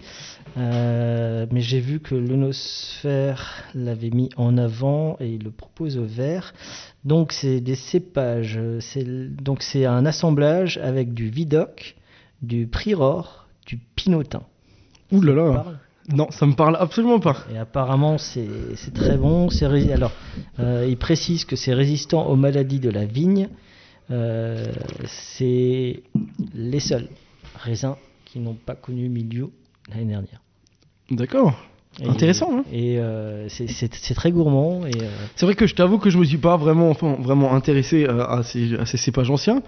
euh, 0.56 1.46
mais 1.52 1.60
j'ai 1.60 1.78
vu 1.78 2.00
que 2.00 2.14
l'onosphère 2.16 3.62
l'avait 3.74 4.10
mis 4.10 4.30
en 4.36 4.58
avant 4.58 5.16
et 5.20 5.28
il 5.28 5.44
le 5.44 5.50
propose 5.52 5.96
au 5.96 6.04
vert. 6.04 6.54
Donc 7.04 7.32
c'est 7.32 7.60
des 7.60 7.76
cépages, 7.76 8.58
c'est 8.80 9.04
donc 9.04 9.62
c'est 9.62 9.86
un 9.86 10.04
assemblage 10.06 10.78
avec 10.78 11.14
du 11.14 11.28
Vidocq, 11.30 11.94
du 12.42 12.66
Priror, 12.66 13.46
du 13.64 13.78
Pinotin. 13.94 14.42
Ouh 15.12 15.22
là 15.22 15.34
là. 15.34 15.64
Non, 16.12 16.28
ça 16.30 16.46
me 16.46 16.54
parle 16.54 16.76
absolument 16.78 17.18
pas. 17.18 17.36
Et 17.52 17.58
apparemment, 17.58 18.16
c'est 18.18 18.46
très 18.94 19.16
bon. 19.16 19.48
Alors, 19.92 20.12
euh, 20.60 20.86
il 20.88 20.96
précise 20.96 21.44
que 21.44 21.56
c'est 21.56 21.74
résistant 21.74 22.26
aux 22.26 22.36
maladies 22.36 22.78
de 22.80 22.90
la 22.90 23.04
vigne. 23.04 23.48
Euh, 24.10 24.72
c'est 25.06 26.02
les 26.54 26.80
seuls 26.80 27.08
raisins 27.56 27.96
qui 28.24 28.38
n'ont 28.38 28.54
pas 28.54 28.74
connu 28.74 29.08
milieu 29.08 29.50
l'année 29.90 30.04
dernière. 30.06 30.40
D'accord. 31.10 31.54
Et- 32.00 32.06
Intéressant, 32.06 32.58
hein. 32.58 32.64
Et 32.72 32.98
euh, 32.98 33.48
c'est- 33.48 34.14
très 34.14 34.30
gourmand. 34.30 34.82
Euh, 34.84 34.88
C'est 35.34 35.46
vrai 35.46 35.54
que 35.54 35.66
je 35.66 35.74
t'avoue 35.74 35.98
que 35.98 36.10
je 36.10 36.18
me 36.18 36.24
suis 36.24 36.36
pas 36.36 36.56
vraiment, 36.58 36.90
enfin, 36.90 37.16
vraiment 37.18 37.54
intéressé 37.54 38.04
à, 38.06 38.42
ces, 38.42 38.74
à 38.76 38.84
ces 38.84 38.98
cépages 38.98 39.30
anciens. 39.30 39.62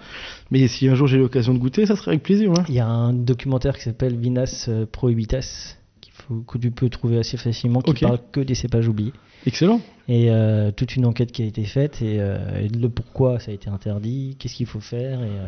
Mais 0.51 0.67
si 0.67 0.87
un 0.87 0.93
jour 0.95 1.07
j'ai 1.07 1.17
l'occasion 1.17 1.53
de 1.55 1.59
goûter, 1.59 1.85
ça 1.87 1.95
serait 1.95 2.11
avec 2.11 2.23
plaisir. 2.23 2.51
hein. 2.51 2.63
il 2.69 2.75
y 2.75 2.79
a 2.79 2.85
un 2.87 3.13
documentaire 3.13 3.75
qui 3.75 3.83
s'appelle 3.83 4.15
Vinas 4.15 4.69
Prohibitas 4.91 5.75
que 6.47 6.57
tu 6.57 6.71
peux 6.71 6.89
trouver 6.89 7.17
assez 7.19 7.37
facilement 7.37 7.81
qui 7.81 7.91
Ok. 7.91 8.01
parle 8.01 8.19
que 8.31 8.39
des 8.41 8.55
cépages 8.55 8.87
oubliés. 8.87 9.13
Excellent. 9.45 9.79
Et 10.09 10.29
euh, 10.31 10.71
toute 10.71 10.95
une 10.95 11.05
enquête 11.05 11.31
qui 11.31 11.43
a 11.43 11.45
été 11.45 11.63
faite 11.63 12.01
et, 12.01 12.17
euh, 12.19 12.37
et 12.59 12.67
le 12.67 12.89
pourquoi 12.89 13.39
ça 13.39 13.51
a 13.51 13.53
été 13.53 13.69
interdit, 13.69 14.35
qu'est-ce 14.39 14.55
qu'il 14.55 14.65
faut 14.65 14.79
faire. 14.81 15.21
Et, 15.21 15.27
euh, 15.27 15.47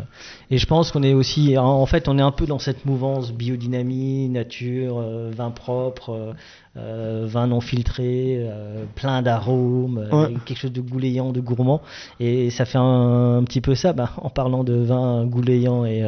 et 0.52 0.58
je 0.60 0.66
pense 0.66 0.92
qu'on 0.92 1.04
est 1.04 1.14
aussi, 1.14 1.58
en, 1.58 1.66
en 1.66 1.86
fait, 1.88 2.08
on 2.08 2.18
est 2.18 2.22
un 2.22 2.32
peu 2.32 2.46
dans 2.46 2.60
cette 2.60 2.86
mouvance 2.86 3.34
biodynamie, 3.34 4.30
nature, 4.30 5.02
vin 5.36 5.50
propre, 5.52 6.36
vin 6.76 7.48
non 7.48 7.60
filtré, 7.60 8.48
plein 8.96 9.22
d'arômes, 9.24 10.08
Ouais. 10.12 10.34
quelque 10.46 10.60
chose 10.60 10.72
de 10.72 10.82
goulayant, 10.82 11.32
de 11.32 11.42
gourmand. 11.42 11.82
Et 12.20 12.50
ça 12.52 12.66
fait 12.66 12.78
un, 12.78 13.38
un 13.40 13.44
petit 13.44 13.62
peu 13.62 13.76
ça, 13.76 13.94
bah, 13.94 14.12
en 14.18 14.30
parlant 14.30 14.64
de 14.64 14.74
vin 14.76 15.26
goulayant 15.26 15.86
et 15.86 16.04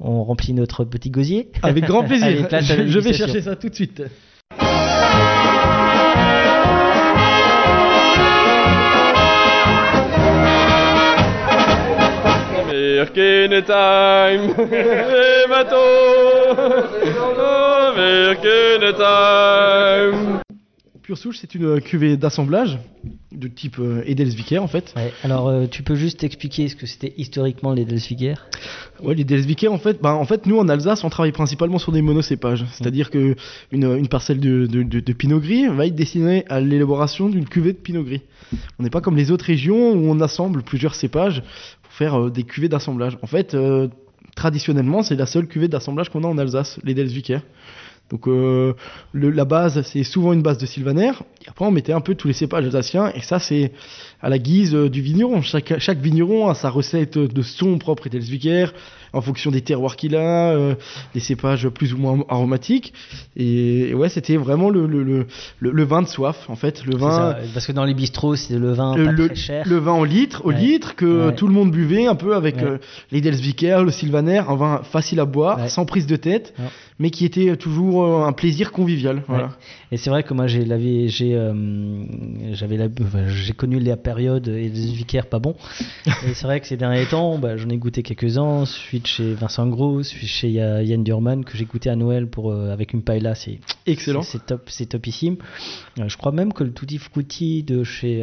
on 0.00 0.24
remplit 0.24 0.52
notre 0.52 0.84
petit 0.84 1.10
gosier. 1.10 1.50
Avec 1.62 1.84
grand 1.84 2.02
plaisir. 2.06 2.26
Allez, 2.26 2.44
place 2.44 2.64
je, 2.64 2.86
je 2.86 2.98
vais 2.98 3.12
chercher 3.12 3.42
ça 3.42 3.56
tout 3.56 3.68
de 3.68 3.74
suite. 3.74 4.02
American 13.00 13.62
time, 13.62 14.54
les 14.70 15.46
bateaux, 15.48 16.54
American 17.88 18.92
time. 18.96 20.49
Pure 21.10 21.18
souche, 21.18 21.38
c'est 21.40 21.56
une 21.56 21.64
euh, 21.64 21.80
cuvée 21.80 22.16
d'assemblage 22.16 22.78
de 23.32 23.48
type 23.48 23.80
euh, 23.80 24.04
Edelsviker 24.06 24.62
en 24.62 24.68
fait. 24.68 24.94
Ouais, 24.94 25.12
alors, 25.24 25.48
euh, 25.48 25.66
tu 25.68 25.82
peux 25.82 25.96
juste 25.96 26.22
expliquer 26.22 26.68
ce 26.68 26.76
que 26.76 26.86
c'était 26.86 27.12
historiquement 27.16 27.72
les 27.72 27.84
Delsviker 27.84 28.46
Ouais, 29.02 29.16
les 29.16 29.22
Edelsviker 29.22 29.72
en 29.72 29.78
fait, 29.78 30.00
bah, 30.00 30.14
en 30.14 30.24
fait 30.24 30.46
nous 30.46 30.56
en 30.56 30.68
Alsace 30.68 31.02
on 31.02 31.10
travaille 31.10 31.32
principalement 31.32 31.78
sur 31.78 31.90
des 31.90 32.00
monocépages, 32.00 32.64
c'est-à-dire 32.74 33.10
que 33.10 33.34
une, 33.72 33.86
une 33.96 34.06
parcelle 34.06 34.38
de, 34.38 34.66
de, 34.66 34.84
de- 34.84 35.00
de 35.00 35.12
Pinot 35.12 35.40
Gris 35.40 35.66
va 35.66 35.86
être 35.86 35.96
destinée 35.96 36.44
à 36.48 36.60
l'élaboration 36.60 37.28
d'une 37.28 37.48
cuvée 37.48 37.72
de 37.72 37.78
Pinot 37.78 38.04
Gris. 38.04 38.22
On 38.78 38.84
n'est 38.84 38.90
pas 38.90 39.00
comme 39.00 39.16
les 39.16 39.32
autres 39.32 39.46
régions 39.46 39.90
où 39.94 40.08
on 40.12 40.20
assemble 40.20 40.62
plusieurs 40.62 40.94
cépages 40.94 41.42
pour 41.82 41.92
faire 41.92 42.20
euh, 42.20 42.30
des 42.30 42.44
cuvées 42.44 42.68
d'assemblage. 42.68 43.18
En 43.22 43.26
fait, 43.26 43.54
euh, 43.54 43.88
traditionnellement 44.36 45.02
c'est 45.02 45.16
la 45.16 45.26
seule 45.26 45.48
cuvée 45.48 45.66
d'assemblage 45.66 46.08
qu'on 46.08 46.22
a 46.22 46.28
en 46.28 46.38
Alsace, 46.38 46.78
les 46.84 46.92
Edelsviker. 46.92 47.40
Donc 48.10 48.26
euh, 48.26 48.74
le- 49.12 49.30
la 49.30 49.44
base, 49.44 49.82
c'est 49.82 50.02
souvent 50.02 50.32
une 50.32 50.42
base 50.42 50.58
de 50.58 50.66
sylvaner. 50.66 51.12
Et 51.44 51.48
après, 51.48 51.64
on 51.64 51.70
mettait 51.70 51.92
un 51.92 52.00
peu 52.00 52.14
tous 52.14 52.28
les 52.28 52.34
cépages 52.34 52.64
alsaciens. 52.64 53.12
Et 53.14 53.20
ça, 53.20 53.38
c'est 53.38 53.72
à 54.20 54.28
la 54.28 54.38
guise 54.38 54.74
euh, 54.74 54.88
du 54.90 55.00
vigneron. 55.00 55.42
Chaque, 55.42 55.98
vigneron 55.98 56.48
a 56.48 56.54
sa 56.54 56.70
recette 56.70 57.18
de 57.18 57.42
son 57.42 57.78
propre 57.78 58.08
Edelsviker 58.08 58.72
en 59.12 59.20
fonction 59.20 59.50
des 59.50 59.60
terroirs 59.60 59.96
qu'il 59.96 60.16
a, 60.16 60.50
euh, 60.52 60.74
des 61.14 61.20
cépages 61.20 61.68
plus 61.68 61.94
ou 61.94 61.98
moins 61.98 62.18
aromatiques. 62.28 62.92
Et, 63.36 63.88
et 63.90 63.94
ouais, 63.94 64.08
c'était 64.08 64.36
vraiment 64.36 64.70
le, 64.70 64.86
le, 64.86 65.02
le, 65.02 65.26
le- 65.60 65.70
le 65.70 65.84
vin 65.84 66.02
de 66.02 66.08
soif, 66.08 66.48
en 66.48 66.56
fait. 66.56 66.84
Le 66.84 66.96
vin, 66.96 67.10
ça, 67.10 67.38
parce 67.54 67.66
que 67.66 67.72
dans 67.72 67.84
les 67.84 67.94
bistrots, 67.94 68.36
c'est 68.36 68.58
le 68.58 68.72
vin 68.72 68.96
le, 68.96 69.04
pas 69.06 69.12
le- 69.12 69.26
très 69.28 69.34
cher. 69.36 69.64
le 69.68 69.76
vin 69.78 69.94
au 69.94 70.04
litre, 70.04 70.42
au 70.44 70.48
Ouais. 70.48 70.56
litre 70.58 70.94
que 70.96 71.28
Ouais. 71.28 71.34
tout 71.34 71.46
le 71.46 71.52
monde 71.52 71.70
buvait 71.70 72.06
un 72.06 72.14
peu 72.14 72.34
avec 72.34 72.56
Ouais. 72.56 72.64
euh, 72.64 72.78
les 73.10 73.20
le 73.20 73.90
Sylvaner, 73.90 74.38
un 74.48 74.56
vin 74.56 74.80
facile 74.84 75.20
à 75.20 75.24
boire, 75.24 75.68
sans 75.70 75.84
prise 75.84 76.06
de 76.06 76.16
tête, 76.16 76.54
mais 76.98 77.10
qui 77.10 77.24
était 77.24 77.56
toujours 77.56 78.04
euh, 78.04 78.24
un 78.26 78.32
plaisir 78.32 78.72
convivial. 78.72 79.22
Voilà. 79.28 79.50
Et 79.92 79.96
c'est 79.96 80.10
vrai 80.10 80.22
que 80.22 80.32
moi 80.34 80.46
j'ai 80.46 80.64
j'ai, 81.08 81.34
euh, 81.34 82.04
j'avais 82.52 82.78
j'ai 83.28 83.52
connu 83.52 83.80
la 83.80 83.96
période 83.96 84.46
et 84.48 84.68
vicaires 84.68 85.26
pas 85.26 85.38
bons. 85.38 85.56
et 86.06 86.34
c'est 86.34 86.44
vrai 86.44 86.60
que 86.60 86.66
ces 86.66 86.76
derniers 86.76 87.06
temps, 87.06 87.38
bah, 87.38 87.56
j'en 87.56 87.68
ai 87.68 87.76
goûté 87.76 88.02
quelques-uns. 88.02 88.64
Je 88.64 88.70
suis 88.70 89.00
de 89.00 89.06
chez 89.06 89.34
Vincent 89.34 89.66
Gros, 89.66 90.02
je 90.02 90.08
suis 90.08 90.26
chez 90.26 90.48
Ya- 90.50 90.82
Yann 90.82 91.02
Durman 91.02 91.44
que 91.44 91.56
j'ai 91.56 91.64
goûté 91.64 91.90
à 91.90 91.96
Noël 91.96 92.28
pour 92.28 92.50
euh, 92.52 92.72
avec 92.72 92.92
une 92.92 93.02
paella, 93.02 93.34
c'est 93.34 93.58
Excellent. 93.86 94.22
c'est 94.22 94.46
top, 94.46 94.62
c'est 94.68 94.86
topissime. 94.86 95.36
Euh, 95.98 96.04
je 96.08 96.16
crois 96.16 96.32
même 96.32 96.52
que 96.52 96.62
le 96.64 96.72
Tutti 96.72 96.98
Frutti 96.98 97.62
de 97.62 97.82
chez 97.84 98.18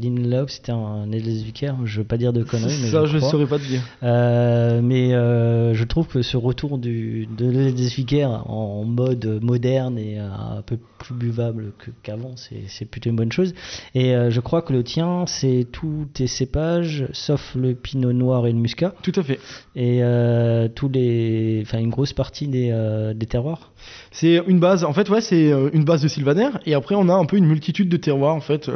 Lynn 0.00 0.28
Love, 0.30 0.48
c'était 0.50 0.72
un 0.72 1.10
Edes 1.10 1.42
Vicaire. 1.44 1.76
Je 1.84 1.98
veux 2.00 2.06
pas 2.06 2.18
dire 2.18 2.32
de 2.32 2.42
conneries, 2.42 2.78
mais 2.82 2.88
Ça, 2.90 3.06
je, 3.06 3.16
ne 3.16 3.20
saurais 3.20 3.46
pas 3.46 3.58
te 3.58 3.64
dire. 3.64 3.82
Euh, 4.02 4.80
mais 4.82 5.14
euh, 5.14 5.72
je 5.74 5.84
trouve 5.84 6.06
que 6.06 6.22
ce 6.22 6.36
retour 6.36 6.76
du, 6.78 7.26
de 7.26 7.48
l'Edes 7.48 7.78
Vicaire 7.78 8.50
en 8.50 8.84
mode 8.84 9.08
mode 9.08 9.42
moderne 9.42 9.98
et 9.98 10.18
un 10.18 10.62
peu 10.66 10.76
plus 10.98 11.14
buvable 11.14 11.72
qu'avant, 12.02 12.36
c'est 12.36 12.62
c'est 12.68 12.84
plutôt 12.84 13.10
une 13.10 13.16
bonne 13.16 13.32
chose. 13.32 13.54
Et 13.94 14.14
euh, 14.14 14.30
je 14.30 14.40
crois 14.40 14.62
que 14.62 14.72
le 14.72 14.82
tien, 14.84 15.24
c'est 15.26 15.66
tous 15.70 16.06
tes 16.12 16.26
cépages, 16.26 17.06
sauf 17.12 17.54
le 17.54 17.74
pinot 17.74 18.12
noir 18.12 18.46
et 18.46 18.52
le 18.52 18.58
muscat, 18.58 18.94
Tout 19.02 19.12
à 19.16 19.22
fait. 19.22 19.38
et 19.76 20.02
euh, 20.02 20.68
tous 20.74 20.88
les, 20.88 21.60
enfin 21.62 21.78
une 21.78 21.90
grosse 21.90 22.12
partie 22.12 22.48
des, 22.48 22.70
euh, 22.72 23.14
des 23.14 23.26
terroirs. 23.26 23.72
C'est 24.10 24.42
une 24.46 24.58
base, 24.58 24.84
en 24.84 24.92
fait, 24.92 25.08
ouais, 25.08 25.20
c'est 25.20 25.52
euh, 25.52 25.70
une 25.72 25.84
base 25.84 26.02
de 26.02 26.08
Sylvaner, 26.08 26.48
et 26.66 26.74
après 26.74 26.94
on 26.96 27.08
a 27.08 27.14
un 27.14 27.24
peu 27.24 27.36
une 27.36 27.46
multitude 27.46 27.88
de 27.88 27.96
terroirs, 27.96 28.34
en 28.34 28.40
fait. 28.40 28.70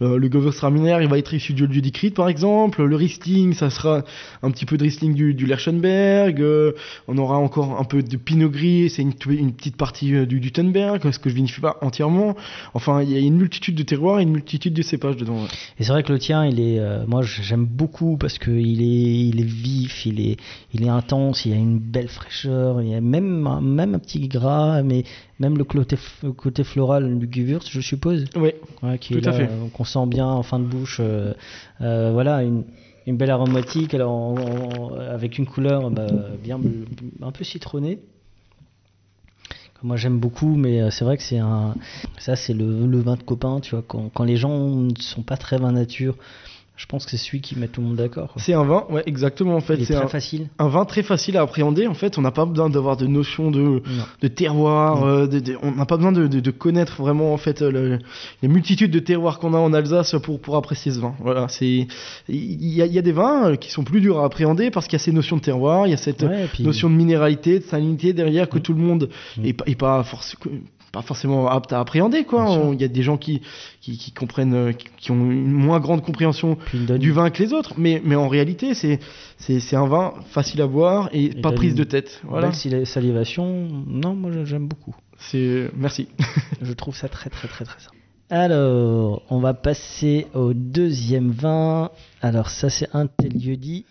Le 0.00 0.30
Gewürztraminer, 0.30 0.98
il 1.02 1.08
va 1.08 1.18
être 1.18 1.34
issu 1.34 1.52
du 1.52 1.66
lieu 1.66 1.80
du 1.80 1.92
Crit, 1.92 2.10
par 2.10 2.28
exemple. 2.28 2.82
Le 2.82 2.96
Riesling, 2.96 3.52
ça 3.52 3.70
sera 3.70 4.02
un 4.42 4.50
petit 4.50 4.64
peu 4.64 4.76
de 4.76 4.82
Riesling 4.84 5.14
du, 5.14 5.34
du 5.34 5.46
Lerchenberg. 5.46 6.42
On 7.08 7.18
aura 7.18 7.36
encore 7.38 7.78
un 7.78 7.84
peu 7.84 8.02
de 8.02 8.16
Pinot 8.16 8.48
Gris, 8.50 8.90
c'est 8.90 9.02
une, 9.02 9.12
une 9.28 9.52
petite 9.52 9.76
partie 9.76 10.26
du 10.26 10.40
Dutenberg, 10.40 11.10
ce 11.10 11.18
que 11.18 11.28
je 11.30 11.34
pas 11.60 11.76
entièrement. 11.82 12.34
Enfin, 12.74 13.02
il 13.02 13.10
y 13.10 13.16
a 13.16 13.20
une 13.20 13.36
multitude 13.36 13.74
de 13.74 13.82
terroirs 13.82 14.20
et 14.20 14.22
une 14.22 14.30
multitude 14.32 14.74
de 14.74 14.82
cépages 14.82 15.16
dedans. 15.16 15.42
ouais. 15.42 15.48
Et 15.78 15.84
c'est 15.84 15.92
vrai 15.92 16.02
que 16.02 16.12
le 16.12 16.18
tien, 16.18 16.44
il 16.46 16.60
est, 16.60 16.78
euh, 16.78 17.04
moi 17.06 17.22
j'aime 17.22 17.64
beaucoup 17.66 18.16
parce 18.16 18.38
que 18.38 18.50
il 18.50 18.82
est, 18.82 19.28
il 19.28 19.40
est 19.40 19.44
vif, 19.44 20.06
il 20.06 20.20
est, 20.20 20.36
il 20.74 20.84
est 20.84 20.88
intense, 20.88 21.44
il 21.44 21.52
y 21.52 21.54
a 21.54 21.58
une 21.58 21.78
belle 21.78 22.08
fraîcheur, 22.08 22.80
il 22.82 22.88
y 22.88 22.94
a 22.94 23.00
même, 23.00 23.46
un- 23.46 23.60
même 23.60 23.94
un 23.94 23.98
petit 23.98 24.26
gras, 24.28 24.82
mais 24.82 25.04
même 25.38 25.56
le 25.56 25.64
côté, 25.64 25.96
côté 26.36 26.64
floral 26.64 27.18
du 27.18 27.28
Gewürz, 27.30 27.68
je 27.70 27.80
suppose, 27.80 28.24
ouais, 28.36 28.98
qui 28.98 29.14
Tout 29.14 29.20
est 29.20 29.28
à 29.28 29.32
fait. 29.32 29.48
euh, 29.50 29.68
qu'on 29.72 29.84
sent 29.84 30.06
bien 30.06 30.26
en 30.26 30.42
fin 30.42 30.58
de 30.58 30.64
bouche. 30.64 30.98
euh, 31.00 31.32
euh, 31.80 32.10
voilà, 32.12 32.42
une, 32.42 32.64
une 33.06 33.16
belle 33.16 33.30
aromatique, 33.30 33.94
alors 33.94 34.98
avec 34.98 35.38
une 35.38 35.46
couleur 35.46 35.90
bah, 35.90 36.06
bien, 36.42 36.60
un 37.22 37.30
peu 37.32 37.44
citronnée. 37.44 38.00
Moi 39.82 39.96
j'aime 39.96 40.18
beaucoup, 40.18 40.56
mais 40.56 40.82
euh, 40.82 40.90
c'est 40.90 41.04
vrai 41.04 41.16
que 41.16 41.22
c'est 41.22 41.38
un, 41.38 41.74
ça 42.18 42.34
c'est 42.34 42.52
le, 42.52 42.86
le 42.86 42.98
vin 43.00 43.14
de 43.14 43.22
copain, 43.22 43.60
tu 43.60 43.76
vois, 43.76 43.84
quand, 43.86 44.10
quand 44.12 44.24
les 44.24 44.36
gens 44.36 44.70
ne 44.70 44.94
sont 44.98 45.22
pas 45.22 45.36
très 45.36 45.56
vin 45.56 45.70
nature, 45.70 46.16
je 46.78 46.86
pense 46.86 47.04
que 47.04 47.10
c'est 47.10 47.16
celui 47.18 47.40
qui 47.42 47.58
met 47.58 47.66
tout 47.68 47.80
le 47.82 47.88
monde 47.88 47.96
d'accord. 47.96 48.32
c'est 48.36 48.54
un 48.54 48.62
vin, 48.62 48.84
ouais, 48.88 49.02
exactement, 49.06 49.56
en 49.56 49.60
fait. 49.60 49.76
C'est 49.84 49.94
très 49.94 50.04
un, 50.04 50.08
facile. 50.08 50.48
un 50.60 50.68
vin 50.68 50.84
très 50.84 51.02
facile 51.02 51.36
à 51.36 51.42
appréhender. 51.42 51.86
En 51.88 51.92
fait, 51.94 52.16
on 52.18 52.22
n'a 52.22 52.30
pas 52.30 52.46
besoin 52.46 52.70
d'avoir 52.70 52.96
de 52.96 53.06
notion 53.06 53.50
de, 53.50 53.82
terroir. 54.28 55.02
euh, 55.04 55.26
de- 55.26 55.40
de- 55.40 55.56
on 55.62 55.72
n'a 55.72 55.86
pas 55.86 55.96
besoin 55.96 56.12
de, 56.12 56.50
connaître 56.52 57.02
vraiment 57.02 57.34
en 57.34 57.36
fait 57.36 57.62
euh, 57.62 57.70
le- 57.72 57.98
les 58.42 58.48
multitudes 58.48 58.90
de 58.92 59.00
terroirs 59.00 59.38
qu'on 59.40 59.52
a 59.54 59.58
en 59.58 59.72
Alsace 59.72 60.14
pour, 60.22 60.40
pour 60.40 60.56
apprécier 60.56 60.92
ce 60.92 61.00
vin. 61.00 61.14
Voilà, 61.20 61.48
c'est 61.48 61.86
il 62.28 62.68
y, 62.74 62.80
a- 62.80 62.86
il 62.86 62.92
y 62.92 62.98
a 62.98 63.02
des 63.02 63.12
vins 63.12 63.50
euh, 63.50 63.56
qui 63.56 63.70
sont 63.70 63.82
plus 63.84 64.00
durs 64.00 64.20
à 64.20 64.24
appréhender 64.24 64.70
parce 64.70 64.86
qu'il 64.86 64.94
y 64.94 65.02
a 65.02 65.04
ces 65.04 65.12
notions 65.12 65.36
de 65.36 65.42
terroir, 65.42 65.86
il 65.86 65.90
y 65.90 65.94
a 65.94 65.98
cette 65.98 66.22
Ouais, 66.22 66.44
et 66.44 66.46
puis- 66.46 66.62
notion 66.64 66.88
de 66.88 66.94
minéralité, 66.94 67.58
de 67.58 67.64
salinité 67.64 68.12
derrière 68.12 68.48
que 68.48 68.58
tout 68.58 68.72
le 68.72 68.80
monde 68.80 69.08
Mm. 69.36 69.44
est, 69.46 69.52
pas- 69.52 69.64
est 69.66 69.74
pas 69.74 70.02
forcément 70.04 70.56
pas 70.92 71.02
forcément 71.02 71.48
apte 71.48 71.72
à 71.72 71.80
appréhender 71.80 72.24
quoi. 72.24 72.70
Il 72.72 72.80
y 72.80 72.84
a 72.84 72.88
des 72.88 73.02
gens 73.02 73.16
qui, 73.18 73.42
qui, 73.80 73.98
qui 73.98 74.10
comprennent, 74.12 74.54
euh, 74.54 74.72
qui, 74.72 74.86
qui 74.96 75.10
ont 75.10 75.30
une 75.30 75.50
moins 75.52 75.80
grande 75.80 76.02
compréhension 76.02 76.56
du 76.72 77.12
vin 77.12 77.30
que 77.30 77.42
les 77.42 77.52
autres, 77.52 77.74
mais, 77.76 78.00
mais 78.04 78.14
en 78.14 78.28
réalité 78.28 78.74
c'est 78.74 78.98
c'est 79.38 79.76
un 79.76 79.86
vin 79.86 80.14
facile 80.30 80.62
à 80.62 80.66
boire 80.66 81.10
et 81.12 81.28
pas 81.40 81.52
prise 81.52 81.74
de 81.74 81.84
tête. 81.84 82.20
Belle 82.22 82.30
Voilà. 82.30 82.52
sali- 82.52 82.86
salivation. 82.86 83.68
Non, 83.86 84.14
moi 84.14 84.30
j'aime 84.44 84.66
beaucoup. 84.66 84.94
C'est 85.18 85.70
merci. 85.76 86.08
Je 86.62 86.72
trouve 86.72 86.96
ça 86.96 87.08
très 87.08 87.28
très 87.30 87.48
très 87.48 87.64
très 87.64 87.80
simple. 87.80 87.96
Alors, 88.30 89.22
on 89.30 89.38
va 89.40 89.54
passer 89.54 90.26
au 90.34 90.52
deuxième 90.54 91.30
vin. 91.30 91.90
Alors 92.22 92.50
ça 92.50 92.68
c'est 92.70 92.88
un 92.94 93.06
Telliodi 93.06 93.84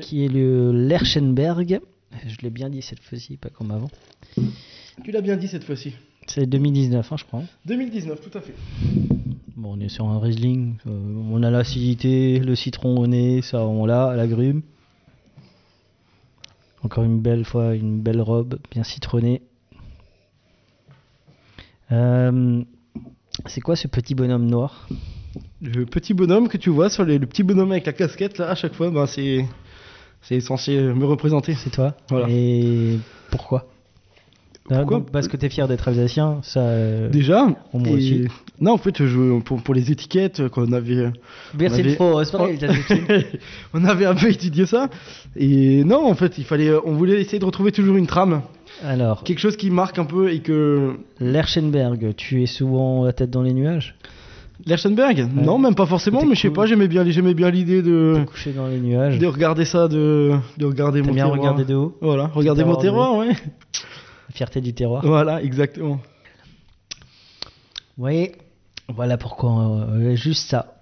qui 0.00 0.24
est 0.24 0.28
le 0.28 0.70
Lerchenberg. 0.72 1.80
Je 2.26 2.36
l'ai 2.42 2.50
bien 2.50 2.68
dit 2.70 2.82
cette 2.82 3.00
fois-ci, 3.00 3.36
pas 3.36 3.48
comme 3.50 3.70
avant. 3.72 3.88
Tu 5.04 5.10
l'as 5.12 5.20
bien 5.20 5.36
dit 5.36 5.48
cette 5.48 5.64
fois-ci. 5.64 5.92
C'est 6.26 6.46
2019, 6.46 7.12
hein, 7.12 7.16
je 7.16 7.24
crois. 7.24 7.42
2019, 7.66 8.20
tout 8.20 8.36
à 8.36 8.40
fait. 8.40 8.54
Bon, 9.56 9.76
on 9.76 9.80
est 9.80 9.88
sur 9.88 10.06
un 10.06 10.18
Riesling. 10.18 10.74
euh, 10.86 11.22
on 11.30 11.42
a 11.42 11.50
l'acidité, 11.50 12.38
le 12.40 12.54
citron 12.54 12.98
au 12.98 13.06
nez, 13.06 13.42
ça 13.42 13.60
on 13.64 13.86
l'a, 13.86 14.14
l'agrume. 14.14 14.62
Encore 16.82 17.04
une 17.04 17.20
belle 17.20 17.44
fois, 17.44 17.74
une 17.74 18.00
belle 18.00 18.20
robe, 18.20 18.58
bien 18.70 18.84
citronnée. 18.84 19.42
Euh, 21.92 22.62
c'est 23.46 23.60
quoi 23.60 23.76
ce 23.76 23.88
petit 23.88 24.14
bonhomme 24.14 24.46
noir? 24.46 24.88
Le 25.62 25.84
petit 25.86 26.12
bonhomme 26.14 26.48
que 26.48 26.56
tu 26.58 26.70
vois 26.70 26.90
sur 26.90 27.04
les, 27.04 27.18
le 27.18 27.26
petit 27.26 27.42
bonhomme 27.42 27.70
avec 27.72 27.86
la 27.86 27.92
casquette 27.92 28.38
là 28.38 28.50
à 28.50 28.54
chaque 28.54 28.74
fois, 28.74 28.90
ben 28.90 29.06
c'est 29.06 29.46
c'est 30.22 30.40
censé 30.40 30.76
me 30.80 31.04
représenter. 31.06 31.54
C'est 31.54 31.70
toi? 31.70 31.94
Voilà. 32.08 32.26
Et 32.28 32.98
pourquoi? 33.30 33.68
Pourquoi 34.68 34.98
donc, 34.98 35.10
Parce 35.10 35.28
que 35.28 35.36
t'es 35.36 35.48
fier 35.48 35.68
d'être 35.68 35.86
alsacien, 35.88 36.38
ça. 36.42 36.60
euh, 36.60 37.08
Déjà. 37.08 37.46
Oh, 37.72 37.78
moi 37.78 37.88
et- 37.90 37.94
aussi. 37.94 38.24
Non, 38.60 38.72
en 38.72 38.78
fait, 38.78 39.04
je, 39.06 39.38
pour, 39.40 39.62
pour 39.62 39.74
les 39.74 39.92
étiquettes, 39.92 40.48
quand 40.48 40.64
on 40.68 40.72
avait, 40.72 41.10
Merci 41.58 41.80
on 41.80 41.84
de 41.84 41.88
avait- 41.88 42.56
t'as 42.58 42.68
des- 42.68 43.26
on 43.74 43.84
avait 43.84 44.06
un 44.06 44.14
peu 44.14 44.28
étudié 44.30 44.66
ça. 44.66 44.88
Et 45.36 45.84
non, 45.84 46.04
en 46.10 46.14
fait, 46.14 46.38
il 46.38 46.44
fallait, 46.44 46.72
on 46.84 46.92
voulait 46.94 47.20
essayer 47.20 47.38
de 47.38 47.44
retrouver 47.44 47.70
toujours 47.72 47.96
une 47.96 48.06
trame, 48.06 48.42
Alors, 48.84 49.22
quelque 49.24 49.38
chose 49.38 49.56
qui 49.56 49.70
marque 49.70 49.98
un 49.98 50.04
peu 50.04 50.30
et 50.32 50.40
que 50.40 50.94
Lerchenberg, 51.20 52.14
tu 52.16 52.42
es 52.42 52.46
souvent 52.46 53.04
la 53.04 53.12
tête 53.12 53.30
dans 53.30 53.42
les 53.42 53.52
nuages? 53.52 53.94
Lerchenberg? 54.66 55.28
Non, 55.34 55.58
même 55.58 55.74
pas 55.74 55.84
forcément, 55.86 56.24
mais 56.24 56.34
je 56.34 56.40
sais 56.40 56.50
pas, 56.50 56.64
j'aimais 56.66 56.88
bien, 56.88 57.04
j'aimais 57.08 57.34
bien 57.34 57.50
l'idée 57.50 57.82
de 57.82 58.16
Couché 58.26 58.52
dans 58.52 58.66
les 58.68 58.80
nuages. 58.80 59.18
de 59.18 59.26
regarder 59.26 59.64
ça, 59.66 59.86
de, 59.86 60.32
de 60.56 60.64
regarder 60.64 61.02
mon 61.02 61.12
bien 61.12 61.24
terroir. 61.24 61.38
regarder 61.38 61.64
de 61.66 61.74
haut? 61.74 61.96
Voilà, 62.00 62.26
regarder 62.34 62.64
mon 62.64 62.76
terroir, 62.76 63.16
ouais. 63.18 63.28
Fierté 64.36 64.60
du 64.60 64.74
terroir. 64.74 65.02
Voilà, 65.04 65.42
exactement. 65.42 65.98
Vous 67.96 68.02
voyez, 68.02 68.32
voilà 68.88 69.16
pourquoi, 69.16 69.86
euh, 69.88 70.14
juste 70.14 70.48
ça. 70.50 70.74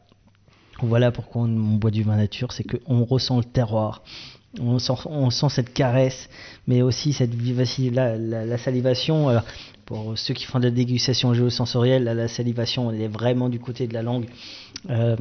Voilà 0.83 1.13
pourquoi 1.13 1.43
on, 1.43 1.45
on 1.45 1.77
boit 1.77 1.93
du 1.93 2.03
vin 2.03 2.17
nature, 2.17 2.51
c'est 2.53 2.65
qu'on 2.65 3.05
ressent 3.05 3.39
le 3.39 3.45
terroir. 3.45 4.03
On 4.61 4.81
sent, 4.81 4.93
on 5.07 5.31
sent 5.31 5.49
cette 5.51 5.73
caresse, 5.73 6.29
mais 6.67 6.83
aussi 6.83 7.13
cette 7.13 7.33
vivacité, 7.35 7.91
la, 7.91 8.17
la- 8.19 8.45
la 8.45 8.59
salivation. 8.59 9.29
alors, 9.29 9.45
pour 9.87 10.19
ceux 10.19 10.35
qui 10.35 10.47
font 10.47 10.59
de 10.59 10.65
la 10.65 10.71
dégustation 10.73 11.33
géosensorielle, 11.33 12.03
la 12.05 12.27
salivation, 12.27 12.91
elle 12.91 13.01
est 13.03 13.09
vraiment 13.09 13.49
du 13.49 13.61
côté 13.61 13.87
de 13.87 13.95
la 13.95 14.03
langue. 14.03 14.27
Euh, 14.91 15.17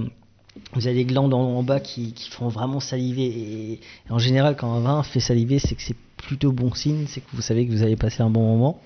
vous 0.74 0.88
avez 0.88 0.96
les 0.98 1.06
glandes 1.06 1.34
en, 1.36 1.42
en 1.42 1.62
bas 1.64 1.80
qui, 1.80 2.14
qui 2.14 2.30
font 2.32 2.48
vraiment 2.48 2.80
saliver. 2.80 3.26
Et, 3.26 3.74
et 3.74 3.80
en 4.10 4.18
général, 4.20 4.56
quand 4.56 4.74
un 4.74 4.80
vin 4.80 5.04
fait 5.04 5.20
saliver, 5.20 5.60
c'est 5.60 5.76
que 5.76 5.82
c'est 5.84 5.96
plutôt 6.28 6.52
bon 6.52 6.74
signe, 6.74 7.06
c'est 7.08 7.22
que 7.22 7.28
vous 7.34 7.42
savez 7.42 7.66
que 7.68 7.72
vous 7.72 7.84
avez 7.84 7.96
passé 7.96 8.22
un 8.24 8.30
bon 8.30 8.42
moment. 8.44 8.82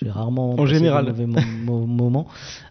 J'ai 0.00 0.10
rarement 0.10 0.56
passé 0.56 0.74
général. 0.74 1.06
mauvais 1.06 1.26
mo- 1.26 1.40
mo- 1.64 1.86
moments. 2.04 2.26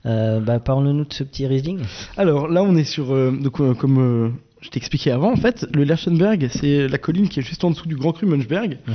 Euh, 0.05 0.39
bah, 0.39 0.59
Parle-nous 0.59 1.05
de 1.05 1.13
ce 1.13 1.23
petit 1.23 1.45
Riesling. 1.47 1.79
Alors 2.17 2.47
là, 2.47 2.63
on 2.63 2.75
est 2.75 2.83
sur. 2.83 3.13
euh, 3.13 3.31
donc, 3.31 3.59
euh, 3.61 3.73
comme 3.73 3.99
euh, 3.99 4.29
je 4.61 4.69
t'expliquais 4.69 5.11
avant, 5.11 5.31
en 5.31 5.35
fait, 5.37 5.65
le 5.73 5.83
Lerchenberg, 5.83 6.49
c'est 6.51 6.87
la 6.87 6.97
colline 6.97 7.29
qui 7.29 7.39
est 7.39 7.43
juste 7.43 7.63
en 7.63 7.71
dessous 7.71 7.87
du 7.87 7.95
Grand 7.95 8.11
Cru 8.11 8.25
Munchberg. 8.25 8.79
Mhm. 8.87 8.93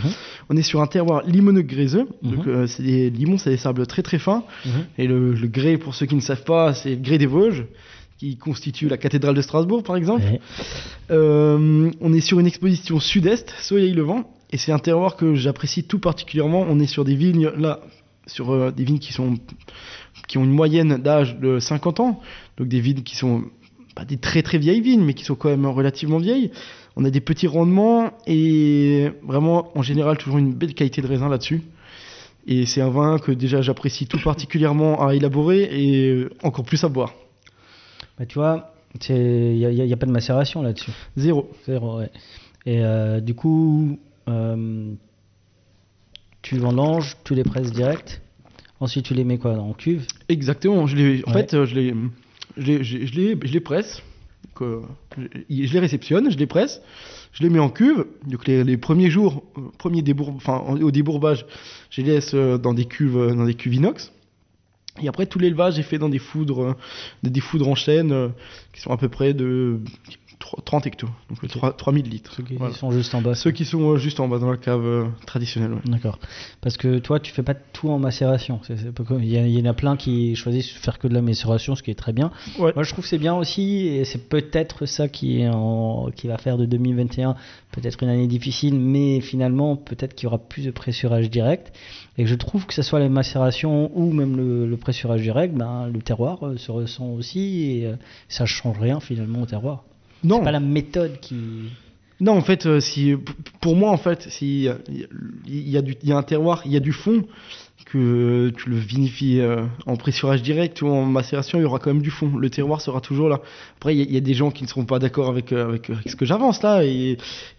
On 0.50 0.56
est 0.56 0.62
sur 0.62 0.80
un 0.82 0.86
terroir 0.86 1.22
limoneux 1.26 1.62
gréseux. 1.62 2.08
Mhm. 2.22 2.30
Donc, 2.36 2.46
euh, 2.46 2.66
c'est 2.66 2.82
des 2.82 3.10
limons, 3.10 3.38
c'est 3.38 3.50
des 3.50 3.56
sables 3.56 3.86
très 3.86 4.02
très 4.02 4.18
fins. 4.18 4.44
Mhm. 4.64 4.72
Et 4.98 5.06
le, 5.06 5.32
le 5.34 5.48
grès, 5.48 5.76
pour 5.78 5.94
ceux 5.94 6.06
qui 6.06 6.14
ne 6.14 6.20
savent 6.20 6.44
pas, 6.44 6.74
c'est 6.74 6.90
le 6.90 6.96
grès 6.96 7.18
des 7.18 7.26
Vosges, 7.26 7.64
qui 8.18 8.36
constitue 8.36 8.88
la 8.88 8.96
cathédrale 8.96 9.34
de 9.34 9.42
Strasbourg, 9.42 9.82
par 9.82 9.96
exemple. 9.96 10.22
Euh, 11.10 11.90
on 12.00 12.12
est 12.12 12.20
sur 12.20 12.40
une 12.40 12.46
exposition 12.46 12.98
sud-est, 13.00 13.52
Soleil-Levant, 13.60 14.24
et 14.50 14.58
c'est 14.58 14.72
un 14.72 14.78
terroir 14.78 15.16
que 15.16 15.34
j'apprécie 15.34 15.84
tout 15.84 15.98
particulièrement. 15.98 16.64
On 16.68 16.78
est 16.78 16.86
sur 16.86 17.04
des 17.04 17.16
vignes, 17.16 17.50
là, 17.56 17.80
sur 18.26 18.50
euh, 18.50 18.70
des 18.70 18.84
vignes 18.84 18.98
qui 18.98 19.12
sont 19.12 19.38
qui 20.28 20.38
ont 20.38 20.44
une 20.44 20.52
moyenne 20.52 20.96
d'âge 20.96 21.38
de 21.38 21.60
50 21.60 22.00
ans, 22.00 22.20
donc 22.56 22.68
des 22.68 22.80
vignes 22.80 23.02
qui 23.02 23.16
sont 23.16 23.44
pas 23.94 24.04
des 24.04 24.16
très 24.16 24.42
très 24.42 24.58
vieilles 24.58 24.80
vignes, 24.80 25.04
mais 25.04 25.14
qui 25.14 25.24
sont 25.24 25.34
quand 25.34 25.48
même 25.48 25.66
relativement 25.66 26.18
vieilles. 26.18 26.50
On 26.96 27.04
a 27.04 27.10
des 27.10 27.20
petits 27.20 27.46
rendements 27.46 28.10
et 28.26 29.10
vraiment 29.22 29.76
en 29.76 29.82
général 29.82 30.16
toujours 30.16 30.38
une 30.38 30.54
belle 30.54 30.74
qualité 30.74 31.02
de 31.02 31.06
raisin 31.06 31.28
là-dessus. 31.28 31.62
Et 32.46 32.64
c'est 32.64 32.80
un 32.80 32.90
vin 32.90 33.18
que 33.18 33.32
déjà 33.32 33.60
j'apprécie 33.60 34.06
tout 34.06 34.20
particulièrement 34.22 35.06
à 35.06 35.14
élaborer 35.14 35.68
et 35.72 36.26
encore 36.42 36.64
plus 36.64 36.82
à 36.84 36.88
boire. 36.88 37.12
Bah, 38.18 38.26
tu 38.26 38.38
vois, 38.38 38.72
il 39.08 39.58
n'y 39.58 39.92
a 39.92 39.96
pas 39.96 40.06
de 40.06 40.12
macération 40.12 40.62
là-dessus. 40.62 40.92
Zéro. 41.16 41.50
Zéro, 41.66 41.98
ouais. 41.98 42.10
Et 42.64 42.82
euh, 42.82 43.20
du 43.20 43.34
coup, 43.34 43.98
euh, 44.28 44.92
tu 46.42 46.58
vendanges, 46.58 47.16
tu 47.24 47.34
les 47.34 47.44
presses 47.44 47.72
direct. 47.72 48.20
Ensuite, 48.80 49.06
tu 49.06 49.14
les 49.14 49.24
mets 49.24 49.38
quoi 49.38 49.52
En 49.58 49.72
cuve? 49.72 50.06
Exactement. 50.28 50.86
Je 50.86 50.96
les, 50.96 51.24
en 51.26 51.32
Ouais. 51.32 51.40
fait, 51.42 51.54
euh, 51.54 51.66
je 51.66 51.74
les, 51.74 51.94
je 52.56 52.66
les, 52.66 52.84
je 52.84 52.96
les- 52.96 53.38
je 53.42 53.52
les- 53.52 53.60
presse. 53.60 54.02
Donc, 54.44 54.62
euh, 54.62 54.82
je, 55.50 55.72
les 55.72 55.78
réceptionne, 55.80 56.30
je 56.30 56.36
les 56.38 56.46
presse, 56.46 56.80
je 57.32 57.42
les 57.42 57.48
mets 57.50 57.58
en 57.58 57.68
cuve. 57.70 58.06
Donc 58.26 58.46
les, 58.46 58.64
les 58.64 58.76
premiers 58.76 59.10
jours, 59.10 59.42
premiers 59.78 60.02
débour, 60.02 60.30
enfin 60.30 60.58
en- 60.58 60.80
au 60.80 60.90
débourbage, 60.90 61.46
je 61.90 62.02
les 62.02 62.12
laisse 62.12 62.34
dans 62.34 62.74
des 62.74 62.84
cuves, 62.84 63.34
dans 63.34 63.44
des 63.46 63.54
cuves 63.54 63.74
inox. 63.74 64.12
Et 65.02 65.08
après 65.08 65.26
tout 65.26 65.38
l'élevage 65.38 65.78
est 65.78 65.82
fait 65.82 65.98
dans 65.98 66.08
des 66.08 66.18
foudres, 66.18 66.74
des, 67.22 67.40
foudres 67.40 67.68
en 67.68 67.74
chaîne 67.74 68.12
euh, 68.12 68.28
qui 68.72 68.80
sont 68.80 68.90
à 68.92 68.96
peu 68.96 69.10
près 69.10 69.34
de 69.34 69.78
3 70.25 70.25
30 70.64 70.86
hectos, 70.86 71.08
donc 71.28 71.42
euh, 71.44 71.48
3 71.48 71.72
3000 71.76 72.08
litres. 72.08 72.32
Ceux 72.36 72.42
qui 72.42 72.54
Voilà. 72.54 72.74
sont 72.74 72.90
juste 72.90 73.14
en 73.14 73.22
bas. 73.22 73.34
Ceux 73.34 73.50
qui 73.50 73.64
sont 73.64 73.92
euh, 73.92 73.96
juste 73.96 74.20
en 74.20 74.28
bas 74.28 74.38
dans 74.38 74.50
la 74.50 74.56
cave 74.56 74.84
euh, 74.84 75.04
traditionnelle. 75.26 75.72
ouais. 75.72 75.80
D'accord. 75.86 76.18
Parce 76.60 76.76
que 76.76 76.98
toi, 76.98 77.18
tu 77.20 77.32
fais 77.32 77.42
pas 77.42 77.54
tout 77.54 77.88
en 77.90 77.98
macération. 77.98 78.60
Comme- 79.06 79.22
Il 79.22 79.28
y, 79.30 79.36
a- 79.38 79.46
il 79.46 79.58
y 79.58 79.60
en 79.62 79.70
a 79.70 79.74
plein 79.74 79.96
qui 79.96 80.34
choisissent 80.36 80.72
de 80.74 80.78
faire 80.78 80.98
que 80.98 81.08
de 81.08 81.14
la 81.14 81.22
macération, 81.22 81.74
ce 81.74 81.82
qui 81.82 81.90
est 81.90 81.94
très 81.94 82.12
bien. 82.12 82.30
Ouais. 82.58 82.72
Moi, 82.74 82.84
je 82.84 82.92
trouve 82.92 83.04
que 83.04 83.08
c'est 83.10 83.18
bien 83.18 83.34
aussi, 83.34 83.86
et 83.88 84.04
c'est 84.04 84.28
peut-être 84.28 84.86
ça 84.86 85.08
qui, 85.08 85.40
est 85.40 85.48
en- 85.48 86.10
qui 86.14 86.26
va 86.28 86.38
faire 86.38 86.56
de 86.58 86.66
2021 86.66 87.34
peut-être 87.72 88.02
une 88.02 88.08
année 88.08 88.26
difficile, 88.26 88.74
mais 88.78 89.20
finalement, 89.20 89.76
peut-être 89.76 90.14
qu'il 90.14 90.24
y 90.24 90.26
aura 90.28 90.38
plus 90.38 90.64
de 90.64 90.70
pressurage 90.70 91.28
direct. 91.30 91.72
Et 92.16 92.24
je 92.26 92.34
trouve 92.34 92.64
que 92.66 92.72
ce 92.72 92.80
soit 92.82 92.98
la 93.00 93.08
macération 93.10 93.90
ou 93.94 94.10
même 94.12 94.36
le, 94.36 94.66
le 94.66 94.76
pressurage 94.78 95.20
direct, 95.20 95.54
ben, 95.54 95.86
le 95.92 96.00
terroir 96.00 96.42
euh, 96.46 96.56
se 96.56 96.70
ressent 96.72 97.08
aussi, 97.10 97.64
et 97.80 97.86
euh, 97.86 97.96
ça 98.28 98.44
ne 98.44 98.48
change 98.48 98.78
rien 98.78 98.98
finalement 99.00 99.42
au 99.42 99.46
terroir. 99.46 99.84
Non. 100.24 100.38
C'est 100.38 100.44
pas 100.44 100.52
la 100.52 100.60
méthode 100.60 101.20
qui. 101.20 101.36
Non, 102.20 102.32
en 102.32 102.40
fait, 102.42 102.64
euh, 102.66 102.80
si, 102.80 103.14
pour 103.60 103.76
moi, 103.76 103.90
en 103.90 103.98
fait, 103.98 104.22
si 104.30 104.60
il 104.60 104.62
y, 104.64 104.68
a- 104.68 104.78
il 105.46 105.68
y 105.68 105.76
a 105.76 105.82
du- 105.82 105.96
il 106.02 106.08
y 106.08 106.12
a 106.12 106.16
un 106.16 106.22
terroir, 106.22 106.62
il 106.64 106.72
y 106.72 106.76
a 106.76 106.80
du 106.80 106.92
fond, 106.92 107.24
que 107.86 108.52
tu 108.56 108.68
le 108.68 108.76
vinifies 108.76 109.40
euh, 109.40 109.62
en 109.86 109.96
pressurage 109.96 110.42
direct 110.42 110.82
ou 110.82 110.88
en 110.88 111.04
macération, 111.04 111.58
il 111.58 111.62
y 111.62 111.64
aura 111.64 111.78
quand 111.78 111.92
même 111.92 112.02
du 112.02 112.10
fond. 112.10 112.36
Le 112.36 112.50
terroir 112.50 112.80
sera 112.80 113.00
toujours 113.00 113.28
là. 113.28 113.40
Après, 113.76 113.96
il 113.96 114.12
y, 114.12 114.16
a- 114.16 114.20
des 114.20 114.34
gens 114.34 114.50
qui 114.50 114.64
ne 114.64 114.68
seront 114.68 114.84
pas 114.84 114.98
d'accord 114.98 115.28
avec, 115.28 115.52
euh, 115.52 115.68
avec, 115.68 115.90
ce 116.04 116.16
que 116.16 116.24
j'avance 116.24 116.62
là, 116.62 116.84
et, 116.84 117.16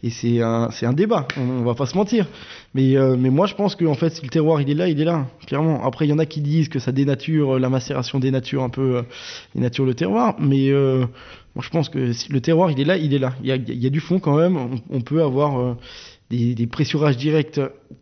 c'est 0.10 0.42
un, 0.42 0.70
un 0.82 0.94
débat. 0.94 1.28
On, 1.38 1.62
on 1.62 1.64
va 1.64 1.76
pas 1.76 1.86
se 1.86 1.96
mentir. 1.96 2.28
Mais, 2.74 2.98
euh, 2.98 3.16
mais 3.18 3.30
moi, 3.30 3.48
je 3.48 3.56
pense 3.56 3.76
que 3.76 3.86
en 3.86 3.94
fait, 3.94 4.10
si 4.10 4.22
le 4.22 4.30
terroir 4.30 4.60
il 4.60 4.70
est 4.70 4.74
là, 4.74 4.90
il 4.90 5.00
est 5.00 5.06
là, 5.06 5.28
clairement. 5.48 5.86
Après, 5.86 6.06
il 6.06 6.10
y 6.10 6.14
en 6.14 6.20
a 6.20 6.26
qui 6.26 6.42
disent 6.42 6.68
que 6.68 6.80
ça 6.80 6.92
dénature, 6.92 7.56
euh, 7.56 7.60
la 7.60 7.70
macération 7.70 8.20
dénature 8.20 8.64
un 8.64 8.70
peu, 8.70 8.98
euh, 8.98 9.02
dénature 9.56 9.86
le 9.86 9.94
terroir, 9.94 10.36
mais 10.40 10.70
euh, 10.72 11.06
moi, 11.56 11.64
je 11.66 11.70
pense 11.72 11.90
que 11.90 12.12
si 12.14 12.32
le 12.32 12.40
terroir, 12.42 12.70
il 12.70 12.80
est 12.80 12.86
là, 12.86 12.98
il 12.98 13.14
est 13.16 13.18
là. 13.18 13.34
Il 13.42 13.48
y 13.48 13.52
a, 13.52 13.56
y 13.56 13.88
a 13.88 13.90
du 13.90 14.00
fond 14.00 14.20
quand 14.20 14.38
même. 14.38 14.58
On, 14.92 15.02
peut 15.02 15.24
avoir 15.24 15.60
euh, 15.60 15.74
des, 16.30 16.56
des 16.56 16.68
pressurages 16.68 17.18
directs 17.18 17.60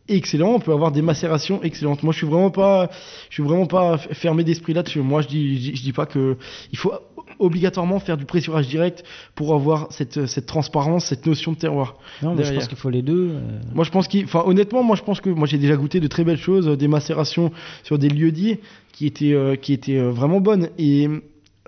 excellents. 0.08 0.54
On 0.56 0.60
peut 0.60 0.72
avoir 0.74 0.92
des 0.92 1.02
macérations 1.02 1.62
excellentes. 1.64 2.04
Moi, 2.04 2.12
je 2.14 2.18
suis 2.20 2.28
vraiment 2.28 2.52
pas, 2.52 2.90
je 3.30 3.36
suis 3.36 3.44
vraiment 3.44 3.68
pas 3.68 3.98
fermé 3.98 4.44
d'esprit 4.44 4.74
là-dessus. 4.74 5.00
Moi, 5.02 5.22
je 5.22 5.28
dis, 5.28 5.56
je, 5.56 5.60
dis- 5.72 5.76
je 5.76 5.84
dis 5.84 5.94
pas 5.94 6.06
que 6.06 6.38
il 6.72 6.78
faut 6.78 6.92
obligatoirement 7.38 8.00
faire 8.00 8.16
du 8.18 8.24
pressurage 8.26 8.68
direct 8.68 9.04
pour 9.36 9.54
avoir 9.54 9.92
cette, 9.92 10.26
cette 10.26 10.46
transparence, 10.46 11.06
cette 11.06 11.26
notion 11.26 11.52
de 11.52 11.58
terroir. 11.58 11.98
Non, 12.22 12.34
mais 12.34 12.44
je 12.46 12.54
pense 12.54 12.68
qu'il 12.70 12.78
faut 12.78 12.90
les 12.90 13.02
deux. 13.02 13.32
euh, 13.34 13.60
Moi, 13.74 13.84
je 13.84 13.92
pense 13.92 14.08
qu'il, 14.08 14.24
enfin, 14.24 14.44
honnêtement, 14.46 14.84
moi, 14.84 14.96
je 14.96 15.04
pense 15.04 15.20
que 15.20 15.30
moi, 15.30 15.46
j'ai 15.48 15.58
déjà 15.58 15.76
goûté 15.76 16.00
de 16.00 16.08
très 16.08 16.24
belles 16.24 16.38
choses, 16.38 16.68
euh, 16.70 16.78
des 16.78 16.88
macérations 16.88 17.52
sur 17.84 17.98
des 18.00 18.08
lieux 18.10 18.32
dits 18.32 18.60
qui 18.94 19.06
étaient, 19.06 19.34
euh, 19.34 19.56
qui 19.58 19.74
étaient 19.74 19.98
euh, 19.98 20.12
vraiment 20.12 20.40
bonnes. 20.40 20.70
Et 20.78 21.10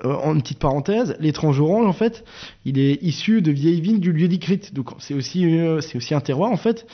euh, 0.06 0.14
en 0.14 0.36
une 0.36 0.42
petite 0.42 0.60
parenthèse, 0.60 1.16
l'étrange 1.20 1.60
orange, 1.60 1.88
en 1.88 1.94
fait, 1.94 2.24
il 2.66 2.78
est 2.78 3.02
issu 3.02 3.42
de 3.42 3.52
vieilles 3.52 3.82
vignes 3.82 4.00
du 4.00 4.12
lieu 4.12 4.28
dit 4.28 4.40
Crite. 4.40 4.74
Donc, 4.74 4.92
c'est 5.00 5.14
aussi, 5.14 5.46
euh, 5.46 5.82
c'est 5.82 5.98
aussi 5.98 6.14
un 6.14 6.22
terroir, 6.22 6.52
en 6.52 6.58
fait. 6.58 6.86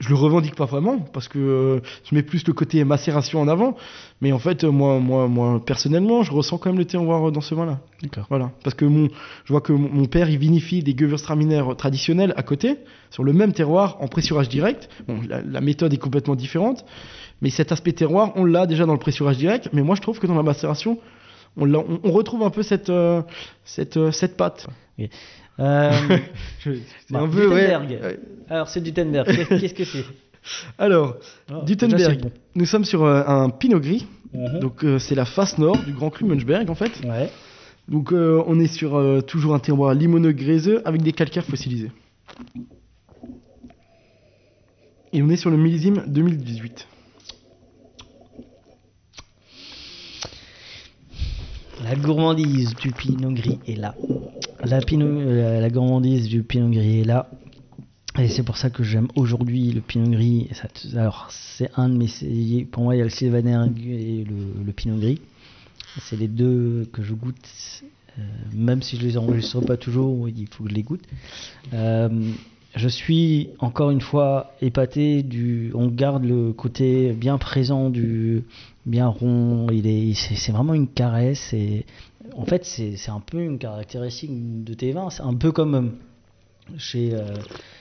Je 0.00 0.08
le 0.08 0.16
revendique 0.16 0.56
pas 0.56 0.64
vraiment 0.64 0.98
parce 0.98 1.28
que 1.28 1.38
euh, 1.38 1.80
je 2.04 2.14
mets 2.14 2.24
plus 2.24 2.44
le 2.46 2.52
côté 2.52 2.82
macération 2.82 3.40
en 3.40 3.46
avant. 3.46 3.76
Mais 4.20 4.32
en 4.32 4.38
fait, 4.40 4.64
moi, 4.64 4.98
moi, 4.98 5.28
moi, 5.28 5.62
personnellement, 5.64 6.24
je 6.24 6.32
ressens 6.32 6.58
quand 6.58 6.70
même 6.70 6.78
le 6.78 6.84
terroir 6.84 7.30
dans 7.30 7.40
ce 7.40 7.54
vin-là. 7.54 7.78
D'accord. 8.02 8.26
Voilà. 8.28 8.50
Parce 8.64 8.74
que 8.74 8.84
mon, 8.84 9.08
je 9.44 9.52
vois 9.52 9.60
que 9.60 9.72
mon, 9.72 9.88
mon 9.88 10.06
père, 10.06 10.28
il 10.28 10.38
vinifie 10.38 10.82
des 10.82 10.94
Gewürztraminer 10.98 11.62
traditionnels 11.78 12.34
à 12.36 12.42
côté, 12.42 12.78
sur 13.10 13.22
le 13.22 13.32
même 13.32 13.52
terroir, 13.52 13.96
en 14.00 14.08
pressurage 14.08 14.48
direct. 14.48 14.88
Bon, 15.06 15.20
la, 15.26 15.40
la 15.40 15.60
méthode 15.60 15.94
est 15.94 15.98
complètement 15.98 16.34
différente. 16.34 16.84
Mais 17.40 17.50
cet 17.50 17.70
aspect 17.70 17.92
terroir, 17.92 18.32
on 18.34 18.44
l'a 18.44 18.66
déjà 18.66 18.86
dans 18.86 18.94
le 18.94 18.98
pressurage 18.98 19.36
direct. 19.36 19.68
Mais 19.72 19.82
moi, 19.82 19.94
je 19.94 20.00
trouve 20.02 20.18
que 20.18 20.26
dans 20.26 20.34
la 20.34 20.42
macération, 20.42 20.98
on, 21.56 21.64
l'a- 21.64 21.78
on, 21.80 22.00
on 22.04 22.10
retrouve 22.12 22.42
un 22.42 22.50
peu 22.50 22.62
cette, 22.62 22.90
euh, 22.90 23.22
cette, 23.64 23.96
euh, 23.96 24.10
cette 24.10 24.36
patte. 24.36 24.66
Euh, 25.58 25.90
C'est 26.64 26.80
bah, 27.10 27.20
un 27.20 27.28
peu, 27.28 27.46
ouais. 27.48 27.66
Gutenberg. 27.66 27.90
Ouais. 28.02 28.18
Alors, 28.48 28.68
c'est 28.68 28.82
Gutenberg. 28.82 29.26
Qu'est- 29.26 29.58
Qu'est-ce 29.60 29.74
que 29.74 29.84
c'est? 29.84 30.04
Alors, 30.78 31.16
Oh, 31.52 31.62
bon. 31.64 32.30
nous 32.56 32.66
sommes 32.66 32.84
sur 32.84 33.04
euh, 33.04 33.22
un 33.26 33.48
pinot 33.50 33.78
gris. 33.80 34.06
Mhm. 34.32 34.60
Donc, 34.60 34.82
euh, 34.84 34.98
c'est 34.98 35.14
la 35.14 35.24
face 35.26 35.58
nord 35.58 35.76
du 35.84 35.92
Grand 35.92 36.10
Cru 36.10 36.24
Munchberg, 36.24 36.68
en 36.70 36.74
fait. 36.74 36.90
Ouais. 37.04 37.30
Donc, 37.88 38.12
euh, 38.12 38.42
on 38.46 38.58
est 38.58 38.66
sur 38.66 38.96
euh, 38.96 39.20
toujours 39.20 39.54
un 39.54 39.58
terroir 39.58 39.94
limoneux 39.94 40.32
gréseux 40.32 40.80
avec 40.86 41.02
des 41.02 41.12
calcaires 41.12 41.44
fossilisés. 41.44 41.90
Et 45.12 45.22
on 45.22 45.28
est 45.28 45.36
sur 45.36 45.50
le 45.50 45.56
millésime 45.58 46.02
2018. 46.06 46.88
La 51.80 51.96
gourmandise 51.96 52.74
du 52.76 52.92
pinot 52.92 53.32
gris 53.32 53.58
est 53.66 53.76
là. 53.76 53.94
Euh, 54.64 55.60
la 55.60 55.70
gourmandise 55.70 56.28
du 56.28 56.42
pinot 56.42 56.70
gris 56.70 57.00
est 57.00 57.04
là. 57.04 57.30
Et 58.18 58.28
c'est 58.28 58.42
pour 58.42 58.56
ça 58.58 58.68
que 58.70 58.82
j'aime 58.82 59.08
aujourd'hui 59.16 59.72
le 59.72 59.80
pinot 59.80 60.10
gris. 60.10 60.50
Alors, 60.94 61.28
c'est 61.30 61.70
un 61.76 61.88
de 61.88 61.96
mes. 61.96 62.64
Pour 62.66 62.84
moi, 62.84 62.94
il 62.94 62.98
y 62.98 63.00
a 63.00 63.04
le 63.04 63.10
sylvaner 63.10 63.58
et 63.78 64.24
le, 64.24 64.64
le 64.64 64.72
pinot 64.72 64.98
gris. 64.98 65.20
C'est 66.00 66.16
les 66.18 66.28
deux 66.28 66.88
que 66.92 67.02
je 67.02 67.14
goûte. 67.14 67.82
euh, 68.18 68.22
même 68.54 68.82
si 68.82 68.96
je 68.96 69.02
les 69.02 69.16
enregistre 69.16 69.60
pas 69.60 69.76
toujours, 69.76 70.28
il 70.28 70.46
faut 70.48 70.64
que 70.64 70.70
je 70.70 70.74
les 70.74 70.82
goûte. 70.82 71.04
Euh, 71.72 72.08
je 72.74 72.88
suis 72.88 73.50
encore 73.58 73.90
une 73.90 74.00
fois 74.00 74.52
épaté 74.62 75.22
du. 75.22 75.72
On 75.74 75.88
garde 75.88 76.24
le 76.24 76.52
côté 76.52 77.12
bien 77.12 77.36
présent 77.38 77.90
du 77.90 78.44
bien 78.86 79.08
rond. 79.08 79.66
Il 79.70 79.86
est, 79.86 80.14
c'est, 80.14 80.52
vraiment 80.52 80.74
une 80.74 80.88
caresse. 80.88 81.52
Et 81.52 81.84
en 82.34 82.44
fait, 82.44 82.64
c'est, 82.64 82.96
un 83.10 83.20
peu 83.20 83.42
une 83.42 83.58
caractéristique 83.58 84.64
de 84.64 84.74
tes 84.74 84.92
vins. 84.92 85.10
C'est 85.10 85.22
un 85.22 85.34
peu 85.34 85.52
comme 85.52 85.74
euh, 85.74 86.74
chez 86.78 87.12
euh, 87.12 87.34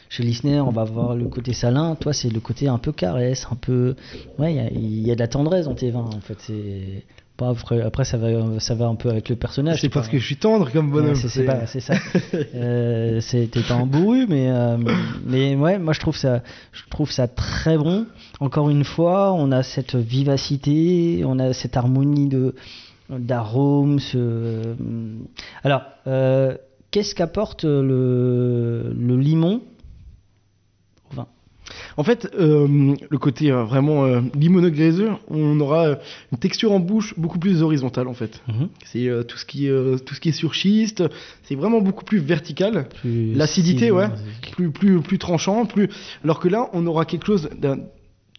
chez 0.10 0.30
on 0.60 0.72
va 0.72 0.84
voir 0.84 1.16
le 1.16 1.28
côté 1.30 1.54
salin. 1.54 1.96
Toi, 1.96 2.12
c'est 2.12 2.30
le 2.30 2.42
côté 2.42 2.68
un 2.68 2.78
peu 2.78 2.92
caresse, 2.92 3.48
un 3.50 3.56
peu. 3.56 3.96
Ouais, 4.40 4.54
il 4.54 4.58
y 4.58 4.60
a- 4.60 4.72
il 4.72 5.08
y, 5.08 5.12
a 5.12 5.16
de 5.16 5.20
la 5.20 5.30
tendresse 5.30 5.66
dans 5.66 5.76
tes 5.76 5.92
vins. 5.92 6.10
En 6.14 6.20
fait, 6.22 6.38
c'est 6.40 7.06
après, 7.50 7.82
après 7.82 8.04
ça 8.06 8.18
va 8.18 8.28
ça 8.60 8.76
va 8.76 8.86
un 8.86 8.96
peu 8.96 9.10
avec 9.10 9.30
le 9.30 9.36
personnage. 9.36 9.82
c'est 9.82 9.90
parce 9.90 10.08
que 10.08 10.18
je 10.18 10.26
suis 10.26 10.38
tendre 10.38 10.72
comme 10.72 10.92
bonhomme. 10.92 11.10
Ouais, 11.12 11.16
c'est, 11.16 11.28
c'est 11.30 11.44
pas- 11.46 11.66
c'est 11.66 11.80
ça. 11.80 11.94
Euh, 12.56 13.20
c'est- 13.22 13.48
t'es 13.52 13.62
pas 13.62 13.76
un 13.76 13.86
bourru, 13.86 14.26
mais, 14.30 14.50
euh, 14.50 14.78
mais 15.26 15.56
ouais, 15.56 15.80
moi 15.80 15.94
je 15.94 16.00
trouve 16.00 16.16
ça, 16.16 16.42
je 16.72 16.82
trouve 16.90 17.12
ça 17.12 17.28
très 17.28 17.78
bon. 17.78 18.06
Encore 18.40 18.70
une 18.70 18.84
fois, 18.84 19.34
on 19.34 19.52
a 19.52 19.64
cette 19.64 19.96
vivacité, 19.96 21.24
on 21.26 21.40
a 21.40 21.54
cette 21.54 21.78
harmonie 21.78 22.28
de 22.28 22.56
d'arômes. 23.10 24.00
Ce... 24.00 24.76
Alors, 25.64 25.82
euh, 26.08 26.56
qu'est-ce 26.92 27.14
qu'apporte 27.16 27.64
le, 27.66 28.94
le 28.98 29.18
limon? 29.18 29.62
En 31.98 32.04
fait, 32.04 32.32
euh, 32.40 32.96
le 33.10 33.18
côté 33.18 33.52
euh, 33.52 33.64
vraiment 33.64 34.06
euh, 34.06 34.22
limoneux 34.36 34.70
gréseux, 34.70 35.10
on 35.30 35.60
aura 35.60 35.88
euh, 35.88 35.96
une 36.32 36.38
texture 36.38 36.72
en 36.72 36.80
bouche 36.80 37.14
beaucoup 37.18 37.40
plus 37.40 37.62
horizontale 37.62 38.08
en 38.08 38.14
fait. 38.14 38.42
Mhm. 38.48 38.70
C'est 38.86 39.10
tout 39.28 39.38
ce 39.38 39.46
qui 39.46 39.68
est 39.68 40.06
tout 40.06 40.14
ce 40.16 40.20
qui 40.20 40.30
est 40.30 40.34
sur 40.34 40.54
schiste, 40.56 41.04
c'est 41.44 41.56
vraiment 41.56 41.82
beaucoup 41.82 42.06
plus 42.06 42.20
vertical. 42.20 42.88
L'acidité, 43.04 43.92
ouais, 43.92 44.08
plus 44.54 44.72
plus 44.72 45.00
plus 45.02 45.18
tranchant, 45.18 45.66
plus 45.66 45.90
alors 46.24 46.40
que 46.40 46.48
là, 46.48 46.70
on 46.74 46.86
aura 46.88 47.06
quelque 47.06 47.26
chose 47.26 47.50
d'un- 47.58 47.80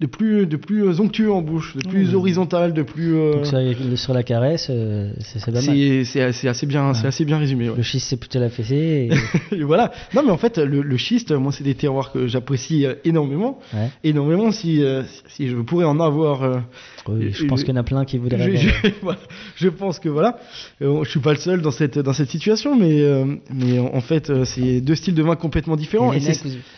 de 0.03 0.07
plus 0.09 0.47
de 0.47 0.57
plus 0.57 0.99
onctueux 1.01 1.31
en 1.33 1.43
bouche, 1.43 1.77
de 1.77 1.89
plus 1.89 2.15
horizontal, 2.17 2.73
de 2.75 2.83
plus. 2.83 3.15
euh, 3.15 3.35
Donc 3.35 3.47
sur, 3.47 3.99
sur 3.99 4.13
la 4.15 4.25
caresse, 4.25 4.67
euh, 4.69 5.13
c'est, 5.21 5.39
c'est 5.39 5.47
pas 5.53 5.53
mal. 5.53 5.63
c'est 5.63 6.05
c'est 6.05 6.21
assez, 6.23 6.49
assez 6.49 6.67
bien, 6.67 6.93
c'est 6.93 7.07
assez 7.07 7.25
bien 7.25 7.39
résumé. 7.39 7.71
ouais. 7.71 7.77
Le 7.77 7.83
schiste, 7.85 8.09
c'est 8.09 8.17
plutôt 8.19 8.41
la 8.41 8.49
fessée. 8.51 9.09
et- 9.51 9.55
Et 9.57 9.63
voilà. 9.63 9.93
Non, 10.15 10.23
mais 10.25 10.33
en 10.33 10.37
fait, 10.39 10.59
le, 10.59 10.83
le 10.83 10.97
schiste, 10.97 11.31
moi, 11.31 11.53
c'est 11.53 11.63
des 11.65 11.77
terroirs 11.77 12.11
que 12.11 12.27
j'apprécie 12.27 12.85
euh, 12.85 12.95
énormément. 13.05 13.61
Ouais. 13.73 13.91
Énormément, 14.03 14.51
si, 14.51 14.83
euh, 14.83 15.03
si 15.29 15.49
je 15.49 15.57
pourrais 15.57 15.85
en 15.85 16.01
avoir. 16.01 16.63
Oui, 17.09 17.33
je 17.33 17.45
pense 17.47 17.65
qu'il 17.65 17.75
y 17.75 17.77
en 17.77 17.81
a 17.81 17.83
plein 17.83 18.05
qui 18.05 18.17
voudraient. 18.19 18.57
je, 18.57 18.69
je- 19.57 19.69
pense 19.69 19.99
que 19.99 20.09
voilà. 20.09 20.39
Euh, 20.83 21.03
je 21.05 21.11
suis 21.11 21.21
pas 21.21 21.33
le 21.33 21.39
seul 21.39 21.61
dans 21.61 21.71
cette, 21.73 21.99
dans 21.99 22.13
cette 22.13 22.29
situation, 22.31 22.77
mais, 22.79 23.01
euh, 23.03 23.25
mais 23.53 23.79
en 23.79 24.01
fait, 24.01 24.31
euh, 24.31 24.45
c'est 24.45 24.81
deux 24.81 24.95
styles 24.95 25.15
de 25.15 25.23
vin 25.23 25.35
complètement 25.35 25.77
différents. 25.77 26.13
Et 26.13 26.21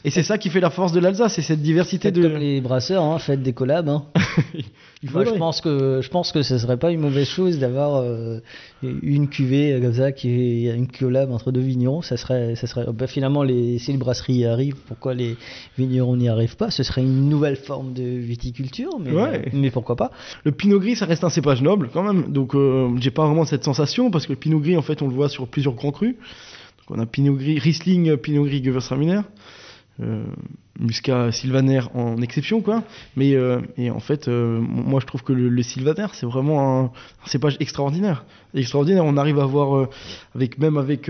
Et 0.04 0.10
c'est 0.10 0.22
ça 0.22 0.38
qui 0.38 0.48
fait 0.50 0.60
la 0.60 0.70
force 0.70 0.92
de 0.92 1.00
l'Alsace, 1.00 1.34
c'est 1.34 1.42
cette 1.42 1.60
diversité 1.62 2.10
de. 2.10 2.22
comme 2.22 2.38
les 2.38 2.60
brasseurs, 2.60 3.02
hein, 3.02 3.18
faites 3.18 3.42
des 3.42 3.52
collabs. 3.52 3.88
hein. 3.88 4.04
Il 5.04 5.10
Moi, 5.10 5.24
je 5.26 5.34
pense 5.34 5.60
que 5.60 6.00
je 6.02 6.08
pense 6.08 6.32
que 6.32 6.40
ce 6.42 6.56
serait 6.56 6.78
pas 6.78 6.90
une 6.90 7.00
mauvaise 7.00 7.28
chose 7.28 7.58
d'avoir 7.58 7.96
euh, 7.96 8.40
une 8.82 9.28
cuvée 9.28 9.74
euh, 9.74 9.80
comme 9.82 9.92
ça 9.92 10.12
qui 10.12 10.66
est 10.66 10.74
une 10.74 10.88
collab 10.90 11.30
entre 11.30 11.52
deux 11.52 11.60
vignerons. 11.60 12.00
Ça 12.00 12.16
serait, 12.16 12.54
ça 12.56 12.66
serait. 12.66 12.86
bah, 12.90 13.06
finalement, 13.06 13.42
les, 13.42 13.78
si 13.78 13.92
les 13.92 13.98
brasseries 13.98 14.36
y 14.36 14.46
arrivent, 14.46 14.76
pourquoi 14.86 15.12
les 15.12 15.36
vignerons 15.76 16.16
n'y 16.16 16.30
arrivent 16.30 16.56
pas? 16.56 16.70
Ce 16.70 16.82
serait 16.82 17.02
une 17.02 17.28
nouvelle 17.28 17.56
forme 17.56 17.92
de 17.92 18.02
viticulture, 18.02 18.98
mais, 18.98 19.10
Ouais. 19.12 19.50
mais 19.52 19.70
pourquoi 19.70 19.94
pas? 19.94 20.10
Le 20.44 20.52
pinot 20.52 20.80
gris, 20.80 20.96
ça 20.96 21.04
reste 21.04 21.22
un 21.22 21.28
cépage 21.28 21.60
noble 21.60 21.90
quand 21.92 22.02
même. 22.02 22.32
Donc, 22.32 22.54
euh, 22.54 22.88
j'ai 22.98 23.10
pas 23.10 23.26
vraiment 23.26 23.44
cette 23.44 23.64
sensation 23.64 24.10
parce 24.10 24.26
que 24.26 24.32
le 24.32 24.38
pinot 24.38 24.60
gris, 24.60 24.76
en 24.78 24.82
fait, 24.82 25.02
on 25.02 25.08
le 25.08 25.14
voit 25.14 25.28
sur 25.28 25.46
plusieurs 25.48 25.74
grands 25.74 25.92
crus. 25.92 26.14
Donc, 26.88 26.98
on 26.98 26.98
a 26.98 27.04
pinot 27.04 27.34
gris, 27.34 27.58
Riesling, 27.58 28.16
pinot 28.16 28.44
gris, 28.44 28.64
Gewürztraminer. 28.64 29.20
Euh, 30.02 30.24
Muscat, 30.80 31.30
Sylvaner 31.30 31.82
en 31.94 32.20
exception, 32.20 32.60
quoi. 32.60 32.82
Mais 33.16 33.34
euh, 33.34 33.60
et 33.76 33.90
en 33.90 34.00
fait, 34.00 34.26
euh, 34.26 34.58
moi, 34.60 34.98
je 35.00 35.06
trouve 35.06 35.22
que 35.22 35.32
le, 35.32 35.62
Sylvaner, 35.62 36.08
c'est 36.14 36.26
vraiment 36.26 36.80
un, 36.80 36.90
cépage 37.26 37.56
extraordinaire. 37.60 38.24
Extraordinaire. 38.54 39.04
On 39.04 39.16
arrive 39.16 39.38
à 39.38 39.46
voir, 39.46 39.88
avec 40.34 40.58
même 40.58 40.76
avec 40.76 41.08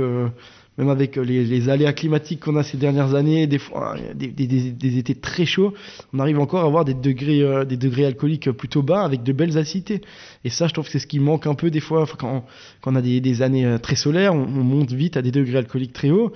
même 0.77 0.89
avec 0.89 1.17
les, 1.17 1.45
les 1.45 1.69
aléas 1.69 1.93
climatiques 1.93 2.41
qu'on 2.41 2.57
a 2.57 2.63
ces 2.63 2.77
dernières 2.77 3.15
années, 3.15 3.47
des 3.47 3.59
fois 3.59 3.95
des, 4.15 4.27
des- 4.29 4.47
des- 4.47 4.73
des 4.73 4.99
étés 4.99 5.15
très 5.15 5.47
chauds, 5.47 5.73
on 6.13 6.19
arrive 6.19 6.41
encore 6.41 6.63
à 6.63 6.67
avoir 6.67 6.85
des 6.85 6.95
degrés, 6.95 7.43
euh, 7.43 7.65
des 7.65 7.77
degrés 7.77 8.05
alcooliques 8.07 8.51
plutôt 8.51 8.83
bas 8.83 9.03
avec 9.05 9.23
de 9.23 9.33
belles 9.33 9.57
acidités. 9.57 10.01
Et 10.45 10.51
ça, 10.51 10.67
je 10.67 10.73
trouve 10.73 10.87
que 10.87 10.91
c'est 10.93 10.99
ce 10.99 11.07
qui 11.07 11.21
manque 11.21 11.47
un 11.47 11.55
peu 11.55 11.71
des 11.71 11.81
fois 11.81 12.07
quand, 12.19 12.45
quand 12.81 12.93
on 12.93 12.97
a 12.97 13.03
des, 13.03 13.43
années 13.43 13.65
euh, 13.67 13.79
très 13.79 13.97
solaires, 13.97 14.35
on, 14.35 14.43
on 14.43 14.65
monte 14.65 14.93
vite 14.93 15.17
à 15.17 15.23
des 15.23 15.31
degrés 15.31 15.59
alcooliques 15.59 15.93
très 15.93 16.11
hauts. 16.11 16.33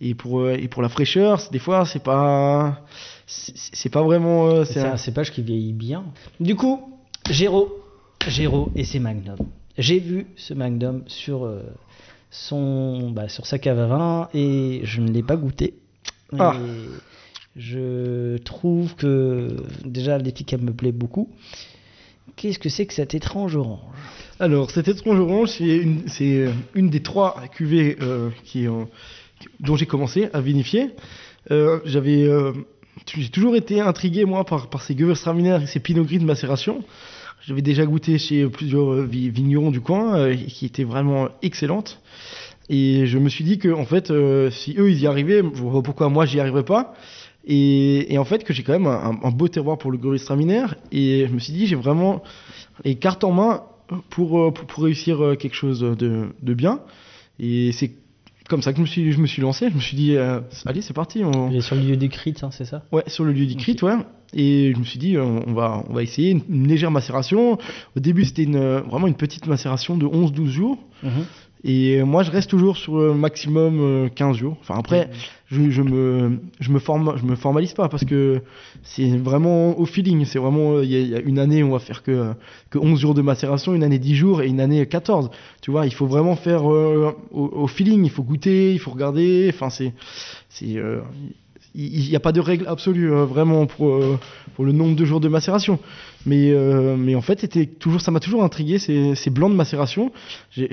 Et 0.00 0.14
pour, 0.14 0.40
euh, 0.40 0.54
et 0.58 0.68
pour 0.68 0.82
la 0.82 0.88
fraîcheur, 0.88 1.40
des 1.52 1.58
fois, 1.58 1.84
c'est 1.84 2.02
pas, 2.02 2.84
c'est 3.26 3.90
pas 3.92 4.02
vraiment. 4.02 4.46
euh, 4.48 4.64
C'est 4.64 4.80
un 4.80 4.96
cépage 4.96 5.30
qui 5.32 5.42
vieillit 5.42 5.72
bien. 5.74 6.04
Du 6.40 6.54
coup, 6.56 6.80
Géraud, 7.30 7.72
Géraud 8.26 8.70
et 8.74 8.84
ses 8.84 8.98
Magnum. 8.98 9.36
J'ai 9.78 10.00
vu 10.00 10.26
ce 10.36 10.54
Magnum 10.54 11.02
sur, 11.06 11.44
euh, 11.44 11.62
son, 12.32 13.10
bah, 13.10 13.28
sur 13.28 13.46
sa 13.46 13.58
cave 13.58 13.78
à 13.78 13.86
vin 13.86 14.28
et 14.34 14.80
je 14.84 15.00
ne 15.00 15.12
l'ai 15.12 15.22
pas 15.22 15.36
goûté. 15.36 15.74
Ah. 16.38 16.56
Et 16.56 17.60
je 17.60 18.38
trouve 18.38 18.96
que 18.96 19.48
déjà 19.84 20.16
l'étiquette 20.18 20.62
me 20.62 20.72
plaît 20.72 20.92
beaucoup. 20.92 21.28
Qu'est-ce 22.36 22.58
que 22.58 22.70
c'est 22.70 22.86
que 22.86 22.94
cet 22.94 23.14
étrange 23.14 23.54
orange? 23.54 23.80
Alors, 24.40 24.70
cette 24.70 24.88
étrange 24.88 25.20
orange, 25.20 25.50
c'est 25.50 25.76
une, 25.76 26.08
c'est 26.08 26.46
euh, 26.46 26.52
une 26.74 26.88
des 26.88 27.02
trois 27.02 27.42
cuvées 27.52 27.98
euh, 28.00 28.30
qui, 28.44 28.66
euh, 28.66 28.84
dont 29.60 29.76
j'ai 29.76 29.86
commencé 29.86 30.30
à 30.32 30.40
vinifier. 30.40 30.90
Euh, 31.50 31.80
j'avais, 31.84 32.26
j'ai 33.14 33.28
toujours 33.28 33.56
été 33.56 33.80
intrigué 33.80 34.24
moi 34.24 34.44
par, 34.44 34.70
par 34.70 34.80
ces 34.80 34.96
Gewürztraminer 34.96 35.58
et 35.62 35.66
ces 35.66 35.80
Pinot 35.80 36.04
Gris 36.04 36.18
de 36.18 36.24
macération. 36.24 36.82
J'avais 37.44 37.62
déjà 37.62 37.84
goûté 37.84 38.18
chez 38.18 38.46
plusieurs 38.46 38.92
euh, 38.92 39.04
vi- 39.04 39.28
vignerons 39.28 39.72
du 39.72 39.80
coin 39.80 40.16
euh, 40.16 40.36
qui 40.36 40.64
étaient 40.64 40.84
vraiment 40.84 41.28
excellentes. 41.42 42.00
Et 42.68 43.06
je 43.06 43.18
me 43.18 43.28
suis 43.28 43.42
dit 43.42 43.58
que 43.58 43.68
en 43.68 43.84
fait, 43.84 44.12
euh, 44.12 44.48
si 44.50 44.76
eux 44.78 44.90
ils 44.92 45.00
y 45.00 45.08
arrivaient, 45.08 45.42
pourquoi 45.42 46.08
moi 46.08 46.24
j'y 46.24 46.38
arriverais 46.38 46.64
pas. 46.64 46.94
Et, 47.44 48.16
en 48.16 48.24
fait 48.24 48.44
que 48.44 48.52
j'ai 48.52 48.62
quand 48.62 48.72
même 48.72 48.86
un, 48.86 49.30
beau 49.32 49.48
terroir 49.48 49.76
pour 49.76 49.90
le 49.90 49.98
Gewürztraminer. 49.98 50.66
Et 50.92 51.26
je 51.26 51.34
me 51.34 51.40
suis 51.40 51.52
dit 51.52 51.66
j'ai 51.66 51.74
vraiment 51.74 52.22
les 52.84 52.94
cartes 52.94 53.24
en 53.24 53.32
main 53.32 53.64
pour, 54.10 54.54
pour, 54.54 54.66
pour 54.66 54.84
réussir 54.84 55.34
quelque 55.36 55.56
chose 55.56 55.80
de, 55.80 56.28
de 56.40 56.54
bien. 56.54 56.78
Et 57.40 57.72
c'est 57.72 57.90
comme 58.52 58.60
ça 58.60 58.72
que 58.72 58.76
je 58.76 58.82
me 58.82 58.86
suis, 58.86 59.12
je 59.12 59.18
me 59.18 59.26
suis 59.26 59.40
lancé. 59.40 59.70
Je 59.70 59.74
me 59.74 59.80
suis 59.80 59.96
dit, 59.96 60.14
euh, 60.14 60.40
allez, 60.66 60.82
c'est 60.82 60.92
parti. 60.92 61.24
On... 61.24 61.50
Il 61.50 61.56
est 61.56 61.62
sur 61.62 61.74
le 61.74 61.80
lieu 61.80 61.96
d'écrit, 61.96 62.34
hein, 62.42 62.50
c'est 62.52 62.66
ça? 62.66 62.82
Ouais, 62.92 63.02
sur 63.06 63.24
le 63.24 63.32
lieu 63.32 63.46
d'écrit, 63.46 63.78
ouais. 63.80 63.94
Et 64.34 64.72
je 64.74 64.78
me 64.78 64.84
suis 64.84 64.98
dit, 64.98 65.16
euh, 65.16 65.24
on 65.24 65.54
va, 65.54 65.82
on 65.88 65.94
va 65.94 66.02
essayer 66.02 66.32
une, 66.32 66.42
une 66.50 66.68
légère 66.68 66.90
macération. 66.90 67.58
Au 67.96 68.00
début, 68.00 68.26
c'était 68.26 68.42
une, 68.42 68.56
euh, 68.56 68.82
vraiment 68.82 69.06
une 69.06 69.14
petite 69.14 69.46
macération 69.46 69.96
de 69.96 70.04
11-12 70.04 70.48
jours. 70.48 70.76
Mhm. 71.02 71.24
Et 71.64 72.00
euh, 72.00 72.04
moi, 72.04 72.22
je 72.24 72.30
reste 72.30 72.50
toujours 72.50 72.76
sur 72.76 72.96
le 72.98 73.14
maximum 73.14 73.78
euh, 73.80 74.08
15 74.08 74.36
jours. 74.36 74.56
Enfin, 74.60 74.74
après, 74.78 75.08
je, 75.46 75.70
je 75.70 75.82
me, 75.82 76.38
je 76.58 76.70
me 76.72 76.78
forme, 76.80 77.14
je 77.16 77.24
me 77.24 77.36
formalise 77.36 77.72
pas 77.72 77.88
parce 77.88 78.04
que 78.04 78.42
c'est 78.82 79.16
vraiment 79.16 79.78
au 79.78 79.86
feeling. 79.86 80.24
C'est 80.24 80.40
vraiment, 80.40 80.72
euh, 80.78 80.84
il 80.84 80.90
y, 80.90 80.96
a- 80.96 81.00
il 81.00 81.08
y 81.10 81.14
a 81.14 81.20
une 81.20 81.38
année, 81.38 81.62
on 81.62 81.70
va 81.70 81.78
faire 81.78 82.02
que, 82.02 82.32
que 82.70 82.78
11 82.78 82.98
jours 82.98 83.14
de 83.14 83.22
macération, 83.22 83.74
une 83.74 83.84
année 83.84 83.98
10 84.00 84.14
jours 84.16 84.42
et 84.42 84.48
une 84.48 84.60
année 84.60 84.84
14. 84.86 85.30
Tu 85.60 85.70
vois, 85.70 85.86
il 85.86 85.94
faut 85.94 86.06
vraiment 86.06 86.34
faire 86.34 86.68
euh, 86.72 87.12
au, 87.30 87.44
au 87.46 87.66
feeling. 87.68 88.04
Il 88.04 88.10
faut 88.10 88.24
goûter, 88.24 88.72
il 88.72 88.78
faut 88.80 88.90
regarder. 88.90 89.48
Enfin, 89.54 89.70
c'est, 89.70 89.92
c'est, 90.48 90.76
euh, 90.78 91.00
il 91.74 92.08
n'y 92.08 92.16
a 92.16 92.20
pas 92.20 92.32
de 92.32 92.40
règle 92.40 92.66
absolue 92.68 93.12
euh, 93.12 93.24
vraiment 93.24 93.66
pour, 93.66 93.94
euh, 93.94 94.18
pour 94.54 94.64
le 94.64 94.72
nombre 94.72 94.94
de 94.94 95.04
jours 95.04 95.20
de 95.20 95.28
macération. 95.28 95.78
Mais, 96.26 96.50
euh, 96.52 96.96
mais 96.96 97.14
en 97.14 97.22
fait, 97.22 97.40
c'était 97.40 97.66
toujours, 97.66 98.00
ça 98.00 98.10
m'a 98.10 98.20
toujours 98.20 98.44
intrigué 98.44 98.78
ces, 98.78 99.14
ces 99.14 99.30
blancs 99.30 99.50
de 99.50 99.56
macération. 99.56 100.12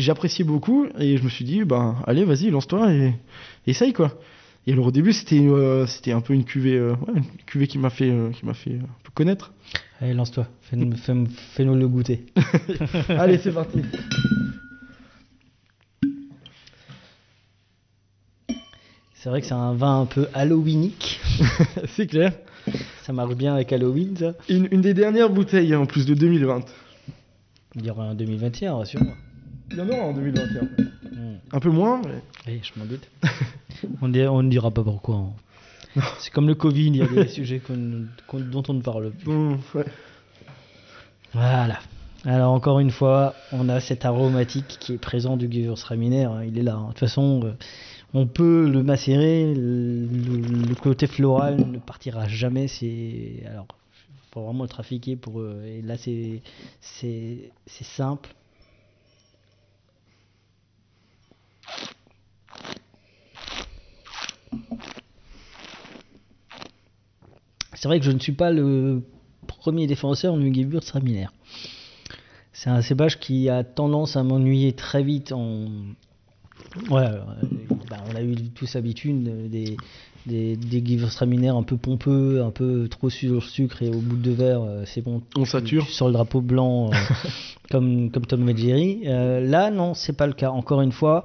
Apprécié 0.10 0.44
beaucoup 0.44 0.88
et 0.98 1.18
je 1.18 1.24
me 1.24 1.30
suis 1.30 1.46
dit, 1.46 1.64
ben 1.64 1.96
allez, 2.08 2.26
vas-y, 2.26 2.50
lance-toi 2.50 2.92
et 2.92 3.14
essaye 3.68 3.94
quoi. 3.94 4.20
Et 4.66 4.74
alors 4.74 4.88
au 4.88 4.92
début, 4.92 5.14
c'était 5.14 5.48
c'était 5.88 6.12
un 6.12 6.20
peu 6.20 6.34
une 6.34 6.44
cuvée, 6.44 6.80
ouais, 6.82 6.96
une 7.16 7.24
cuvée 7.46 7.68
qui 7.68 7.78
m'a 7.78 7.90
fait, 7.90 8.12
qui 8.34 8.46
m'a 8.46 8.54
fait 8.54 8.74
un 8.74 9.04
peu 9.04 9.12
connaître. 9.14 9.54
Allez, 10.02 10.14
lance-toi, 10.14 10.48
fais-nous 10.62 10.96
fais, 10.98 11.14
fais-nous 11.54 11.76
le 11.76 11.88
goûter. 11.88 12.26
allez, 13.10 13.38
c'est 13.38 13.54
parti. 13.54 13.80
C'est 19.22 19.28
vrai 19.30 19.42
que 19.42 19.48
c'est 19.48 19.54
un 19.54 19.74
vin 19.74 20.02
un 20.02 20.06
peu 20.06 20.28
halloweenique. 20.34 21.20
c'est 21.88 22.08
clair. 22.08 22.32
Ça 23.04 23.12
marche 23.12 23.36
bien 23.36 23.54
avec 23.54 23.74
Halloween, 23.74 24.16
ça. 24.16 24.34
Une, 24.48 24.70
une 24.72 24.80
des 24.80 24.94
dernières 24.94 25.30
bouteilles 25.30 25.76
en 25.76 25.86
plus 25.86 26.06
de 26.06 26.14
2020. 26.14 26.62
Il 27.76 27.86
y 27.86 27.90
aura 27.90 28.06
un 28.06 28.16
2021, 28.16 28.76
rassure-moi. 28.76 29.14
Il 29.72 29.78
y 29.78 29.82
en 29.82 29.90
aura 29.90 30.04
en 30.06 30.14
2021. 30.14 30.62
Hmm. 30.64 31.36
Un 31.52 31.60
peu 31.60 31.70
moins. 31.70 32.02
mais- 32.06 32.22
Oui, 32.54 32.62
je 32.64 32.80
m'en 32.80 32.86
doute. 32.86 33.10
on, 34.02 34.08
ne 34.44 34.50
dira 34.50 34.72
pas 34.72 34.84
pourquoi. 34.84 35.16
hein. 35.16 36.02
C'est 36.20 36.32
comme 36.32 36.48
le 36.48 36.56
Covid, 36.56 36.88
il 36.88 36.96
y 36.96 37.02
a 37.02 37.08
des 37.08 37.28
sujets 37.28 37.62
dont 37.68 38.64
on 38.70 38.74
ne 38.74 38.82
parle 38.82 39.12
plus. 39.12 39.26
Bon, 39.26 39.60
ouais. 39.76 39.86
Voilà. 41.34 41.80
Alors 42.26 42.52
encore 42.54 42.80
une 42.80 42.92
fois, 42.92 43.34
on 43.52 43.68
a 43.70 43.80
cet 43.82 44.06
aromatique 44.06 44.78
qui 44.80 44.94
est 44.94 44.98
présent 44.98 45.36
du 45.36 45.48
Gewürztraminer. 45.52 46.24
hein, 46.26 46.44
il 46.46 46.58
est 46.58 46.64
là. 46.64 46.76
hein. 46.76 46.84
De 46.84 46.88
toute 46.90 47.00
façon, 47.00 47.42
euh, 47.44 47.52
on 48.14 48.28
peut 48.28 48.70
le 48.70 48.84
macérer. 48.84 49.54
Le, 49.54 50.76
côté 50.76 51.08
floral 51.08 51.58
ne 51.58 51.78
partira 51.80 52.28
jamais. 52.28 52.68
C'est 52.68 53.44
alors, 53.46 53.68
faut 54.32 54.44
vraiment 54.44 54.64
le 54.64 54.70
trafiquer 54.70 55.16
pour. 55.16 55.40
euh, 55.40 55.64
et 55.66 55.82
là, 55.82 55.98
c'est 55.98 56.42
c'est 56.82 57.52
simple. 57.66 58.30
C'est 67.74 67.88
vrai 67.88 68.00
que 68.00 68.06
je 68.06 68.12
ne 68.12 68.20
suis 68.20 68.34
pas 68.34 68.52
le 68.52 69.04
premier 69.48 69.88
défenseur 69.88 70.38
du 70.38 70.54
Gewürztraminer. 70.54 71.28
C'est 72.52 72.70
un 72.70 72.82
cépage 72.82 73.22
qui 73.22 73.48
a 73.48 73.64
tendance 73.64 74.18
à 74.18 74.24
m'ennuyer 74.24 74.74
très 74.74 75.02
vite 75.02 75.32
en. 75.32 75.68
Ouais, 76.90 77.08
bah, 77.90 77.98
on 78.12 78.16
a 78.16 78.22
eu 78.22 78.36
tous 78.56 78.76
habitude 78.76 79.28
euh, 79.28 79.48
des, 79.48 79.76
des, 80.26 80.56
des 80.56 80.86
Gewürztraminer 80.86 81.50
un 81.50 81.64
peu 81.64 81.78
pompeux, 81.78 82.42
un 82.44 82.52
peu 82.52 82.88
trop 82.90 83.10
sur 83.10 83.34
le 83.36 83.42
sucre 83.42 83.82
et 83.82 83.90
au 83.90 84.00
bout 84.00 84.16
de 84.16 84.22
deux 84.22 84.34
verres, 84.34 84.62
euh, 84.62 84.84
c'est 84.86 85.02
bon. 85.02 85.22
On 85.36 85.44
tu- 85.44 85.50
sature. 85.50 85.86
tu 85.86 85.92
sors 85.92 86.08
le 86.08 86.14
drapeau 86.14 86.42
blanc 86.42 86.92
euh, 86.92 86.96
comme, 87.72 88.12
comme 88.12 88.26
Tom 88.26 88.48
et 88.50 88.56
Jerry. 88.56 89.02
Euh, 89.06 89.40
là, 89.42 89.72
non, 89.72 89.94
c'est 89.94 90.14
pas 90.16 90.28
le 90.28 90.34
cas. 90.34 90.52
Encore 90.52 90.82
une 90.82 90.92
fois, 90.92 91.24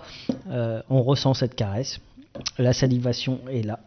euh, 0.51 0.81
on 0.89 1.03
ressent 1.03 1.35
cette 1.35 1.55
caresse. 1.55 2.01
La 2.59 2.73
salivation 2.73 3.41
est 3.51 3.63
là. 3.63 3.81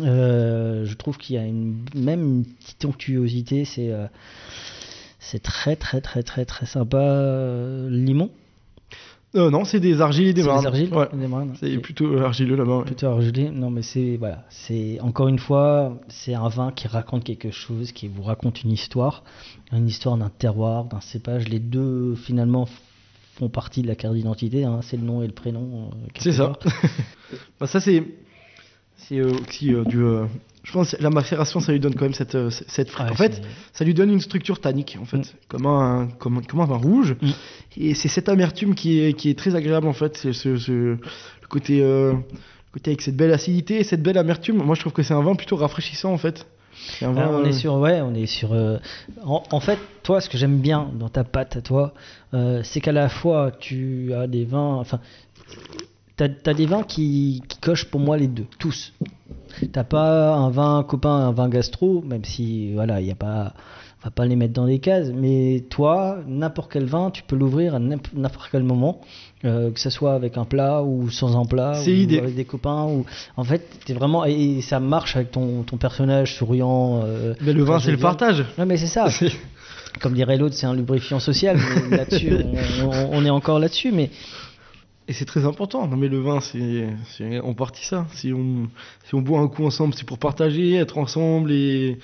Euh, 0.00 0.84
je 0.86 0.94
trouve 0.94 1.18
qu'il 1.18 1.36
y 1.36 1.38
a 1.38 1.44
une, 1.44 1.84
même 1.94 2.22
une 2.22 2.44
petite 2.44 2.84
onctuosité, 2.84 3.64
c'est 3.64 3.92
c'est 5.20 5.40
très 5.42 5.76
très 5.76 6.00
très 6.00 6.22
très 6.24 6.44
très 6.44 6.66
sympa. 6.66 7.86
Limon, 7.88 8.30
Euh, 9.36 9.50
non, 9.50 9.64
c'est 9.64 9.80
des 9.80 10.00
argiles 10.00 10.28
et 10.28 10.32
des 10.32 10.42
C'est 10.42 10.46
marnes. 10.48 10.60
des 10.62 10.66
argiles 10.68 10.94
Ouais. 10.94 11.08
Des 11.12 11.26
marnes, 11.26 11.54
C'est 11.58 11.76
plutôt 11.78 12.06
euh, 12.06 12.24
argileux 12.24 12.54
là-bas. 12.56 12.78
ouais. 12.78 12.84
plutôt 12.84 13.06
argilé. 13.08 13.50
Non, 13.50 13.70
mais 13.70 13.82
c'est 13.82 14.16
voilà, 14.16 14.44
c'est 14.48 15.00
encore 15.00 15.26
une 15.28 15.38
fois, 15.40 15.98
c'est 16.08 16.34
un 16.34 16.48
vin 16.48 16.70
qui 16.70 16.86
raconte 16.86 17.24
quelque 17.24 17.50
chose, 17.50 17.90
qui 17.92 18.06
vous 18.08 18.22
raconte 18.22 18.62
une 18.62 18.70
histoire, 18.70 19.24
une 19.72 19.88
histoire 19.88 20.16
d'un 20.16 20.28
terroir, 20.30 20.84
d'un 20.84 21.00
cépage. 21.00 21.48
Les 21.48 21.58
deux 21.58 22.14
finalement 22.14 22.68
font 23.34 23.48
partie 23.48 23.82
de 23.82 23.88
la 23.88 23.96
carte 23.96 24.14
d'identité. 24.14 24.64
hein, 24.64 24.78
c'est 24.82 24.96
le 24.96 25.02
nom 25.02 25.20
et 25.22 25.26
le 25.26 25.32
prénom. 25.32 25.90
euh, 25.92 26.06
C'est 26.18 26.32
ça. 26.32 26.52
Bah, 27.58 27.66
ça, 27.66 27.80
c'est. 27.80 28.04
C'est 28.96 29.20
aussi 29.20 29.72
du. 29.86 30.04
Euh, 30.64 30.66
je 30.66 30.72
pense 30.72 30.94
que 30.96 31.02
la 31.02 31.10
macération, 31.10 31.60
ça 31.60 31.72
lui 31.72 31.80
donne 31.80 31.94
quand 31.94 32.04
même 32.04 32.14
cette. 32.14 32.34
euh, 32.34 32.50
cette 32.50 32.88
Ouais, 32.98 33.10
en 33.10 33.14
fait, 33.14 33.42
ça 33.72 33.84
lui 33.84 33.94
donne 33.94 34.10
une 34.10 34.20
structure 34.20 34.60
tannique, 34.60 34.96
en 35.00 35.04
fait, 35.04 35.18
Mm. 35.18 35.22
comme, 35.48 35.66
un, 35.66 36.08
comme, 36.18 36.44
comme 36.46 36.60
un 36.60 36.66
vin 36.66 36.76
rouge. 36.76 37.16
Mm. 37.20 37.30
Et 37.78 37.94
c'est 37.94 38.08
cette 38.08 38.28
amertume 38.28 38.74
qui 38.74 39.00
est, 39.00 39.12
qui 39.12 39.30
est 39.30 39.38
très 39.38 39.54
agréable, 39.54 39.86
en 39.86 39.92
fait. 39.92 40.16
C'est 40.16 40.32
ce, 40.32 40.56
ce- 40.56 40.72
le 40.72 41.48
côté. 41.48 41.80
euh, 41.82 42.14
côté 42.72 42.90
avec 42.90 43.02
cette 43.02 43.16
belle 43.16 43.32
acidité 43.32 43.78
et 43.78 43.84
cette 43.84 44.02
belle 44.02 44.18
amertume. 44.18 44.56
Moi, 44.56 44.74
je 44.74 44.80
trouve 44.80 44.92
que 44.92 45.04
c'est 45.04 45.14
un 45.14 45.22
vin 45.22 45.36
plutôt 45.36 45.54
rafraîchissant, 45.54 46.12
en 46.12 46.18
fait. 46.18 46.44
C'est 46.98 47.04
un 47.04 47.10
Ah, 47.16 47.28
vin, 47.28 47.28
on 47.38 47.44
euh, 47.44 47.48
est 47.48 47.52
sur, 47.52 47.74
ouais, 47.74 48.00
on 48.00 48.12
est 48.14 48.26
sur. 48.26 48.52
euh, 48.52 48.78
en, 49.24 49.44
en 49.52 49.60
fait, 49.60 49.78
toi, 50.02 50.20
ce 50.20 50.28
que 50.28 50.36
j'aime 50.36 50.58
bien 50.58 50.90
dans 50.98 51.08
ta 51.08 51.22
pâte 51.22 51.62
toi, 51.62 51.94
euh, 52.34 52.62
c'est 52.64 52.80
qu'à 52.80 52.90
la 52.90 53.08
fois 53.08 53.52
tu 53.52 54.12
as 54.12 54.26
des 54.26 54.44
vins, 54.44 54.74
enfin, 54.80 54.98
t'as 56.16 56.26
as 56.46 56.54
des 56.54 56.66
vins 56.66 56.82
qui, 56.82 57.42
qui 57.48 57.58
cochent 57.60 57.84
pour 57.84 58.00
moi 58.00 58.16
les 58.16 58.26
deux, 58.26 58.46
tous. 58.58 58.92
T'as 59.72 59.84
pas 59.84 60.34
un 60.34 60.50
vin 60.50 60.82
copain, 60.86 61.10
un 61.28 61.32
vin 61.32 61.48
gastro, 61.48 62.02
même 62.06 62.24
si 62.24 62.72
voilà, 62.74 63.00
il 63.00 63.06
y 63.06 63.10
a 63.10 63.14
pas, 63.14 63.52
on 64.02 64.04
va 64.06 64.10
pas 64.10 64.24
les 64.26 64.36
mettre 64.36 64.52
dans 64.54 64.66
des 64.66 64.78
cases. 64.78 65.10
Mais 65.14 65.64
toi, 65.70 66.18
n'importe 66.26 66.72
quel 66.72 66.84
vin, 66.86 67.10
tu 67.10 67.22
peux 67.22 67.36
l'ouvrir 67.36 67.74
à 67.74 67.78
n'imp- 67.78 68.12
n'importe 68.14 68.48
quel 68.50 68.62
moment, 68.62 69.00
euh, 69.44 69.70
que 69.70 69.80
ce 69.80 69.90
soit 69.90 70.14
avec 70.14 70.36
un 70.36 70.44
plat 70.44 70.82
ou 70.82 71.10
sans 71.10 71.38
un 71.40 71.44
plat, 71.44 71.72
ou 72.16 72.18
avec 72.18 72.34
des 72.34 72.44
copains. 72.44 72.84
Ou 72.84 73.04
en 73.36 73.44
fait, 73.44 73.62
t'es 73.84 73.94
vraiment 73.94 74.24
et 74.24 74.60
ça 74.60 74.80
marche 74.80 75.16
avec 75.16 75.30
ton, 75.30 75.62
ton 75.62 75.76
personnage 75.76 76.34
souriant. 76.36 77.02
euh, 77.04 77.34
mais 77.40 77.52
le 77.52 77.62
vin, 77.64 77.78
c'est 77.80 77.90
le 77.92 77.96
partage. 77.98 78.44
Non 78.58 78.66
mais 78.66 78.76
c'est 78.76 78.86
ça. 78.86 79.08
Comme 80.00 80.14
dirait 80.14 80.36
l'autre, 80.36 80.56
c'est 80.56 80.66
un 80.66 80.74
lubrifiant 80.74 81.20
social. 81.20 81.56
là-dessus, 81.90 82.32
on, 82.82 82.88
on- 82.88 83.08
on 83.18 83.24
est 83.24 83.30
encore 83.30 83.60
là-dessus. 83.60 83.92
Mais 83.92 84.10
Et 85.06 85.12
c'est 85.12 85.26
très 85.26 85.44
important. 85.44 85.86
Non 85.86 85.96
mais 85.96 86.08
le 86.08 86.18
vin, 86.20 86.40
c'est 86.40 87.40
en 87.40 87.52
partie 87.54 87.84
ça. 87.84 88.06
Si 88.14 88.32
on, 88.32 88.68
si 89.06 89.14
on 89.14 89.20
boit 89.22 89.40
un 89.40 89.48
coup 89.48 89.64
ensemble, 89.64 89.94
c'est 89.94 90.06
pour 90.06 90.18
partager, 90.18 90.74
être 90.74 90.96
ensemble 90.96 91.52
et, 91.52 91.98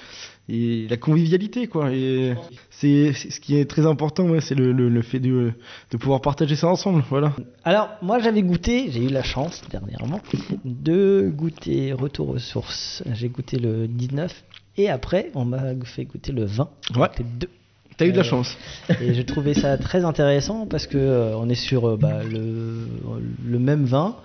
et 0.51 0.87
la 0.89 0.97
convivialité, 0.99 1.67
quoi. 1.67 1.93
Et 1.93 2.35
c'est 2.71 3.13
c'est- 3.15 3.31
ce 3.31 3.41
qui 3.41 3.57
est 3.57 3.65
très 3.65 3.87
important, 3.87 4.25
ouais, 4.29 4.41
c'est 4.43 4.55
le, 4.55 4.73
le, 4.73 4.91
le 4.91 5.03
fait 5.03 5.19
de, 5.21 5.53
de 5.91 5.97
pouvoir 5.97 6.21
partager 6.21 6.57
ça 6.57 6.69
ensemble, 6.69 7.03
voilà. 7.09 7.33
Alors, 7.65 7.89
moi 8.03 8.19
j'avais 8.19 8.43
goûté, 8.43 8.91
j'ai 8.91 9.05
eu 9.05 9.09
la 9.09 9.23
chance 9.23 9.63
dernièrement 9.71 10.21
de 10.65 11.33
goûter 11.35 11.93
Retour 11.95 12.29
aux 12.31 12.39
sources. 12.39 13.03
J'ai 13.15 13.29
goûté 13.31 13.59
le 13.59 13.89
19 13.89 14.45
et 14.77 14.91
après 14.91 15.31
on 15.35 15.45
m'a 15.47 15.75
fait 15.85 16.05
goûter 16.05 16.33
le 16.33 16.45
20. 16.45 16.69
Ouais. 16.97 17.09
Les 17.19 17.25
deux. 17.25 17.49
T'as 18.01 18.07
eu 18.07 18.13
de 18.13 18.17
la 18.17 18.23
Euh, 18.23 18.25
chance. 18.25 18.57
Et 19.01 19.15
j'ai 19.15 19.25
trouvé 19.25 19.53
ça 19.55 19.77
très 19.79 20.05
intéressant 20.05 20.67
parce 20.67 20.87
que 20.87 20.97
euh, 20.99 21.37
on 21.37 21.49
est 21.49 21.55
sur 21.55 21.87
euh, 21.89 21.97
bah, 21.97 22.23
le, 22.25 22.87
le 23.47 23.59
même 23.59 23.85
vin, 23.85 24.17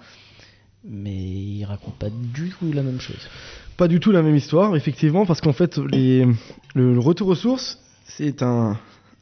mais 0.88 1.13
il 1.13 1.65
raconte 1.65 1.95
pas 1.95 2.09
du 2.09 2.49
tout 2.57 2.71
la 2.73 2.84
même 2.84 2.99
chose. 3.01 3.19
Pas 3.78 3.88
du 3.89 3.99
tout 3.99 4.11
la 4.11 4.21
même 4.21 4.36
histoire, 4.38 4.76
effectivement, 4.78 5.26
parce 5.26 5.41
qu'en 5.41 5.51
fait, 5.53 5.78
les, 5.78 6.26
le, 6.73 6.93
le 6.93 6.99
retour 6.99 7.28
aux 7.28 7.36
sources, 7.36 7.80
c'est 8.05 8.41
un, 8.41 8.78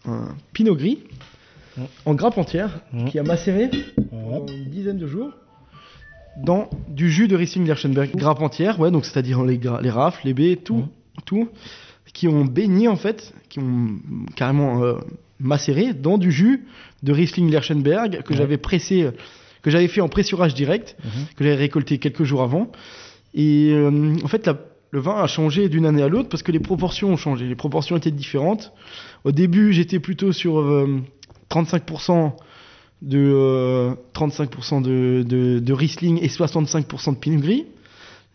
un 0.05 0.35
pinot 0.53 0.75
gris 0.75 0.99
Mm. 1.75 1.81
en 2.05 2.13
grappe 2.13 2.37
entière 2.37 2.69
Mm. 2.93 3.05
qui 3.05 3.17
a 3.17 3.23
macéré 3.23 3.71
pendant 4.11 4.45
une 4.45 4.69
dizaine 4.69 4.99
de 4.99 5.07
jours 5.07 5.31
dans 6.37 6.69
du 6.87 7.09
jus 7.09 7.27
de 7.27 7.35
Riesling 7.35 7.65
Lerchenberg. 7.65 8.11
Grappe 8.15 8.41
entière, 8.43 8.79
ouais, 8.79 8.91
donc 8.91 9.05
c'est-à-dire 9.05 9.41
les, 9.43 9.59
les 9.81 9.89
rafles, 9.89 10.21
les 10.27 10.35
baies, 10.35 10.55
tout, 10.57 10.75
Mm. 10.83 10.87
tout, 11.25 11.49
qui 12.13 12.27
ont 12.27 12.45
baigné 12.45 12.87
en 12.87 12.95
fait, 12.95 13.33
qui 13.49 13.59
ont 13.59 13.95
carrément 14.35 14.83
euh, 14.83 14.95
macéré 15.39 15.93
dans 15.93 16.17
du 16.17 16.31
jus 16.31 16.65
de 17.01 17.11
Riesling 17.11 17.49
Lerchenberg 17.51 18.21
que 18.23 18.29
Ouais. 18.31 18.37
j'avais 18.37 18.57
pressé, 18.57 19.09
que 19.61 19.69
j'avais 19.71 19.87
fait 19.87 20.01
en 20.01 20.09
pressurage 20.09 20.53
direct, 20.53 20.95
Mhm. 21.03 21.09
que 21.35 21.43
j'avais 21.43 21.55
récolté 21.55 21.97
quelques 21.97 22.23
jours 22.23 22.43
avant. 22.43 22.71
Et 23.33 23.71
euh, 23.73 24.15
en 24.23 24.27
fait, 24.27 24.45
la- 24.45 24.59
le 24.91 24.99
vin 24.99 25.15
a 25.15 25.25
changé 25.25 25.69
d'une 25.69 25.87
année 25.87 26.03
à 26.03 26.07
l'autre 26.07 26.29
parce 26.29 26.43
que 26.43 26.51
les 26.51 26.59
proportions 26.59 27.09
ont 27.09 27.17
changé. 27.17 27.47
Les 27.47 27.55
proportions 27.55 27.97
étaient 27.97 28.11
différentes. 28.11 28.71
Au 29.23 29.31
début, 29.31 29.73
j'étais 29.73 29.99
plutôt 29.99 30.31
sur 30.31 30.59
euh, 30.59 31.01
35% 31.49 32.33
de 33.01 33.17
euh, 33.17 33.95
35% 34.13 34.81
de, 34.83 35.23
de, 35.27 35.59
de 35.59 35.73
Riesling 35.73 36.19
et 36.21 36.27
65% 36.27 37.13
de 37.13 37.17
Pinot 37.17 37.41
Gris. 37.41 37.65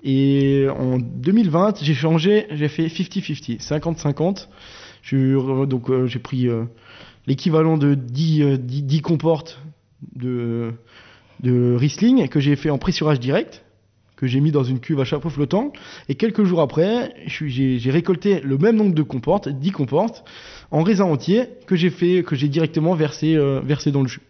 Et 0.03 0.67
en 0.69 0.99
2020, 0.99 1.83
j'ai 1.83 1.95
changé, 1.95 2.47
j'ai 2.51 2.69
fait 2.69 2.87
50-50, 2.87 3.61
50-50. 3.61 4.49
Je 5.03 5.09
suis 5.09 5.33
re- 5.35 5.67
Donc 5.67 5.91
euh, 5.91 6.07
j'ai 6.07 6.19
pris 6.21 6.49
euh, 6.49 6.65
l'équivalent 7.27 7.77
de 7.79 7.95
10, 7.95 8.43
euh, 8.43 8.57
10, 8.57 8.83
10 8.83 9.03
comportes 9.03 9.61
de, 10.15 10.73
de 11.43 11.75
Riesling 11.77 12.29
que 12.29 12.39
j'ai 12.41 12.55
fait 12.57 12.71
en 12.71 12.79
pressurage 12.79 13.19
direct, 13.19 13.65
que 14.17 14.27
j'ai 14.27 14.41
mis 14.41 14.51
dans 14.53 14.65
une 14.65 14.81
cuve 14.81 15.01
à 15.01 15.05
chapeau 15.05 15.31
flottant. 15.31 15.73
Et 16.09 16.15
quelques 16.15 16.45
jours 16.45 16.61
après, 16.61 17.13
j'ai 17.27 17.91
récolté 17.91 18.41
le 18.41 18.57
même 18.59 18.77
nombre 18.77 18.95
de 18.95 19.03
comportes, 19.03 19.49
10 19.49 19.71
comportes, 19.73 20.25
en 20.71 20.83
raisin 20.83 21.05
entier, 21.05 21.45
que 21.67 21.77
j'ai 21.77 22.49
directement 22.49 22.95
versé, 22.95 23.35
euh, 23.37 23.61
versé 23.65 23.91
dans 23.93 24.03
le 24.03 24.09
jus. 24.09 24.23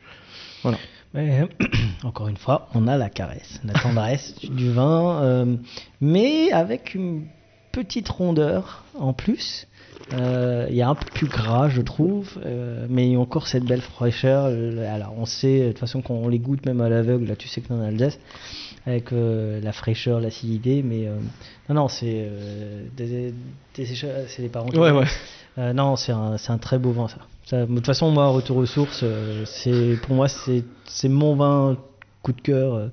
Voilà. 0.62 0.78
Ouais, 1.18 1.48
encore 2.04 2.28
une 2.28 2.36
fois, 2.36 2.68
on 2.74 2.86
a 2.86 2.96
la 2.96 3.10
caresse, 3.10 3.60
la 3.64 3.72
tendresse 3.74 4.34
du 4.50 4.70
vin, 4.72 5.20
euh, 5.22 5.56
mais 6.00 6.52
avec 6.52 6.94
une 6.94 7.24
petite 7.72 8.08
rondeur 8.08 8.84
en 8.98 9.12
plus. 9.12 9.66
Euh, 10.14 10.66
Il 10.70 10.76
y 10.76 10.80
a 10.82 10.88
un 10.88 10.94
peu 10.94 11.04
plus 11.12 11.26
gras, 11.26 11.68
je 11.68 11.82
trouve, 11.82 12.38
euh, 12.46 12.86
mais 12.88 13.16
encore 13.16 13.46
cette 13.48 13.64
belle 13.64 13.80
fraîcheur. 13.82 14.46
Euh, 14.48 14.94
Alors, 14.94 15.14
on 15.18 15.26
sait, 15.26 15.60
de 15.66 15.68
toute 15.68 15.80
façon, 15.80 16.00
quand 16.02 16.14
on 16.14 16.28
les 16.28 16.38
goûte 16.38 16.64
même 16.64 16.80
à 16.80 16.88
l'aveugle, 16.88 17.26
là, 17.26 17.36
tu 17.36 17.48
sais 17.48 17.60
que 17.60 17.68
dans 17.68 17.78
l'Alsace, 17.78 18.18
avec 18.86 19.12
euh, 19.12 19.60
la 19.60 19.72
fraîcheur, 19.72 20.20
l'acidité, 20.20 20.82
mais 20.82 21.08
non, 21.68 21.74
non, 21.74 21.88
c'est 21.88 22.30
des, 22.96 23.34
des- 23.74 23.84
c'est 23.86 24.38
les 24.40 24.48
parents. 24.48 24.68
qui- 24.68 24.78
Ouais, 24.78 24.92
ouais. 24.92 25.72
Non, 25.74 25.96
c'est 25.96 26.12
un, 26.12 26.38
c'est 26.38 26.52
un 26.52 26.58
très 26.58 26.78
beau 26.78 26.92
vin, 26.92 27.08
ça. 27.08 27.18
Ça, 27.48 27.64
De 27.64 27.74
toute 27.74 27.86
façon, 27.86 28.10
moi, 28.10 28.26
Retour 28.28 28.58
aux 28.58 28.66
sources, 28.66 29.00
euh, 29.02 29.44
c'est 29.46 29.96
pour 30.02 30.14
moi, 30.14 30.26
c'est 30.28 31.08
mon 31.08 31.34
vin 31.34 31.76
coup 32.22 32.32
de 32.32 32.40
cœur. 32.42 32.74
euh. 32.74 32.88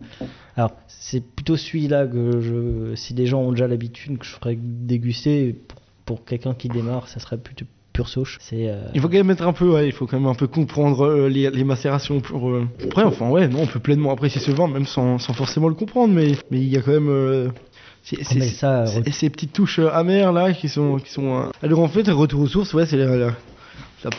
Alors, 0.55 0.71
c'est 0.87 1.19
plutôt 1.19 1.57
celui-là 1.57 2.07
que 2.07 2.39
je, 2.39 2.95
si 2.95 3.13
des 3.13 3.25
gens 3.25 3.41
ont 3.41 3.51
déjà 3.51 3.67
l'habitude, 3.67 4.17
que 4.17 4.25
je 4.25 4.31
ferais 4.31 4.57
déguster. 4.57 5.53
Pour, 5.67 5.81
pour 6.05 6.23
quelqu'un 6.25 6.53
qui 6.53 6.69
démarre, 6.69 7.07
ça 7.09 7.19
serait 7.19 7.37
plutôt 7.37 7.65
pur 7.91 8.07
souche. 8.07 8.37
C'est 8.39 8.69
euh, 8.69 8.79
Il 8.93 9.01
faut 9.01 9.09
quand 9.09 9.17
même 9.17 9.31
être 9.31 9.45
un 9.45 9.51
peu, 9.51 9.69
ouais, 9.73 9.87
il 9.87 9.91
faut 9.91 10.05
quand 10.07 10.17
même 10.19 10.29
un 10.29 10.35
peu 10.35 10.47
comprendre 10.47 11.05
euh, 11.05 11.27
les, 11.27 11.49
les 11.49 11.63
macérations 11.65 12.21
pour. 12.21 12.49
euh, 12.49 12.65
Après, 12.85 13.03
enfin, 13.03 13.29
ouais, 13.29 13.49
non, 13.49 13.61
on 13.63 13.67
peut 13.67 13.79
pleinement 13.81 14.11
apprécier 14.13 14.39
ce 14.39 14.51
vin, 14.51 14.67
même 14.69 14.85
sans, 14.85 15.17
sans 15.19 15.33
forcément 15.33 15.67
le 15.67 15.75
comprendre, 15.75 16.13
mais 16.13 16.31
mais 16.51 16.59
il 16.59 16.69
y 16.69 16.77
a 16.77 16.81
quand 16.81 16.91
même. 16.91 17.09
euh, 17.09 17.49
c'est- 18.03 18.23
ça, 18.23 18.85
ces 19.11 19.29
petites 19.29 19.51
touches 19.51 19.79
amères 19.79 20.31
là 20.31 20.53
qui 20.53 20.69
sont 20.69 20.97
qui 20.97 21.11
sont. 21.11 21.49
Alors 21.61 21.79
en 21.79 21.87
fait, 21.89 22.07
retour 22.07 22.39
aux 22.41 22.47
sources, 22.47 22.73
ouais, 22.73 22.85
c'est 22.85 22.97
la, 22.97 23.31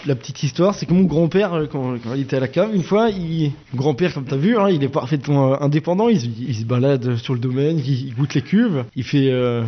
la- 0.06 0.14
petite 0.16 0.42
histoire, 0.42 0.74
c'est 0.74 0.86
que 0.86 0.92
mon 0.92 1.04
grand-père, 1.04 1.54
euh, 1.54 1.66
quand, 1.66 1.96
il 2.14 2.22
était 2.22 2.36
à 2.36 2.40
la 2.40 2.48
cave, 2.48 2.74
une 2.74 2.82
fois, 2.82 3.10
il, 3.10 3.52
grand-père, 3.74 4.12
comme 4.14 4.24
t'as 4.24 4.36
vu, 4.36 4.56
hein, 4.58 4.68
il 4.68 4.82
est 4.82 4.88
parfaitement 4.88 5.52
euh, 5.52 5.56
indépendant, 5.60 6.08
il, 6.08 6.20
se- 6.20 6.64
balade 6.64 7.16
sur 7.16 7.34
le 7.34 7.40
domaine, 7.40 7.78
il, 7.78 8.14
goûte 8.14 8.34
les 8.34 8.42
cuves, 8.42 8.84
il 8.96 9.04
fait, 9.04 9.30
euh, 9.30 9.62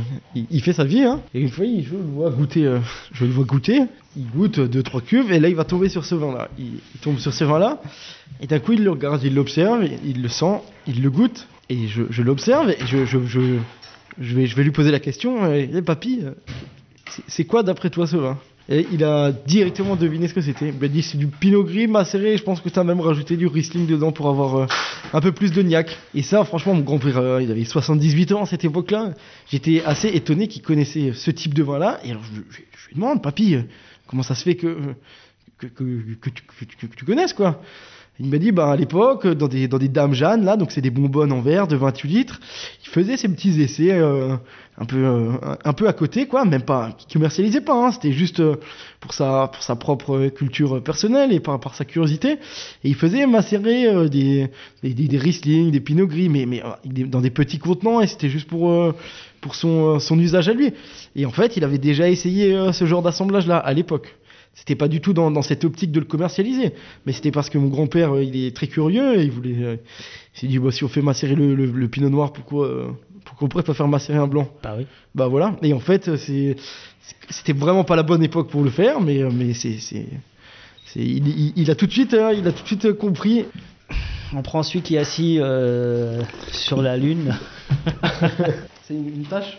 sa 0.73 0.85
vie, 0.85 1.03
hein. 1.05 1.21
Et 1.35 1.41
une 1.41 1.49
fois, 1.49 1.65
je 1.67 1.93
le 1.93 2.03
vois 2.03 2.31
goûter, 2.31 2.69
je 3.13 3.25
le 3.25 3.33
goûter, 3.45 3.83
il 4.17 4.27
goûte 4.31 4.61
deux 4.61 4.83
trois 4.83 5.01
cuves, 5.01 5.31
et 5.33 5.39
là, 5.39 5.49
il 5.49 5.55
va 5.55 5.65
tomber 5.65 5.89
sur 5.89 6.05
ce 6.05 6.15
vin-là. 6.15 6.49
Il, 6.59 6.81
tombe 7.01 7.19
sur 7.19 7.33
ce 7.33 7.45
vin-là, 7.45 7.81
et 8.41 8.47
d'un 8.47 8.59
coup, 8.59 8.73
il 8.73 8.83
le 8.83 8.91
regarde, 8.91 9.23
il 9.23 9.35
l'observe, 9.35 9.85
il 10.05 10.23
le 10.23 10.29
sent, 10.29 10.61
il 10.87 11.03
le 11.03 11.11
goûte, 11.11 11.47
et 11.69 11.87
je, 11.87 12.23
l'observe, 12.23 12.71
et 12.71 12.79
je, 12.87 12.97
vais, 14.35 14.63
lui 14.63 14.71
poser 14.73 14.91
la 14.91 15.01
question, 15.01 15.45
euh, 15.45 15.67
Eh, 15.73 15.83
papy, 15.83 16.21
c'est 17.27 17.45
quoi 17.45 17.63
d'après 17.63 17.91
toi 17.91 18.07
ce 18.07 18.17
vin? 18.17 18.39
Il 18.71 19.03
a 19.03 19.33
directement 19.33 19.97
deviné 19.97 20.29
ce 20.29 20.35
que 20.35 20.43
c'était. 20.43 20.69
Il 20.69 20.79
m'a 20.79 20.89
dit 20.89 21.03
c'est 21.03 21.17
du 21.17 21.27
pinot 21.27 21.65
gris 21.65 21.87
macéré, 21.87 22.37
je 22.37 22.43
pense 22.43 22.61
que 22.61 22.69
tu 22.69 22.79
as 22.79 22.85
même 22.85 23.01
rajouté 23.01 23.39
du 23.39 23.47
Riesling 23.47 23.87
dedans 23.87 24.13
pour 24.13 24.29
avoir 24.29 24.57
euh, 24.57 24.67
un 25.15 25.21
peu 25.23 25.33
plus 25.33 25.53
de 25.53 25.63
niaque. 25.63 25.97
Et 26.15 26.21
ça, 26.21 26.45
franchement, 26.45 26.75
mon 26.75 26.83
grand-père, 26.83 27.17
euh, 27.17 27.43
il 27.43 27.51
avait 27.51 27.65
78 27.65 28.33
ans 28.33 28.43
à 28.43 28.47
cette 28.47 28.67
époque-là. 28.67 29.15
J'étais 29.51 29.83
assez 29.87 30.09
étonné 30.09 30.49
qu'il 30.49 30.61
connaissait 30.61 31.13
ce 31.15 31.31
type 31.31 31.55
de 31.55 31.63
vin-là. 31.63 31.99
Et 32.05 32.11
alors, 32.11 32.23
je, 32.25 32.41
lui 32.41 32.95
demande, 32.95 33.23
papy, 33.23 33.55
euh, 33.55 33.63
comment 34.07 34.23
ça 34.23 34.35
se 34.35 34.43
fait 34.43 34.57
que, 34.57 34.77
que, 35.59 36.29
tu, 36.29 36.89
tu 36.95 37.05
connaisses, 37.07 37.33
quoi? 37.33 37.63
Il 38.21 38.27
m'a 38.27 38.39
dit, 38.39 38.51
bah, 38.51 38.73
à 38.73 38.77
l'époque, 38.77 39.29
dans 39.29 39.47
des, 39.47 39.69
dans 39.69 39.79
des 39.79 39.89
dames 39.89 40.13
Jeanne, 40.13 40.45
là, 40.45 40.57
donc 40.57 40.73
c'est 40.73 40.81
des 40.81 40.91
bonbonnes 40.91 41.31
en 41.31 41.41
verre 41.41 41.69
de 41.69 41.77
28 41.77 42.09
litres, 42.09 42.41
il 42.85 42.89
faisait 42.89 43.17
ses 43.17 43.29
petits 43.29 43.61
essais 43.61 43.93
euh, 43.93 44.35
un, 44.77 44.85
peu, 44.85 44.97
euh, 44.97 45.31
un, 45.65 45.73
peu 45.73 45.87
à 45.87 45.93
côté, 45.93 46.27
quoi, 46.27 46.45
même 46.45 46.63
pas, 46.63 46.91
qui 46.99 47.07
commercialisait 47.13 47.61
pas, 47.61 47.75
hein, 47.75 47.93
c'était 47.93 48.11
juste 48.11 48.41
euh, 48.41 48.57
pour, 48.99 49.15
sa, 49.15 49.49
pour 49.53 49.63
sa 49.63 49.77
propre 49.77 50.29
culture 50.29 50.83
personnelle 50.83 51.33
et 51.33 51.39
par, 51.39 51.61
par 51.61 51.77
sa 51.77 51.85
curiosité. 51.85 52.33
Et 52.83 52.89
il 52.89 52.97
faisait 52.97 53.25
macérer 53.27 54.09
des, 54.09 54.51
des, 54.83 54.95
des, 54.95 55.71
des 55.71 55.81
Pinot 55.81 56.09
Gris, 56.09 56.29
mais, 56.29 56.45
mais 56.45 56.61
dans 56.85 57.21
des 57.21 57.31
petits 57.31 57.59
contenants, 57.59 58.01
et 58.01 58.09
c'était 58.09 58.31
juste 58.31 58.49
pour, 58.49 58.95
pour 59.41 59.55
son, 59.55 60.01
son 60.01 60.19
usage 60.19 60.49
à 60.49 60.55
lui. 60.55 60.73
Et 61.15 61.25
en 61.25 61.31
fait, 61.31 61.57
il 61.57 61.63
avait 61.63 61.79
déjà 61.79 62.09
essayé 62.09 62.73
ce 62.73 62.85
genre 62.85 63.03
d'assemblage-là 63.03 63.59
à 63.59 63.73
l'époque. 63.75 64.17
C'était 64.59 64.75
pas 64.75 64.89
du 64.89 65.01
tout 65.01 65.13
dans, 65.13 65.31
dans 65.31 65.41
cette 65.43 65.65
optique 65.65 65.93
de 65.93 66.01
le 66.01 66.05
commercialiser, 66.07 66.73
mais 67.07 67.13
c'était 67.13 67.31
parce 67.31 67.49
que 67.49 67.59
mon 67.59 67.69
grand-père, 67.69 68.17
euh, 68.17 68.25
il 68.25 68.45
est 68.45 68.55
très 68.55 68.67
curieux 68.67 69.19
et 69.19 69.23
il 69.23 69.31
voulait. 69.31 69.55
euh, 69.63 69.77
il 70.35 70.41
s'est 70.41 70.47
dit, 70.49 70.59
bah, 70.59 70.73
si 70.73 70.83
on 70.85 70.89
fait 70.89 71.01
macérer 71.01 71.37
le, 71.37 71.55
le- 71.55 71.67
le 71.67 71.89
pinot 71.89 72.11
noir, 72.11 72.33
pourquoi, 72.33 72.67
euh, 72.67 72.89
pourquoi 73.25 73.47
on 73.47 73.49
pourrait 73.49 73.63
pas 73.63 73.73
faire 73.75 73.87
macérer 73.89 74.19
un 74.19 74.27
blanc? 74.27 74.49
Bah 74.65 74.75
oui. 74.77 74.87
Bah 75.15 75.29
voilà. 75.29 75.57
Et 75.63 75.73
en 75.73 75.79
fait, 75.79 76.17
c'est, 76.17 76.57
c'était 77.31 77.53
vraiment 77.53 77.85
pas 77.85 77.95
la 77.97 78.03
bonne 78.03 78.23
époque 78.23 78.51
pour 78.51 78.65
le 78.65 78.71
faire, 78.71 79.01
mais, 79.01 79.23
mais 79.33 79.55
c'est, 79.55 79.79
c'est, 79.79 80.07
c'est- 80.87 81.01
il, 81.01 81.29
il- 81.29 81.53
il 81.57 81.71
a 81.71 81.75
tout 81.77 81.87
de 81.87 81.93
suite, 81.93 82.15
euh, 82.15 82.33
il 82.37 82.47
a 82.49 82.53
tout 82.53 82.63
de 82.63 82.67
suite 82.67 82.85
euh, 82.87 82.93
compris. 82.95 83.45
On 84.35 84.43
prend 84.43 84.63
celui 84.65 84.83
qui 84.83 84.97
est 84.97 84.99
assis 84.99 85.39
euh, 85.39 86.21
sur 86.51 86.83
la 86.83 86.97
lune. 86.97 87.35
C'est 88.83 88.95
une, 88.95 89.09
une 89.09 89.25
tâche? 89.25 89.57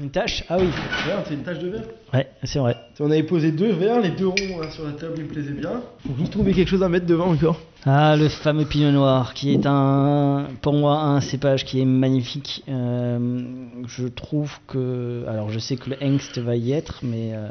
Une 0.00 0.10
tâche 0.10 0.44
Ah 0.48 0.56
oui. 0.60 0.66
Regarde, 1.04 1.24
c'est 1.26 1.34
une 1.34 1.42
tâche 1.42 1.58
de 1.58 1.68
verre. 1.68 1.82
Ouais, 2.14 2.28
c'est 2.44 2.58
vrai. 2.60 2.76
On 3.00 3.10
avait 3.10 3.22
posé 3.24 3.50
deux 3.50 3.72
verres, 3.72 4.00
les 4.00 4.10
deux 4.10 4.28
ronds 4.28 4.60
là, 4.60 4.70
sur 4.70 4.84
la 4.84 4.92
table, 4.92 5.14
ils 5.16 5.24
me 5.24 5.28
plaisaient 5.28 5.52
bien. 5.52 5.82
Faut 6.06 6.14
juste 6.18 6.30
trouver 6.32 6.52
quelque 6.52 6.68
chose 6.68 6.82
à 6.82 6.88
mettre 6.88 7.06
devant 7.06 7.32
encore. 7.32 7.58
Ah, 7.84 8.16
le 8.16 8.28
fameux 8.28 8.64
Pinot 8.64 8.92
Noir, 8.92 9.34
qui 9.34 9.52
est 9.52 9.66
un, 9.66 10.46
pour 10.62 10.74
moi, 10.74 11.00
un 11.00 11.20
cépage 11.20 11.64
qui 11.64 11.80
est 11.80 11.84
magnifique. 11.84 12.62
Euh, 12.68 13.42
je 13.88 14.06
trouve 14.06 14.52
que, 14.68 15.24
alors 15.28 15.50
je 15.50 15.58
sais 15.58 15.76
que 15.76 15.90
le 15.90 15.96
Hengst 16.02 16.38
va 16.38 16.54
y 16.56 16.72
être, 16.72 17.00
mais 17.02 17.32
euh, 17.34 17.48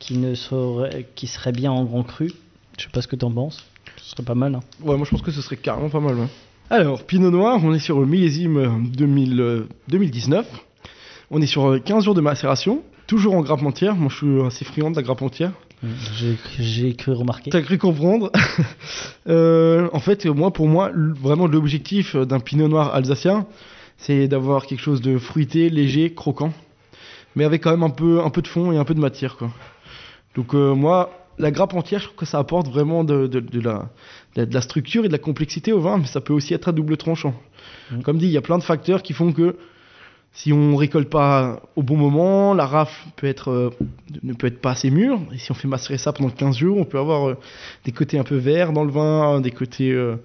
qui 0.00 0.16
ne 0.18 0.34
serait, 0.34 1.06
qui 1.14 1.26
serait 1.28 1.52
bien 1.52 1.70
en 1.70 1.84
grand 1.84 2.02
cru. 2.02 2.32
Je 2.78 2.84
sais 2.84 2.90
pas 2.92 3.02
ce 3.02 3.08
que 3.08 3.16
t'en 3.16 3.30
penses. 3.30 3.64
Ce 3.98 4.10
serait 4.10 4.24
pas 4.24 4.34
mal. 4.34 4.54
hein. 4.56 4.60
Ouais, 4.82 4.96
moi 4.96 5.04
je 5.06 5.10
pense 5.10 5.22
que 5.22 5.30
ce 5.30 5.40
serait 5.42 5.56
carrément 5.56 5.90
pas 5.90 6.00
mal. 6.00 6.16
Alors, 6.70 7.04
Pinot 7.04 7.30
Noir, 7.30 7.60
on 7.62 7.72
est 7.74 7.78
sur 7.78 8.00
le 8.00 8.06
millésime 8.06 8.56
euh, 8.56 8.68
2000, 8.96 9.40
euh, 9.40 9.68
2019. 9.88 10.46
On 11.36 11.42
est 11.42 11.46
sur 11.46 11.68
euh, 11.68 11.78
15 11.80 12.04
jours 12.04 12.14
de 12.14 12.20
macération, 12.20 12.82
toujours 13.08 13.34
en 13.34 13.40
grappe 13.42 13.64
entière. 13.64 13.96
Moi 13.96 14.08
je 14.08 14.16
suis 14.16 14.40
assez 14.46 14.64
friand 14.64 14.92
de 14.92 14.96
la 14.96 15.02
grappe 15.02 15.20
entière. 15.20 15.50
J'ai 16.16 16.36
j'ai 16.60 16.94
cru 16.94 17.10
remarquer. 17.12 17.50
T'as 17.50 17.60
cru 17.60 17.76
comprendre. 17.76 18.30
Euh, 19.26 19.88
en 19.94 20.00
fait, 20.00 20.26
moi, 20.26 20.52
pour 20.52 20.68
moi, 20.68 20.90
vraiment 20.94 21.46
l'objectif 21.46 22.14
d'un 22.14 22.40
pinot 22.40 22.68
noir 22.68 22.94
alsacien, 22.94 23.46
c'est 23.96 24.28
d'avoir 24.28 24.66
quelque 24.66 24.82
chose 24.82 25.00
de 25.00 25.16
fruité, 25.16 25.70
léger, 25.70 26.12
croquant, 26.12 26.52
mais 27.34 27.44
avec 27.44 27.62
quand 27.62 27.70
même 27.70 27.82
un 27.82 27.88
peu, 27.88 28.20
un 28.22 28.28
peu 28.28 28.42
de 28.42 28.46
fond 28.48 28.70
et 28.70 28.76
un 28.76 28.84
peu 28.84 28.92
de 28.92 29.00
matière, 29.00 29.38
quoi. 29.38 29.50
Donc 30.36 30.54
euh, 30.54 30.74
moi, 30.74 31.10
la 31.38 31.50
grappe 31.50 31.72
entière, 31.72 32.00
je 32.00 32.04
trouve 32.04 32.18
que 32.18 32.26
ça 32.26 32.38
apporte 32.38 32.68
vraiment 32.68 33.02
de, 33.02 33.26
de- 33.26 33.40
de 33.40 33.60
la, 33.62 33.88
de 34.36 34.52
la 34.52 34.60
structure 34.60 35.06
et 35.06 35.08
de 35.08 35.12
la 35.12 35.18
complexité 35.18 35.72
au 35.72 35.80
vin, 35.80 35.96
mais 35.96 36.06
ça 36.06 36.20
peut 36.20 36.34
aussi 36.34 36.52
être 36.52 36.68
à 36.68 36.72
double 36.72 36.98
tranchant. 36.98 37.34
Mm. 37.90 38.02
Comme 38.02 38.18
dit, 38.18 38.26
il 38.26 38.32
y 38.32 38.36
a 38.36 38.42
plein 38.42 38.58
de 38.58 38.62
facteurs 38.62 39.02
qui 39.02 39.14
font 39.14 39.32
que 39.32 39.56
si 40.36 40.52
on 40.52 40.74
récolte 40.76 41.08
pas 41.08 41.62
au 41.76 41.82
bon 41.84 41.96
moment, 41.96 42.54
la 42.54 42.66
rafle 42.66 43.08
peut 43.16 43.28
être, 43.28 43.50
euh, 43.50 43.70
ne 44.24 44.32
peut 44.34 44.48
être 44.48 44.60
pas 44.60 44.72
assez 44.72 44.90
mûre. 44.90 45.18
Et 45.32 45.38
si 45.38 45.50
on 45.52 45.54
fait 45.54 45.68
macérer 45.68 45.96
ça 45.96 46.12
pendant 46.12 46.28
15 46.30 46.56
jours, 46.56 46.76
on 46.76 46.84
peut 46.84 46.98
avoir 46.98 47.28
euh, 47.28 47.36
des 47.84 47.92
côtés 47.92 48.18
un 48.18 48.24
peu 48.24 48.36
verts 48.36 48.72
dans 48.72 48.82
le 48.84 48.90
vin, 48.90 49.40
des 49.40 49.52
côtés 49.52 49.92
euh, 49.92 50.16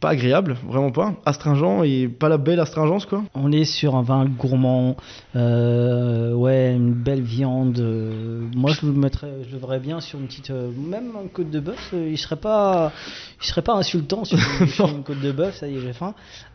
pas 0.00 0.08
agréables, 0.10 0.56
vraiment 0.66 0.90
pas, 0.90 1.14
astringents 1.26 1.82
et 1.84 2.08
pas 2.08 2.28
la 2.30 2.38
belle 2.38 2.58
astringence 2.58 3.04
quoi. 3.06 3.22
On 3.34 3.52
est 3.52 3.64
sur 3.66 3.94
un 3.96 4.02
vin 4.02 4.24
gourmand, 4.24 4.96
euh, 5.36 6.32
ouais, 6.32 6.72
une 6.74 6.92
belle 6.94 7.20
viande. 7.22 7.78
euh, 7.78 8.40
moi, 8.56 8.72
je 8.72 8.86
le 8.86 8.92
mettrais, 8.92 9.30
je 9.46 9.52
le 9.54 9.58
verrais 9.60 9.78
bien 9.78 10.00
sur 10.00 10.18
une 10.18 10.26
petite, 10.26 10.50
euh, 10.50 10.70
même 10.76 11.10
un 11.22 11.28
côte 11.28 11.50
de 11.50 11.60
bœuf. 11.60 11.90
euh, 11.94 12.08
il 12.10 12.18
serait 12.18 12.36
pas, 12.36 12.92
il 13.42 13.46
serait 13.46 13.62
pas 13.62 13.74
insultant 13.74 14.24
sur, 14.24 14.38
une- 14.60 14.66
sur 14.68 14.88
une 14.88 15.02
côte 15.04 15.20
de 15.20 15.32
bœuf. 15.32 15.54
Ça 15.56 15.68
y 15.68 15.76
est, 15.76 15.80
j'ai 15.80 15.92
faim. 15.92 16.14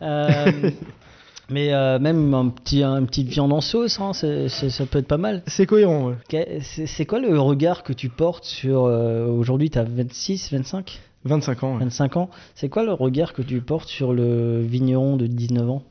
Mais 1.48 1.72
euh, 1.72 1.98
même 2.00 2.34
un 2.34 2.48
petit, 2.48 2.82
un 2.82 3.04
petite 3.04 3.28
viande 3.28 3.52
en 3.52 3.60
sauce, 3.60 4.00
hein, 4.00 4.12
c'est- 4.12 4.48
c'est- 4.48 4.68
ça 4.70 4.84
peut 4.84 4.98
être 4.98 5.06
pas 5.06 5.16
mal. 5.16 5.42
C'est 5.46 5.64
cohérent. 5.66 6.08
Ouais. 6.08 6.14
Que- 6.28 6.60
C'est 6.60 6.86
c'est 6.86 7.06
quoi 7.06 7.20
le 7.20 7.38
regard 7.38 7.84
que 7.84 7.92
tu 7.92 8.08
portes 8.08 8.44
sur 8.44 8.86
euh, 8.86 9.26
aujourd'hui 9.28 9.70
T'as 9.70 9.84
26, 9.84 10.50
25, 10.52 11.00
25 11.24 11.62
ans. 11.62 11.74
ouais. 11.74 11.80
25 11.84 12.16
ans. 12.16 12.30
C'est 12.56 12.68
quoi 12.68 12.82
le 12.84 12.92
regard 12.92 13.32
que 13.32 13.42
tu 13.42 13.60
portes 13.60 13.88
sur 13.88 14.12
le 14.12 14.60
vigneron 14.62 15.16
de 15.16 15.26
19 15.28 15.70
ans? 15.70 15.82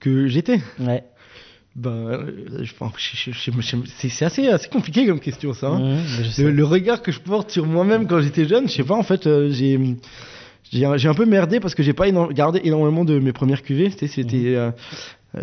Que 0.00 0.26
j'étais. 0.28 0.60
Ouais. 0.80 1.02
Ben, 1.74 1.90
euh, 1.90 2.62
je 2.62 2.74
pense- 2.74 2.92
je- 2.98 3.30
je- 3.32 3.50
je- 3.50 3.60
je- 3.60 3.76
c'est 3.96 4.08
c'est 4.08 4.24
assez, 4.24 4.48
assez 4.48 4.68
compliqué 4.68 5.06
comme 5.06 5.20
question 5.20 5.52
ça. 5.54 5.68
hein. 5.68 5.98
Je 6.06 6.22
sais. 6.24 6.42
Le, 6.44 6.50
le 6.50 6.64
regard 6.64 7.00
que 7.02 7.12
je 7.12 7.20
porte 7.20 7.50
sur 7.50 7.66
moi-même 7.66 8.06
quand 8.06 8.20
j'étais 8.20 8.46
jeune, 8.46 8.68
je 8.68 8.72
sais 8.74 8.84
pas, 8.84 8.94
en 8.96 9.02
fait, 9.02 9.26
euh, 9.26 9.50
j'ai 9.50 9.78
j'ai 10.72 11.08
un 11.08 11.14
peu 11.14 11.26
merdé 11.26 11.60
parce 11.60 11.74
que 11.74 11.82
j'ai 11.82 11.92
pas 11.92 12.08
éno- 12.08 12.32
gardé 12.32 12.60
énormément 12.64 13.04
de 13.04 13.18
mes 13.18 13.32
premières 13.32 13.62
cuvées. 13.62 13.90
C'était 13.90 14.08
c'était, 14.08 14.54
euh, 14.56 14.70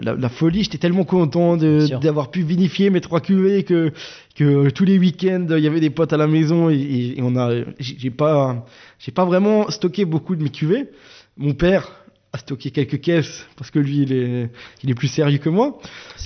la, 0.01 0.15
la 0.15 0.29
folie. 0.29 0.63
J'étais 0.63 0.77
tellement 0.79 1.03
content 1.05 1.55
d'avoir 1.57 2.31
pu 2.31 2.41
vinifier 2.43 2.89
mes 2.89 3.01
trois 3.01 3.21
cuvées 3.21 3.63
que 3.63 3.91
que 4.35 4.69
tous 4.69 4.85
les 4.85 4.97
week-ends 4.97 5.45
il 5.51 5.59
y 5.63 5.67
avait 5.67 5.79
des 5.79 5.91
potes 5.91 6.13
à 6.13 6.17
la 6.17 6.27
maison 6.27 6.69
et, 6.69 7.15
on 7.19 7.35
a 7.35 7.51
j'ai 7.79 8.09
pas 8.09 8.65
j'ai 8.99 9.11
pas 9.11 9.25
vraiment 9.25 9.69
stocké 9.69 10.05
beaucoup 10.05 10.35
de 10.35 10.43
mes 10.43 10.49
cuvées. 10.49 10.89
Mon 11.37 11.53
père 11.53 11.91
a 12.35 12.39
stocké 12.39 12.71
quelques 12.71 12.99
caisses 12.99 13.45
parce 13.55 13.69
que 13.69 13.77
lui 13.77 13.99
il 14.01 14.11
est 14.13 14.49
il 14.83 14.89
est 14.89 14.95
plus 14.95 15.07
sérieux 15.07 15.37
que 15.37 15.49
moi. 15.49 15.77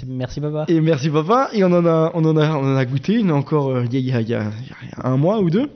Merci 0.07 0.39
papa. 0.39 0.63
Et 0.69 0.79
merci 0.79 1.09
papa. 1.09 1.49
Et 1.53 1.63
on 1.65 1.71
en 1.73 1.85
a, 1.85 2.11
on 2.13 2.23
en 2.23 2.37
a, 2.37 2.55
on 2.55 2.63
en 2.73 2.77
a 2.77 2.85
goûté. 2.85 3.13
Il 3.15 3.21
y 3.21 3.23
en 3.25 3.35
a 3.35 3.37
encore 3.37 3.69
euh, 3.71 3.83
il 3.91 3.93
y, 3.93 3.97
a, 3.97 3.99
il 3.99 4.07
y 4.07 4.13
a- 4.13 4.21
il 4.21 4.29
y 4.29 4.33
a- 4.35 4.51
il 4.83 4.87
y 4.89 4.91
a 5.01 5.07
un 5.07 5.17
mois 5.17 5.41
ou 5.41 5.49
deux, 5.49 5.69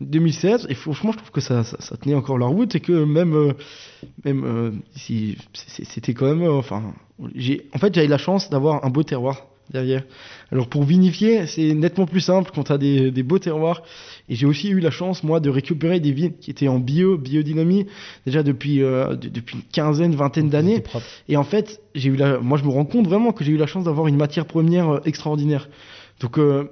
2016. 0.00 0.66
Et 0.68 0.74
franchement, 0.74 1.12
je 1.12 1.18
trouve 1.18 1.30
que 1.30 1.40
ça, 1.40 1.64
ça, 1.64 1.76
ça 1.80 1.96
tenait 1.96 2.14
encore 2.14 2.38
la 2.38 2.46
route 2.46 2.74
et 2.74 2.80
que 2.80 3.04
même, 3.04 3.34
euh, 3.34 3.52
même 4.24 4.44
euh, 4.44 4.70
si 4.96 5.36
c'était 5.54 6.14
quand 6.14 6.26
même, 6.26 6.42
euh, 6.42 6.52
enfin, 6.54 6.94
j'ai, 7.34 7.66
en 7.74 7.78
fait, 7.78 7.94
j'avais 7.94 8.08
la 8.08 8.18
chance 8.18 8.50
d'avoir 8.50 8.84
un 8.84 8.90
beau 8.90 9.02
terroir 9.02 9.46
derrière. 9.70 10.02
Alors 10.50 10.68
pour 10.68 10.82
vinifier, 10.82 11.46
c'est 11.46 11.72
nettement 11.72 12.04
plus 12.04 12.20
simple 12.20 12.50
quand 12.54 12.64
tu 12.64 12.72
as 12.72 12.78
des, 12.78 13.10
des 13.10 13.22
beaux 13.22 13.38
terroirs. 13.38 13.82
Et 14.28 14.34
j'ai 14.34 14.44
aussi 14.46 14.68
eu 14.68 14.80
la 14.80 14.90
chance, 14.90 15.22
moi, 15.22 15.40
de 15.40 15.48
récupérer 15.48 15.98
des 16.00 16.12
vignes 16.12 16.32
qui 16.40 16.50
étaient 16.50 16.68
en 16.68 16.78
bio, 16.78 17.16
biodynamie, 17.16 17.86
déjà 18.26 18.42
depuis, 18.42 18.82
euh, 18.82 19.14
de- 19.16 19.28
depuis 19.28 19.56
une 19.56 19.62
quinzaine, 19.72 20.14
vingtaine 20.14 20.48
d'années. 20.50 20.82
Et 21.28 21.36
en 21.36 21.44
fait, 21.44 21.80
j'ai 21.94 22.10
eu 22.10 22.16
la, 22.16 22.38
moi 22.38 22.58
je 22.58 22.64
me 22.64 22.70
rends 22.70 22.84
compte 22.84 23.06
vraiment 23.06 23.32
que 23.32 23.44
j'ai 23.44 23.52
eu 23.52 23.56
la 23.56 23.66
chance 23.66 23.84
d'avoir 23.84 24.08
une 24.08 24.16
matière 24.16 24.44
première 24.46 25.00
extraordinaire. 25.06 25.68
Donc 26.20 26.38
euh, 26.38 26.64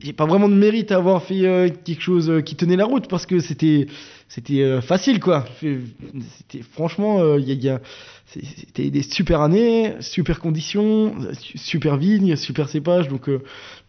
j'ai 0.00 0.12
pas 0.12 0.26
vraiment 0.26 0.48
de 0.48 0.54
mérite 0.54 0.92
à 0.92 0.96
avoir 0.96 1.22
fait 1.22 1.46
euh, 1.46 1.68
quelque 1.84 2.00
chose 2.02 2.28
euh, 2.30 2.40
qui 2.40 2.56
tenait 2.56 2.76
la 2.76 2.84
route 2.84 3.08
parce 3.08 3.26
que 3.26 3.40
c'était 3.40 3.86
c'était 4.28 4.60
euh, 4.62 4.80
facile 4.80 5.20
quoi. 5.20 5.44
C'était 5.60 6.62
franchement 6.62 7.36
il 7.36 7.48
y 7.48 7.50
a, 7.50 7.54
il 7.54 7.64
y 7.64 7.68
a- 7.68 7.80
c'était 8.26 8.90
des 8.90 9.02
super 9.02 9.40
années, 9.40 9.94
super 10.00 10.38
conditions, 10.40 11.14
su- 11.32 11.56
super 11.58 11.96
vignes, 11.96 12.36
super 12.36 12.68
cépages. 12.68 13.08
Donc 13.08 13.28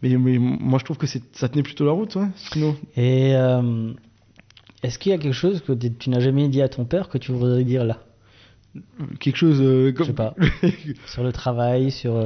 mais, 0.02 0.16
mais 0.16 0.38
moi 0.38 0.78
je 0.78 0.84
trouve 0.84 0.96
que 0.98 1.06
ça 1.06 1.48
tenait 1.48 1.62
plutôt 1.62 1.84
la 1.84 1.92
route. 1.92 2.14
ouais, 2.16 2.28
sinon. 2.36 2.74
Et 2.96 3.32
est-ce 4.82 4.98
qu'il 4.98 5.12
y 5.12 5.14
a 5.14 5.18
quelque 5.18 5.34
chose 5.34 5.60
que 5.60 5.72
tu 5.72 6.08
n'as 6.08 6.20
jamais 6.20 6.48
dit 6.48 6.62
à 6.62 6.68
ton 6.70 6.86
père 6.86 7.08
que 7.10 7.18
tu 7.18 7.32
voudrais 7.32 7.64
dire 7.64 7.84
là? 7.84 7.98
Quelque 9.18 9.36
chose 9.36 9.60
euh, 9.60 9.88
Je 9.88 9.92
comme 9.92 10.06
sais 10.06 10.12
pas. 10.14 10.34
sur 11.06 11.22
le 11.22 11.32
travail, 11.32 11.90
sur 11.90 12.16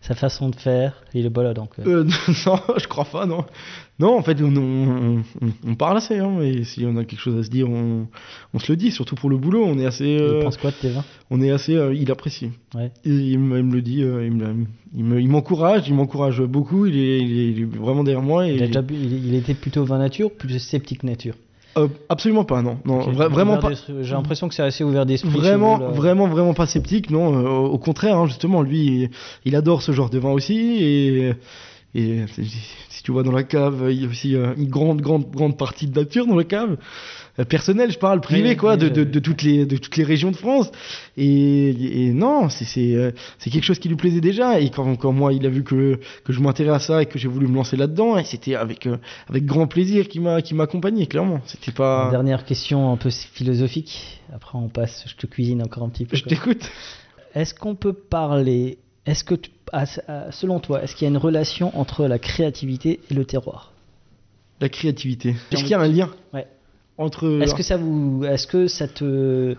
sa 0.00 0.14
façon 0.14 0.48
de 0.48 0.56
faire. 0.56 1.02
Il 1.14 1.26
est 1.26 1.36
là 1.36 1.52
donc. 1.54 1.70
euh, 1.78 2.04
Euh, 2.04 2.04
non, 2.46 2.58
je 2.78 2.86
crois 2.88 3.04
pas, 3.04 3.26
non. 3.26 3.44
Non, 3.98 4.16
en 4.18 4.22
fait, 4.22 4.40
on, 4.40 4.56
on, 4.56 5.18
on- 5.18 5.22
on 5.66 5.74
parle 5.74 5.98
assez, 5.98 6.18
hein, 6.18 6.40
et 6.40 6.64
si 6.64 6.86
on 6.86 6.96
a 6.96 7.04
quelque 7.04 7.20
chose 7.20 7.38
à 7.38 7.42
se 7.42 7.50
dire, 7.50 7.68
on, 7.68 8.06
on 8.54 8.58
se 8.58 8.72
le 8.72 8.76
dit, 8.76 8.90
surtout 8.90 9.14
pour 9.14 9.28
le 9.28 9.36
boulot, 9.36 9.62
on 9.62 9.78
est 9.78 9.84
assez... 9.84 10.06
il 10.06 10.20
euh, 10.22 10.42
pense 10.42 10.56
quoi 10.56 10.70
de 10.70 10.76
tes 10.76 10.88
vins? 10.88 11.04
on 11.30 11.42
est 11.42 11.50
assez... 11.50 11.76
euh, 11.76 11.94
il 11.94 12.10
apprécie. 12.10 12.50
Ouais. 12.74 12.90
Et 13.04 13.10
il, 13.10 13.38
me 13.38 13.58
il 13.58 13.64
me 13.64 13.74
le 13.74 13.82
dit, 13.82 13.98
il 14.00 14.06
me- 14.32 14.64
il 14.96 15.04
me- 15.04 15.20
il 15.20 15.28
m'encourage, 15.28 15.86
il 15.86 15.94
m'encourage 15.94 16.40
beaucoup, 16.42 16.86
il 16.86 16.96
est, 16.96 17.18
il, 17.20 17.60
est, 17.60 17.64
vraiment 17.64 18.02
derrière 18.02 18.22
moi. 18.22 18.48
Et 18.48 18.54
Il, 18.54 18.62
a 18.62 18.66
déjà 18.68 18.82
bu- 18.82 18.94
il, 18.94 19.26
il 19.26 19.34
était 19.34 19.54
plutôt 19.54 19.84
vin 19.84 19.98
nature, 19.98 20.30
plus 20.32 20.58
sceptique 20.58 21.02
nature? 21.04 21.34
Euh, 21.78 21.88
absolument 22.08 22.44
pas, 22.44 22.62
non. 22.62 22.78
non 22.84 23.02
Ok. 23.02 23.14
vra- 23.14 23.28
vraiment 23.28 23.58
pas. 23.58 23.70
J'ai 24.02 24.14
l'impression 24.14 24.48
que 24.48 24.54
c'est 24.54 24.62
assez 24.62 24.82
ouvert 24.82 25.06
d'esprit. 25.06 25.30
Vraiment, 25.30 25.78
là. 25.78 25.86
vraiment, 25.86 26.26
vraiment 26.26 26.52
pas 26.54 26.66
sceptique, 26.66 27.10
non. 27.10 27.34
euh, 27.38 27.48
au 27.48 27.78
contraire, 27.78 28.16
hein, 28.16 28.26
justement, 28.26 28.62
lui, 28.62 28.86
il, 28.86 29.10
il 29.44 29.54
adore 29.54 29.82
ce 29.82 29.92
genre 29.92 30.10
de 30.10 30.18
vin 30.18 30.30
aussi. 30.30 30.78
Et, 30.80 31.32
et 31.94 32.24
si 32.34 32.44
si 32.90 33.02
tu 33.02 33.12
vois 33.12 33.22
dans 33.22 33.32
la 33.32 33.44
cave, 33.44 33.86
il 33.90 34.02
y 34.02 34.04
a 34.04 34.08
aussi 34.08 34.36
euh, 34.36 34.52
une 34.56 34.68
grande, 34.68 35.00
grande, 35.00 35.30
grande 35.30 35.56
partie 35.56 35.86
de 35.86 35.98
nature 35.98 36.26
dans 36.26 36.36
la 36.36 36.44
cave. 36.44 36.76
Euh, 37.38 37.44
personnel, 37.44 37.90
je 37.90 37.98
parle 37.98 38.20
privé, 38.20 38.50
Oui, 38.50 38.56
quoi, 38.56 38.76
de, 38.76 38.88
je- 38.88 38.92
de, 38.92 39.04
de 39.04 39.18
toutes 39.20 39.42
les, 39.42 39.64
de 39.64 39.76
toutes 39.78 39.96
les 39.96 40.04
régions 40.04 40.30
de 40.30 40.36
France. 40.36 40.70
Et, 41.16 42.06
et 42.08 42.12
non, 42.12 42.48
c'est 42.50 42.94
euh, 42.94 43.10
quelque 43.42 43.62
chose 43.64 43.78
qui 43.78 43.88
lui 43.88 43.96
plaisait 43.96 44.20
déjà. 44.20 44.60
Et 44.60 44.68
quand, 44.70 44.96
quand 44.96 45.12
moi, 45.12 45.32
il 45.32 45.46
a 45.46 45.48
vu 45.48 45.64
que, 45.64 45.98
que 46.24 46.32
je 46.32 46.40
m'intéressais 46.40 46.74
à 46.76 46.78
ça 46.78 47.02
et 47.02 47.06
que 47.06 47.18
j'ai 47.18 47.28
voulu 47.28 47.46
me 47.48 47.54
lancer 47.54 47.76
là-dedans, 47.76 48.18
et 48.18 48.24
c'était 48.24 48.54
avec, 48.54 48.86
euh, 48.86 48.98
avec 49.28 49.46
grand 49.46 49.66
plaisir 49.66 50.06
qu'il 50.08 50.20
m'a 50.20 50.42
qu'il 50.42 50.56
m'accompagnait, 50.56 51.06
clairement. 51.06 51.40
C'était 51.46 51.72
pas. 51.72 52.08
Dernière 52.10 52.44
question 52.44 52.92
un 52.92 52.96
peu 52.96 53.10
philosophique. 53.10 54.20
Après, 54.34 54.58
on 54.58 54.68
passe. 54.68 55.04
Je 55.08 55.14
te 55.16 55.26
cuisine 55.26 55.62
encore 55.62 55.84
un 55.84 55.88
petit 55.88 56.04
peu. 56.04 56.16
Je 56.16 56.24
t'écoute. 56.24 56.70
Est-ce 57.34 57.54
qu'on 57.54 57.74
peut 57.76 57.92
parler 57.94 58.78
Est-ce 59.06 59.24
que, 59.24 59.34
tu- 59.36 59.50
à- 59.72 59.84
à- 60.08 60.32
selon 60.32 60.60
toi, 60.60 60.82
est-ce 60.82 60.94
qu'il 60.94 61.04
y 61.06 61.08
a 61.08 61.10
une 61.10 61.16
relation 61.18 61.76
entre 61.78 62.06
la 62.06 62.18
créativité 62.18 63.00
et 63.10 63.14
le 63.14 63.24
terroir? 63.24 63.72
La 64.60 64.68
créativité. 64.68 65.36
Est-ce 65.52 65.62
qu'il 65.62 65.70
y 65.70 65.74
a 65.74 65.80
un 65.80 65.88
lien 65.88 66.10
Ouais. 66.34 66.46
entre. 66.98 67.40
Est-ce 67.42 67.54
que 67.54 67.62
ça 67.62 67.76
vous, 67.76 68.24
est-ce 68.24 68.46
que 68.46 68.66
ça 68.66 68.88
te, 68.88 69.04
euh, 69.04 69.54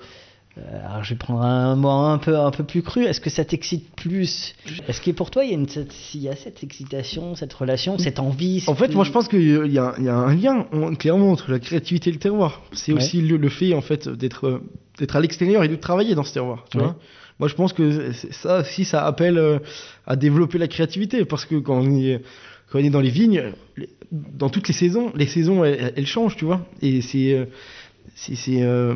alors 0.85 1.03
je 1.03 1.11
vais 1.11 1.15
prendre 1.17 1.41
un 1.41 1.75
mot 1.75 1.89
un 1.89 2.17
peu 2.19 2.37
un 2.37 2.51
peu 2.51 2.63
plus 2.63 2.83
cru. 2.83 3.05
Est-ce 3.05 3.19
que 3.21 3.29
ça 3.31 3.43
t'excite 3.45 3.89
plus? 3.95 4.53
Est-ce 4.87 5.01
que 5.01 5.09
pour 5.11 5.31
toi 5.31 5.43
il 5.43 5.49
y 5.51 5.53
a 5.53 5.57
une, 5.57 5.67
cette, 5.67 5.93
il 6.13 6.21
y 6.21 6.29
a 6.29 6.35
cette 6.35 6.63
excitation, 6.63 7.33
cette 7.35 7.53
relation, 7.53 7.97
cette 7.97 8.19
envie 8.19 8.63
En 8.67 8.75
fait, 8.75 8.93
moi, 8.93 9.03
je 9.05 9.11
pense 9.11 9.27
qu'il 9.27 9.41
y, 9.41 9.79
a- 9.79 9.95
y 9.97 10.09
un 10.09 10.35
lien 10.35 10.67
on- 10.71 10.93
clairement 10.93 11.31
entre 11.31 11.49
la 11.51 11.59
créativité 11.59 12.09
et 12.09 12.13
le 12.13 12.19
terroir. 12.19 12.61
C'est 12.73 12.91
Ouais. 12.93 12.99
aussi 12.99 13.21
le, 13.21 13.37
le 13.37 13.49
fait 13.49 13.73
en 13.73 13.81
fait 13.81 14.07
d'être 14.07 14.61
d'être 14.99 15.15
à 15.15 15.19
l'extérieur 15.21 15.63
et 15.63 15.67
de 15.67 15.75
travailler 15.77 16.13
dans 16.13 16.23
ce 16.23 16.33
terroir. 16.33 16.65
Tu 16.69 16.77
Ouais. 16.77 16.83
vois 16.83 16.95
moi, 17.41 17.47
je 17.47 17.55
pense 17.55 17.73
que 17.73 18.11
ça 18.11 18.59
aussi, 18.59 18.85
ça 18.85 19.03
appelle 19.03 19.39
euh, 19.39 19.57
à 20.05 20.15
développer 20.15 20.59
la 20.59 20.67
créativité 20.67 21.25
parce 21.25 21.45
que 21.45 21.55
quand 21.55 21.81
on 21.81 21.97
est 21.97 22.89
dans 22.91 23.01
les 23.01 23.09
vignes, 23.09 23.53
dans 24.11 24.49
toutes 24.49 24.67
les 24.67 24.75
saisons, 24.75 25.11
les 25.15 25.25
saisons 25.25 25.65
elles, 25.65 25.91
elles 25.95 26.05
changent, 26.05 26.35
tu 26.35 26.45
vois. 26.45 26.61
Et 26.83 27.01
c'est 27.01 27.33
euh, 27.33 27.45
euh, 28.49 28.95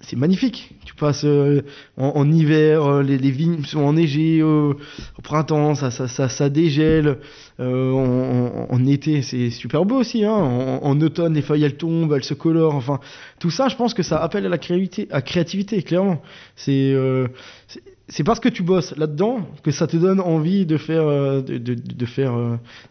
c'est 0.00 0.16
magnifique. 0.16 0.74
Tu 0.84 0.94
passes 0.94 1.24
euh, 1.24 1.62
en, 1.96 2.30
hiver, 2.30 2.84
euh, 2.84 3.02
les, 3.02 3.30
vignes 3.30 3.64
sont 3.64 3.80
enneigées, 3.80 4.42
au 4.42 4.76
printemps, 5.22 5.74
ça, 5.74 6.48
dégèle. 6.48 7.18
En, 7.58 8.86
été, 8.86 9.22
c'est 9.22 9.50
super 9.50 9.84
beau 9.84 9.96
aussi. 9.96 10.24
Hein. 10.24 10.32
En, 10.32 11.00
automne, 11.00 11.34
les 11.34 11.42
feuilles 11.42 11.64
elles 11.64 11.76
tombent, 11.76 12.12
elles 12.14 12.24
se 12.24 12.34
colorent. 12.34 12.74
Enfin, 12.74 13.00
tout 13.38 13.50
ça, 13.50 13.68
je 13.68 13.76
pense 13.76 13.94
que 13.94 14.02
ça 14.02 14.18
appelle 14.18 14.46
à 14.46 14.48
la 14.48 14.58
créativité, 14.58 15.82
clairement. 15.82 16.20
C'est 16.56 18.24
parce 18.24 18.40
que 18.40 18.48
tu 18.48 18.62
bosses 18.62 18.94
là-dedans 18.96 19.48
que 19.62 19.70
ça 19.70 19.86
te 19.86 19.96
donne 19.96 20.20
envie 20.20 20.66
de 20.66 20.76
faire, 20.76 21.06
de, 21.06 21.58
de, 21.58 21.74
de 21.74 22.06
faire 22.06 22.34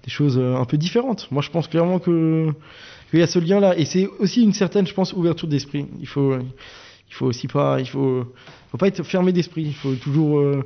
des 0.03 0.09
choses 0.09 0.39
un 0.39 0.65
peu 0.65 0.77
différentes. 0.77 1.27
Moi, 1.31 1.41
je 1.41 1.51
pense 1.51 1.67
clairement 1.67 1.99
que 1.99 2.53
qu'il 3.13 3.19
y 3.19 3.23
a 3.23 3.27
ce 3.27 3.37
lien-là. 3.39 3.77
Et 3.77 3.85
c'est 3.85 4.07
aussi 4.19 4.43
une 4.43 4.53
certaine, 4.53 4.87
je 4.87 4.93
pense, 4.93 5.13
ouverture 5.13 5.47
d'esprit. 5.47 5.85
Il 5.99 6.07
faut, 6.07 6.35
il 6.35 7.13
faut 7.13 7.27
aussi 7.27 7.47
pas, 7.47 7.79
il 7.79 7.87
faut, 7.87 8.25
faut 8.71 8.77
pas 8.77 8.87
être 8.87 9.03
fermé 9.03 9.31
d'esprit. 9.31 9.63
Il 9.65 9.75
faut 9.75 9.93
toujours, 9.93 10.39
euh, 10.39 10.63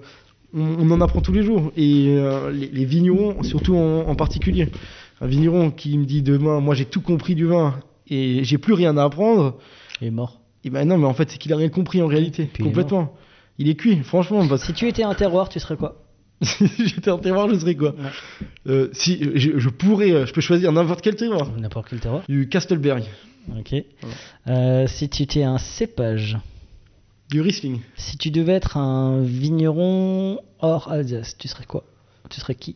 on, 0.54 0.62
on 0.80 0.92
en 0.92 1.02
apprend 1.02 1.20
tous 1.20 1.34
les 1.34 1.44
jours. 1.44 1.74
Et 1.76 2.16
euh, 2.18 2.50
les, 2.52 2.68
les 2.68 2.86
vignerons, 2.86 3.44
surtout 3.44 3.76
en, 3.76 4.08
en 4.08 4.16
particulier. 4.16 4.70
Un 5.20 5.28
vigneron 5.28 5.72
qui 5.72 5.98
me 5.98 6.06
dit 6.06 6.22
demain, 6.22 6.62
moi 6.62 6.74
j'ai 6.74 6.86
tout 6.86 7.02
compris 7.02 7.36
du 7.36 7.46
vin 7.46 7.80
et 8.08 8.44
j'ai 8.44 8.58
plus 8.58 8.74
rien 8.74 8.96
à 8.96 9.04
apprendre. 9.04 9.58
Il 10.00 10.08
est 10.08 10.12
mort. 10.12 10.40
Et 10.64 10.70
ben 10.70 10.88
non, 10.88 10.98
mais 10.98 11.06
en 11.06 11.14
fait, 11.14 11.30
c'est 11.30 11.38
qu'il 11.38 11.52
a 11.52 11.58
rien 11.58 11.70
compris 11.70 12.02
en 12.02 12.08
réalité, 12.08 12.46
Puis 12.46 12.64
il 12.64 12.66
est 12.66 12.70
complètement. 12.70 13.14
Il 13.58 13.68
est 13.68 13.76
cuit, 13.76 13.98
franchement. 14.04 14.48
Parce 14.48 14.64
Si 14.64 14.74
tu 14.74 14.88
étais 14.88 15.04
un 15.04 15.16
terroir, 15.16 15.50
tu 15.50 15.60
serais 15.60 15.76
quoi? 15.76 16.07
j'étais 16.78 17.10
en 17.10 17.18
terroir, 17.18 17.50
je 17.50 17.58
serais 17.58 17.76
quoi 17.76 17.96
Euh, 18.68 18.90
Si 18.94 19.18
je, 19.36 19.58
je 19.58 19.70
pourrais, 19.70 20.12
euh, 20.12 20.26
je 20.26 20.34
peux 20.34 20.42
choisir 20.42 20.72
n'importe 20.72 21.02
quel 21.02 21.16
terroir. 21.16 21.50
N'importe 21.58 21.88
quel 21.90 22.00
terroir. 22.00 22.24
Du 22.30 22.48
Castelberg, 22.50 23.04
Ok. 23.58 23.74
Euh, 24.48 24.88
si 24.88 25.10
tu 25.10 25.24
étais 25.24 25.44
un 25.44 25.58
cépage, 25.58 26.38
du 27.30 27.42
Riesling. 27.42 27.80
si 27.96 28.18
tu 28.18 28.30
devais 28.32 28.54
être 28.54 28.78
un 28.78 29.22
vigneron 29.22 30.40
hors 30.60 30.92
Alsace, 30.92 31.36
tu 31.38 31.48
serais 31.48 31.66
quoi? 31.66 31.84
Tu 32.30 32.40
serais 32.40 32.56
qui? 32.56 32.76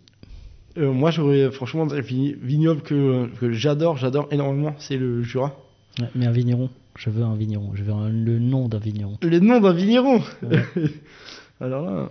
Euh, 0.77 0.91
moi, 0.91 1.11
j'aurais 1.11 1.51
franchement 1.51 1.83
un 1.91 1.99
vi- 2.01 2.35
vignoble 2.41 2.81
que, 2.81 3.27
que 3.39 3.51
j'adore, 3.51 3.97
j'adore 3.97 4.27
énormément, 4.31 4.73
c'est 4.79 4.97
le 4.97 5.21
Jura. 5.23 5.53
Ouais, 5.99 6.07
Mais 6.15 6.25
un 6.25 6.31
vigneron. 6.31 6.69
Je 6.97 7.09
veux 7.09 7.23
un 7.23 7.35
vigneron. 7.35 7.71
Je 7.75 7.83
veux 7.83 7.91
un- 7.93 8.09
le 8.09 8.39
nom 8.39 8.67
d'un 8.69 8.77
vigneron. 8.79 9.17
Le 9.21 9.39
nom 9.39 9.59
d'un 9.59 9.73
vigneron. 9.73 10.21
Alors 11.61 11.85
là. 11.85 12.09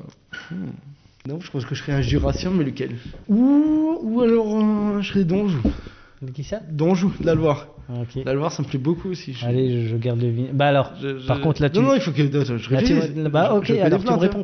hmm. 0.50 0.70
Non, 1.28 1.38
je 1.40 1.50
pense 1.50 1.64
que 1.66 1.74
je 1.74 1.82
serais 1.82 1.92
un 1.92 2.00
Jurassien, 2.00 2.50
mais 2.50 2.64
lequel? 2.64 2.96
Ou, 3.28 3.98
ou 4.02 4.20
alors 4.22 4.56
euh, 4.56 5.00
je 5.02 5.08
serais 5.12 5.24
d'Anjou. 5.24 5.60
Qui 6.34 6.44
ça? 6.44 6.60
D'Anjou, 6.70 7.12
de 7.20 7.26
la 7.26 7.34
Loire. 7.34 7.68
Ok. 7.90 8.22
La 8.24 8.34
Loire, 8.34 8.52
ça 8.52 8.62
me 8.62 8.68
plaît 8.68 8.78
beaucoup 8.78 9.08
aussi. 9.10 9.32
Je- 9.34 9.44
Allez, 9.46 9.82
je, 9.84 9.88
je 9.88 9.96
garde 9.96 10.20
le 10.20 10.28
vigneron. 10.30 10.54
Bah 10.54 10.68
alors, 10.68 10.92
je- 11.00 11.18
je- 11.18 11.26
par 11.26 11.40
contre 11.40 11.60
là 11.62 11.70
tu. 11.70 11.78
Non, 11.78 11.88
non, 11.88 11.94
il 11.94 12.00
faut 12.00 12.12
que. 12.12 12.22
attends, 12.22 12.56
je 12.56 12.70
Là, 12.72 12.82
tu- 12.82 12.94
réfléchisse. 12.94 13.24
bah 13.24 13.48
Je- 13.52 13.56
ok, 13.56 13.64
je 13.66 13.72
fais 13.74 13.80
alors 13.80 13.98
tu 14.00 14.06
me 14.06 14.08
plaintes, 14.16 14.18
hein. 14.34 14.36
réponds. 14.38 14.42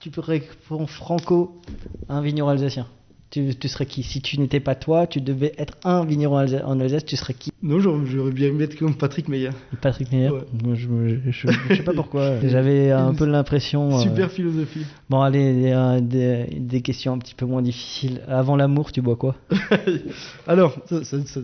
Tu 0.00 0.10
peux 0.10 0.20
répondre 0.20 0.88
franco, 0.88 1.60
un 2.08 2.20
vigneron 2.20 2.48
alsacien. 2.50 2.86
Tu, 3.34 3.52
tu 3.56 3.66
serais 3.66 3.84
qui? 3.84 4.04
Si 4.04 4.20
tu 4.20 4.38
n'étais 4.38 4.60
pas 4.60 4.76
toi, 4.76 5.08
tu 5.08 5.20
devais 5.20 5.54
être 5.58 5.74
un 5.82 6.04
vigneron 6.04 6.36
en 6.64 6.78
Alsace, 6.80 7.04
tu 7.04 7.16
serais 7.16 7.34
qui? 7.34 7.50
Non, 7.64 7.80
j'aurais 7.80 8.30
bien 8.30 8.46
aimé 8.50 8.62
être 8.62 8.78
comme 8.78 8.94
Patrick 8.94 9.28
Meyer. 9.28 9.50
Patrick 9.80 10.12
Meyer? 10.12 10.30
Ouais. 10.30 10.40
Je, 10.74 10.86
je 11.32 11.74
sais 11.74 11.82
pas 11.82 11.92
pourquoi. 11.94 12.38
J'avais 12.44 12.92
un 12.92 13.12
peu 13.12 13.24
l'impression. 13.24 13.96
euh, 13.98 14.02
Super 14.02 14.30
philosophie. 14.30 14.86
Bon, 15.10 15.20
allez, 15.20 15.72
euh, 15.72 16.00
des, 16.00 16.46
des 16.60 16.80
questions 16.80 17.14
un 17.14 17.18
petit 17.18 17.34
peu 17.34 17.44
moins 17.44 17.60
difficiles. 17.60 18.20
Avant 18.28 18.54
l'amour, 18.54 18.92
tu 18.92 19.02
bois 19.02 19.16
quoi? 19.16 19.34
Alors, 20.46 20.76
ça, 20.86 21.02
ça, 21.02 21.16
ça- 21.26 21.40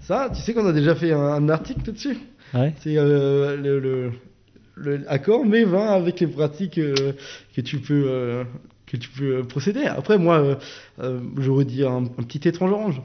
ça, 0.00 0.30
tu 0.34 0.40
sais 0.40 0.52
qu'on 0.52 0.66
a 0.66 0.72
déjà 0.72 0.96
fait 0.96 1.12
un, 1.12 1.20
un 1.20 1.48
article 1.48 1.80
là-dessus? 1.86 2.16
Ouais. 2.54 2.72
C'est 2.80 2.96
euh, 2.98 3.56
le, 3.56 3.78
le, 3.78 4.10
le 4.74 5.00
accord 5.08 5.44
mais 5.46 5.62
vin 5.62 5.92
avec 5.92 6.18
les 6.18 6.26
pratiques 6.26 6.78
euh, 6.78 7.12
que 7.54 7.60
tu 7.60 7.78
peux 7.78 8.44
que 8.94 9.00
tu 9.00 9.08
peux 9.10 9.42
procéder. 9.44 9.84
Après 9.84 10.18
moi 10.18 10.36
euh, 10.38 10.54
euh, 11.00 11.20
j'aurais 11.38 11.64
dit 11.64 11.84
un, 11.84 11.98
un 12.04 12.22
petit 12.22 12.46
étrange 12.48 12.70
orange. 12.72 13.00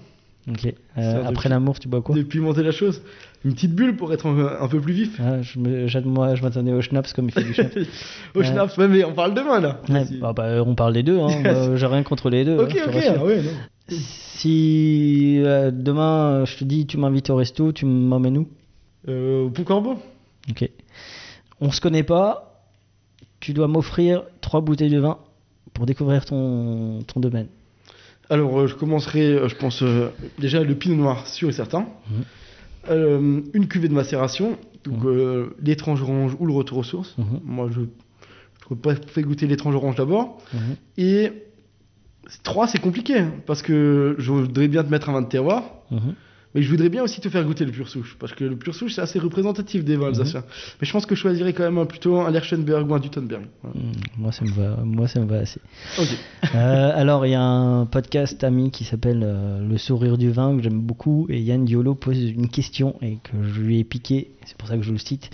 Ok. 0.50 0.74
Euh, 0.98 1.24
après 1.26 1.48
l'amour, 1.50 1.80
tu 1.80 1.88
bois 1.90 2.02
quoi? 2.02 2.16
De 2.16 2.24
pimenter 2.24 2.64
la 2.64 2.72
chose. 2.72 3.04
Une 3.46 3.54
petite 3.54 3.74
bulle 3.76 3.96
pour 3.96 4.12
être 4.14 4.26
un, 4.26 4.58
un 4.64 4.68
peu 4.68 4.80
plus 4.80 4.94
vif. 4.94 5.20
Ah, 5.20 5.42
je 5.44 5.60
me- 5.60 5.88
j'ad- 5.88 6.06
Moi, 6.06 6.34
je 6.36 6.42
m'attendais 6.42 6.74
au 6.74 6.82
schnapps 6.82 7.14
comme 7.14 7.26
il 7.28 7.32
fait 7.32 7.44
du 7.44 7.54
schnapps. 7.54 7.76
Au 8.36 8.42
schnapps, 8.44 8.76
ouais, 8.78 8.88
mais 8.88 9.04
on 9.04 9.14
parle 9.14 9.34
de 9.36 9.42
vin 9.42 9.60
là. 9.60 9.80
Ouais, 9.90 10.06
bah, 10.20 10.34
bah, 10.34 10.64
on 10.66 10.74
parle 10.76 10.94
des 10.94 11.04
deux, 11.04 11.20
hein. 11.20 11.76
J'ai 11.76 11.86
rien 11.86 12.02
contre 12.04 12.30
les 12.32 12.46
deux. 12.46 12.58
Ok, 12.58 12.76
hein, 12.76 12.90
je 12.92 12.98
ok, 12.98 13.16
ah 13.20 13.26
ouais, 13.26 13.42
non. 13.44 13.52
Si 14.40 15.42
euh, 15.46 15.72
demain 15.72 16.30
euh, 16.42 16.46
je 16.46 16.58
te 16.58 16.64
dis 16.64 16.86
tu 16.88 16.98
m'invites 16.98 17.30
au 17.30 17.36
resto, 17.36 17.72
tu 17.72 17.86
m'emmènes 17.86 18.38
où? 18.38 18.48
Euh, 19.08 19.44
au 19.46 19.50
Pont 19.50 19.64
Corbeau 19.64 19.96
Ok. 20.50 20.70
On 21.62 21.72
se 21.72 21.82
connaît 21.82 22.04
pas, 22.04 22.64
tu 23.40 23.54
dois 23.54 23.68
m'offrir 23.68 24.24
trois 24.42 24.62
bouteilles 24.62 24.90
de 24.90 25.00
vin 25.00 25.18
pour 25.80 25.86
découvrir 25.86 26.26
ton, 26.26 27.00
ton 27.08 27.22
domaine. 27.22 27.48
Alors, 28.30 28.60
euh, 28.60 28.68
je 28.68 28.76
commencerai, 28.76 29.22
euh, 29.32 29.48
je 29.48 29.56
pense, 29.56 29.82
euh, 29.82 30.10
déjà 30.38 30.62
le 30.62 30.76
pinot 30.76 30.98
noir, 30.98 31.26
sûr 31.26 31.48
et 31.48 31.54
certain. 31.54 31.88
Mhm. 32.90 33.44
Une 33.54 33.68
cuvée 33.68 33.88
de 33.88 33.94
macération, 33.94 34.58
donc 34.84 35.06
euh, 35.06 35.56
l'étrange 35.62 36.02
orange 36.02 36.36
ou 36.40 36.46
le 36.48 36.52
retour 36.54 36.80
aux 36.80 36.84
sources. 36.84 37.16
Mhm. 37.18 37.40
Moi, 37.46 37.70
je 37.72 37.82
je 38.70 38.76
pas 38.76 38.96
fait 38.96 39.22
goûter 39.22 39.48
l'étrange 39.48 39.74
orange 39.76 39.96
d'abord. 39.96 40.42
Mhm. 40.54 40.76
Et 40.98 41.32
3, 42.44 42.68
c'est 42.68 42.80
compliqué, 42.80 43.20
hein, 43.20 43.32
parce 43.46 43.62
que 43.62 44.16
je 44.18 44.32
voudrais 44.32 44.68
bien 44.68 44.84
te 44.84 44.90
mettre 44.92 45.10
un 45.10 45.14
vin 45.14 45.22
de 45.22 45.28
terroir, 45.30 45.64
Mhm. 45.92 46.14
Mais 46.56 46.62
je 46.64 46.70
voudrais 46.70 46.90
bien 46.90 47.04
aussi 47.04 47.22
te 47.22 47.30
faire 47.30 47.44
goûter 47.46 47.64
le 47.66 47.72
pur 47.72 47.88
souche, 47.90 48.16
parce 48.20 48.34
que 48.34 48.44
le 48.44 48.56
pur 48.56 48.74
souche, 48.74 48.96
c'est 48.96 49.02
assez 49.02 49.20
représentatif 49.20 49.84
des 49.84 49.96
vins 49.96 50.04
Mhm. 50.10 50.20
alsaciens. 50.20 50.44
Mais 50.82 50.88
je 50.88 50.92
pense 50.92 51.06
que 51.06 51.14
je 51.16 51.20
choisirais 51.22 51.54
quand 51.54 51.64
même 51.64 51.78
un- 51.78 51.86
plutôt 51.86 52.20
un 52.22 52.32
Lerchenberg 52.32 52.90
ou 52.90 52.94
un 52.96 53.00
Dutenberg. 53.00 53.44
Voilà. 53.62 53.80
Mm, 53.80 53.92
Moi 54.18 54.32
ça 54.32 54.46
me 54.46 54.52
va, 54.52 54.78
moi 54.84 55.08
ça 55.08 55.20
me 55.20 55.26
va 55.26 55.38
assez. 55.38 55.62
Ok. 56.00 56.08
Euh, 56.56 56.92
alors 56.96 57.26
il 57.26 57.32
y 57.32 57.36
a 57.36 57.42
un 57.44 57.86
podcast 57.86 58.44
ami 58.44 58.72
qui 58.72 58.84
s'appelle 58.84 59.22
euh, 59.24 59.60
Le 59.68 59.78
sourire 59.78 60.18
du 60.18 60.32
vin 60.32 60.56
que 60.58 60.64
j'aime 60.64 60.80
beaucoup 60.82 61.28
et 61.30 61.40
Yann 61.40 61.66
Diolo 61.66 61.94
pose 61.96 62.20
une 62.20 62.50
question 62.50 62.96
et 63.02 63.18
que 63.24 63.32
je 63.54 63.62
lui 63.62 63.80
ai 63.80 63.84
piqué, 63.84 64.32
c'est 64.46 64.58
pour 64.58 64.68
ça 64.68 64.76
que 64.78 64.84
je 64.84 64.92
le 64.92 64.98
cite. 64.98 65.30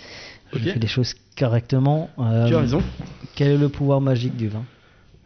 Je 0.52 0.58
Ok. 0.58 0.64
fais 0.74 0.78
les 0.78 0.86
choses 0.86 1.14
correctement. 1.38 2.10
Euh, 2.18 2.46
Tu 2.48 2.54
as 2.54 2.60
raison. 2.60 2.82
Quel 3.34 3.48
est 3.52 3.58
le 3.58 3.68
pouvoir 3.68 4.00
magique 4.00 4.36
du 4.36 4.48
vin? 4.48 4.64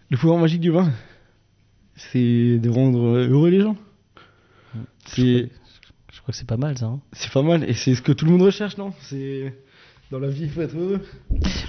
Le 0.09 0.17
pouvoir 0.17 0.39
magique 0.39 0.61
du 0.61 0.71
vin, 0.71 0.91
c'est 1.97 2.59
de 2.59 2.69
rendre 2.71 2.99
heureux 3.19 3.51
les 3.51 3.61
gens. 3.61 3.77
C'est 5.07 5.51
Je 6.21 6.23
crois 6.23 6.33
que 6.33 6.37
c'est 6.39 6.47
pas 6.47 6.57
mal 6.57 6.77
ça. 6.77 6.87
hein. 6.87 7.01
c'est 7.13 7.33
pas 7.33 7.43
mal 7.43 7.65
et 7.69 7.73
c'est 7.75 7.95
ce 7.95 8.03
que 8.03 8.13
tout 8.13 8.25
le 8.27 8.33
monde 8.33 8.43
recherche, 8.43 8.77
non? 8.77 8.93
C'est 9.01 9.55
dans 10.11 10.19
la 10.19 10.29
vie, 10.29 10.43
il 10.43 10.51
faut 10.51 10.61
être 10.61 10.77
heureux. 10.77 11.01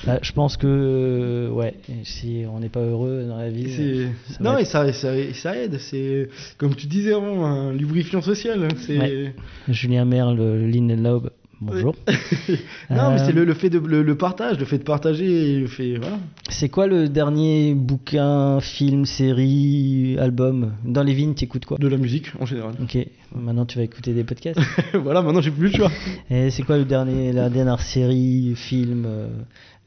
Bah, 0.06 0.18
je 0.22 0.32
pense 0.34 0.58
que 0.58 0.66
euh, 0.68 1.50
ouais, 1.52 1.76
si 2.04 2.44
on 2.52 2.60
n'est 2.60 2.70
pas 2.70 2.80
heureux 2.82 3.26
dans 3.28 3.38
la 3.38 3.50
vie, 3.50 3.72
C'est- 3.72 3.82
euh, 3.82 4.08
ça 4.30 4.38
non, 4.44 4.54
va 4.54 4.60
et 4.60 4.64
être- 4.64 4.68
ça, 4.70 4.92
ça, 4.94 5.14
ça 5.34 5.56
aide. 5.58 5.78
C'est 5.80 6.28
comme 6.58 6.76
tu 6.76 6.88
disais 6.88 7.14
avant, 7.14 7.46
un 7.46 7.72
lubrifiant 7.72 8.22
social. 8.22 8.68
C'est 8.78 8.98
Ouais. 8.98 9.36
Julien 9.70 10.06
Merle, 10.06 10.66
Lynn 10.66 11.02
Laube, 11.02 11.30
bonjour. 11.62 11.96
non, 12.90 13.12
mais 13.12 13.18
c'est 13.20 13.32
le, 13.32 13.46
le 13.46 13.54
fait 13.54 13.70
de 13.70 13.80
le, 13.80 14.02
le 14.02 14.16
partage, 14.18 14.60
le 14.60 14.66
fait 14.66 14.80
de 14.80 14.84
partager, 14.84 15.54
et 15.54 15.60
le 15.60 15.68
fait 15.68 15.98
voilà. 15.98 16.18
C'est 16.50 16.70
quoi 16.70 16.88
le 16.88 17.08
dernier 17.08 17.74
bouquin, 17.74 18.60
film, 18.60 19.06
série, 19.06 20.18
album? 20.20 20.74
Dans 20.84 21.04
les 21.04 21.14
vignes, 21.14 21.34
t'écoutes 21.34 21.66
quoi? 21.66 21.78
De 21.78 21.88
la 21.88 21.98
musique 21.98 22.32
en 22.40 22.46
général. 22.46 22.74
Ok, 22.82 22.98
maintenant 23.36 23.66
tu 23.66 23.78
vas 23.78 23.84
écouter 23.84 24.14
des 24.14 24.24
podcasts? 24.24 24.60
voilà, 24.94 25.22
maintenant 25.22 25.42
j'ai 25.42 25.52
plus 25.52 25.70
le 25.70 25.76
choix. 25.78 25.92
Et 26.30 26.50
c'est 26.50 26.64
quoi 26.64 26.78
le 26.78 26.86
dernier, 26.86 27.32
la 27.32 27.50
dernière 27.50 27.82
série, 27.82 28.54
film, 28.56 29.06
euh, 29.06 29.28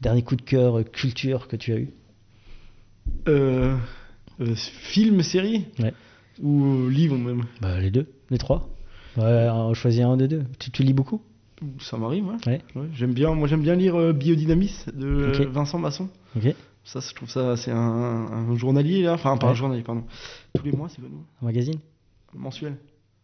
dernier 0.01 0.23
coup 0.23 0.37
de 0.37 0.43
cœur, 0.43 0.79
euh, 0.79 0.83
culture 0.83 1.49
que 1.49 1.57
tu 1.57 1.73
as 1.73 1.77
eu? 1.77 1.91
Euh, 3.29 3.77
euh, 4.41 4.55
film, 4.55 5.23
série? 5.23 5.67
Ouais. 5.79 5.93
ou 6.43 6.89
livre 6.89 7.17
même. 7.19 7.43
Bah 7.61 7.79
les 7.81 7.91
deux, 7.91 8.07
les 8.31 8.39
trois. 8.39 8.69
Ouais, 9.17 9.49
on 9.53 9.75
choisit 9.75 10.03
un 10.03 10.17
des 10.17 10.27
deux. 10.27 10.43
Tu, 10.59 10.71
tu 10.71 10.83
lis 10.83 10.93
beaucoup? 10.93 11.21
Ça 11.81 11.97
m'arrive. 11.97 12.27
Ouais. 12.27 12.37
Ouais. 12.47 12.63
Ouais, 12.77 12.89
j'aime 12.95 13.13
bien. 13.13 13.35
Moi, 13.35 13.49
j'aime 13.49 13.63
bien 13.63 13.75
lire 13.75 13.97
euh, 13.97 14.13
Biodynamisme 14.13 14.93
de 14.93 15.07
euh, 15.07 15.29
Ok. 15.33 15.47
Vincent 15.49 15.79
Masson. 15.79 16.09
Ok. 16.37 16.55
Ça, 16.85 17.01
je 17.01 17.15
trouve 17.15 17.31
ça, 17.31 17.57
c'est 17.57 17.71
un, 17.71 17.77
un 17.79 18.57
journalier 18.57 19.03
là. 19.03 19.15
Enfin, 19.15 19.37
pas 19.39 19.49
un 19.49 19.55
journalier, 19.55 19.83
pardon. 19.83 20.05
Tous 20.55 20.65
les 20.65 20.73
mois, 20.73 20.89
c'est 20.89 21.01
quoi 21.01 21.09
nous 21.11 21.25
Un 21.41 21.47
magazine? 21.47 21.79
Mensuel. 22.35 22.77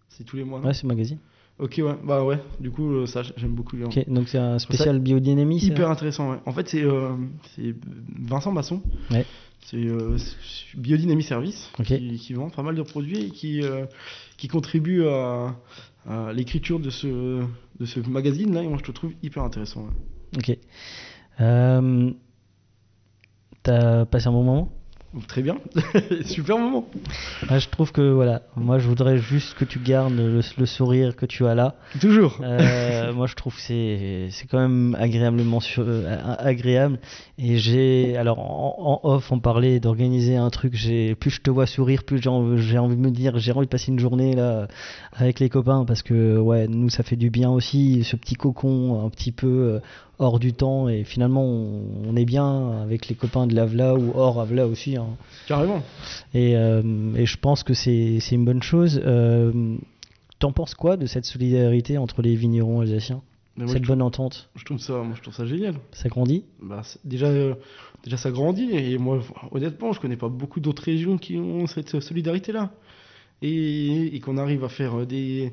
C'est 0.08 0.24
tous 0.24 0.36
les 0.36 0.44
mois. 0.44 0.60
Ouais, 0.60 0.72
c'est 0.72 0.84
un 0.86 0.88
magazine. 0.88 1.18
Ok, 1.58 1.74
ouais. 1.84 1.94
Bah 2.04 2.24
ouais. 2.24 2.38
Du 2.58 2.70
coup, 2.70 2.90
euh, 2.90 3.06
ça, 3.06 3.22
j'aime 3.36 3.52
beaucoup 3.52 3.76
lire. 3.76 3.88
Ok, 3.88 4.08
donc 4.08 4.28
c'est 4.28 4.38
un 4.38 4.58
spécial 4.58 4.98
biodynamie 4.98 5.60
ça 5.60 5.66
Hyper 5.66 5.90
intéressant, 5.90 6.30
ouais. 6.30 6.38
En 6.46 6.52
fait, 6.52 6.68
c'est 6.68 6.82
euh, 6.82 7.10
Vincent 8.18 8.50
Masson. 8.50 8.80
Ouais. 9.10 9.26
C'est 9.66 9.76
euh, 9.76 10.16
Biodynamie 10.74 11.22
Service 11.22 11.70
qui 11.84 12.32
vend 12.32 12.48
pas 12.48 12.62
mal 12.62 12.74
de 12.74 12.82
produits 12.82 13.26
et 13.26 13.30
qui, 13.30 13.62
euh, 13.62 13.84
qui 14.38 14.48
contribue 14.48 15.06
à, 15.06 15.54
à 16.08 16.32
l'écriture 16.32 16.80
de 16.80 16.90
ce, 16.90 17.42
de 17.78 17.84
ce 17.84 18.00
magazine 18.00 18.54
là. 18.54 18.62
Et 18.62 18.68
moi, 18.68 18.78
je 18.78 18.84
te 18.84 18.92
trouve 18.92 19.12
hyper 19.22 19.42
intéressant. 19.42 19.88
Ok. 20.36 20.56
Euh, 21.40 22.12
T'as 23.62 24.06
passé 24.06 24.28
un 24.28 24.32
bon 24.32 24.42
moment? 24.42 24.72
Très 25.26 25.42
bien. 25.42 25.56
Super 26.24 26.56
moment. 26.58 26.86
Ouais, 27.50 27.58
Je 27.58 27.68
trouve 27.68 27.90
que 27.90 28.12
voilà, 28.12 28.42
moi 28.56 28.78
je 28.78 28.86
voudrais 28.86 29.18
juste 29.18 29.54
que 29.54 29.64
tu 29.64 29.80
gardes 29.80 30.14
le, 30.14 30.40
le 30.56 30.66
sourire 30.66 31.16
que 31.16 31.26
tu 31.26 31.44
as 31.46 31.56
là. 31.56 31.74
Toujours. 32.00 32.38
Euh, 32.42 33.12
moi 33.14 33.26
je 33.26 33.34
trouve 33.34 33.56
que 33.56 33.60
c'est 33.60 34.28
c'est 34.30 34.46
quand 34.46 34.60
même 34.60 34.96
agréablement 35.00 35.58
sur- 35.58 35.82
euh, 35.84 36.16
agréable. 36.38 37.00
Et 37.38 37.56
j'ai 37.58 38.16
alors 38.16 38.38
en, 38.38 39.00
en 39.02 39.08
off 39.08 39.32
on 39.32 39.40
parlait 39.40 39.80
d'organiser 39.80 40.36
un 40.36 40.48
truc. 40.50 40.74
J'ai 40.76 41.16
plus 41.16 41.30
je 41.30 41.40
te 41.40 41.50
vois 41.50 41.66
sourire, 41.66 42.04
plus 42.04 42.22
j'ai 42.22 42.30
envie, 42.30 42.62
j'ai 42.62 42.78
envie 42.78 42.94
de 42.96 43.00
me 43.00 43.10
dire 43.10 43.36
j'ai 43.38 43.50
envie 43.50 43.66
de 43.66 43.70
passer 43.70 43.90
une 43.90 43.98
journée 43.98 44.34
là 44.36 44.68
avec 45.12 45.40
les 45.40 45.48
copains 45.48 45.84
parce 45.84 46.02
que 46.02 46.38
ouais 46.38 46.68
nous 46.68 46.88
ça 46.88 47.02
fait 47.02 47.16
du 47.16 47.30
bien 47.30 47.50
aussi 47.50 48.04
ce 48.04 48.14
petit 48.14 48.36
cocon 48.36 49.04
un 49.04 49.10
petit 49.10 49.32
peu 49.32 49.48
euh, 49.48 49.80
hors 50.20 50.38
du 50.38 50.52
temps 50.52 50.88
et 50.88 51.02
finalement 51.02 51.42
on, 51.44 51.82
on 52.06 52.14
est 52.14 52.26
bien 52.26 52.80
avec 52.82 53.08
les 53.08 53.16
copains 53.16 53.46
de 53.48 53.54
l'Avla 53.56 53.94
ou 53.96 54.12
hors 54.14 54.40
Avla 54.40 54.66
aussi. 54.68 54.96
hein. 54.96 54.99
Carrément. 55.46 55.82
Et, 56.34 56.56
euh, 56.56 57.14
et 57.14 57.26
je 57.26 57.36
pense 57.38 57.62
que 57.62 57.74
c'est 57.74 58.18
une 58.32 58.44
bonne 58.44 58.62
chose. 58.62 59.00
Euh, 59.04 59.76
T'en 60.38 60.52
penses 60.52 60.72
quoi 60.74 60.96
de 60.96 61.04
cette 61.04 61.26
solidarité 61.26 61.98
entre 61.98 62.22
les 62.22 62.34
vignerons 62.34 62.80
alsaciens? 62.80 63.20
Moi, 63.56 63.68
Cette 63.68 63.82
bonne 63.82 64.00
entente? 64.00 64.48
je 64.56 64.64
trouve 64.64 64.78
ça, 64.78 64.94
moi, 64.94 65.12
je 65.14 65.20
trouve 65.20 65.34
ça 65.34 65.44
génial. 65.44 65.74
Ça 65.92 66.08
grandit? 66.08 66.44
Bah, 66.62 66.80
déjà, 67.04 67.26
euh, 67.26 67.54
déjà, 68.04 68.16
ça 68.16 68.30
grandit. 68.30 68.70
Et 68.72 68.96
moi, 68.96 69.20
honnêtement, 69.50 69.92
je 69.92 70.00
connais 70.00 70.16
pas 70.16 70.28
beaucoup 70.30 70.60
d'autres 70.60 70.82
régions 70.82 71.18
qui 71.18 71.36
ont 71.36 71.66
cette 71.66 72.00
solidarité 72.00 72.52
là. 72.52 72.70
et, 73.42 74.16
et 74.16 74.20
qu'on 74.20 74.38
arrive 74.38 74.64
à 74.64 74.70
faire 74.70 75.04
des 75.06 75.52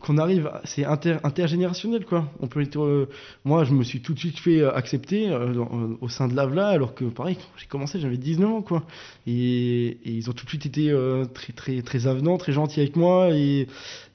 qu'on 0.00 0.18
arrive, 0.18 0.50
c'est 0.64 0.84
inter, 0.84 1.16
intergénérationnel 1.24 2.04
quoi. 2.04 2.30
On 2.40 2.46
peut 2.46 2.64
euh, 2.76 3.06
moi, 3.44 3.64
je 3.64 3.72
me 3.72 3.82
suis 3.82 4.00
tout 4.00 4.14
de 4.14 4.18
suite 4.18 4.38
fait 4.38 4.60
euh, 4.60 4.74
accepter 4.74 5.30
euh, 5.30 5.64
au 6.00 6.08
sein 6.08 6.28
de 6.28 6.34
l'AVLA, 6.34 6.68
alors 6.68 6.94
que 6.94 7.04
pareil, 7.04 7.38
j'ai 7.56 7.66
commencé, 7.66 7.98
j'avais 8.00 8.16
19 8.16 8.50
ans 8.50 8.62
quoi. 8.62 8.84
Et, 9.26 9.98
ils 10.04 10.28
ont 10.28 10.32
tout 10.32 10.44
de 10.44 10.50
suite 10.50 10.66
été 10.66 10.94
très 11.34 11.52
très 11.52 11.82
très 11.82 12.06
avenants, 12.06 12.38
très 12.38 12.52
gentils 12.52 12.80
avec 12.80 12.96
moi 12.96 13.30
et, 13.30 13.66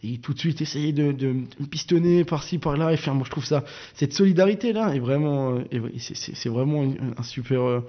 et 0.04 0.18
tout 0.18 0.34
de 0.34 0.40
suite 0.40 0.62
essayé 0.62 0.92
de, 0.92 1.12
me 1.12 1.66
pistonner 1.66 2.24
par-ci 2.24 2.58
par-là 2.58 2.94
et 2.94 2.98
faire. 2.98 3.16
Moi, 3.16 3.24
je 3.26 3.32
trouve 3.32 3.46
ça, 3.46 3.64
cette 3.94 4.14
solidarité 4.14 4.74
là 4.74 4.94
est 4.96 5.00
vraiment, 5.00 5.58
est- 5.72 6.14
c'est- 6.14 6.50
vraiment 6.50 6.84
un 7.18 7.24
super. 7.24 7.82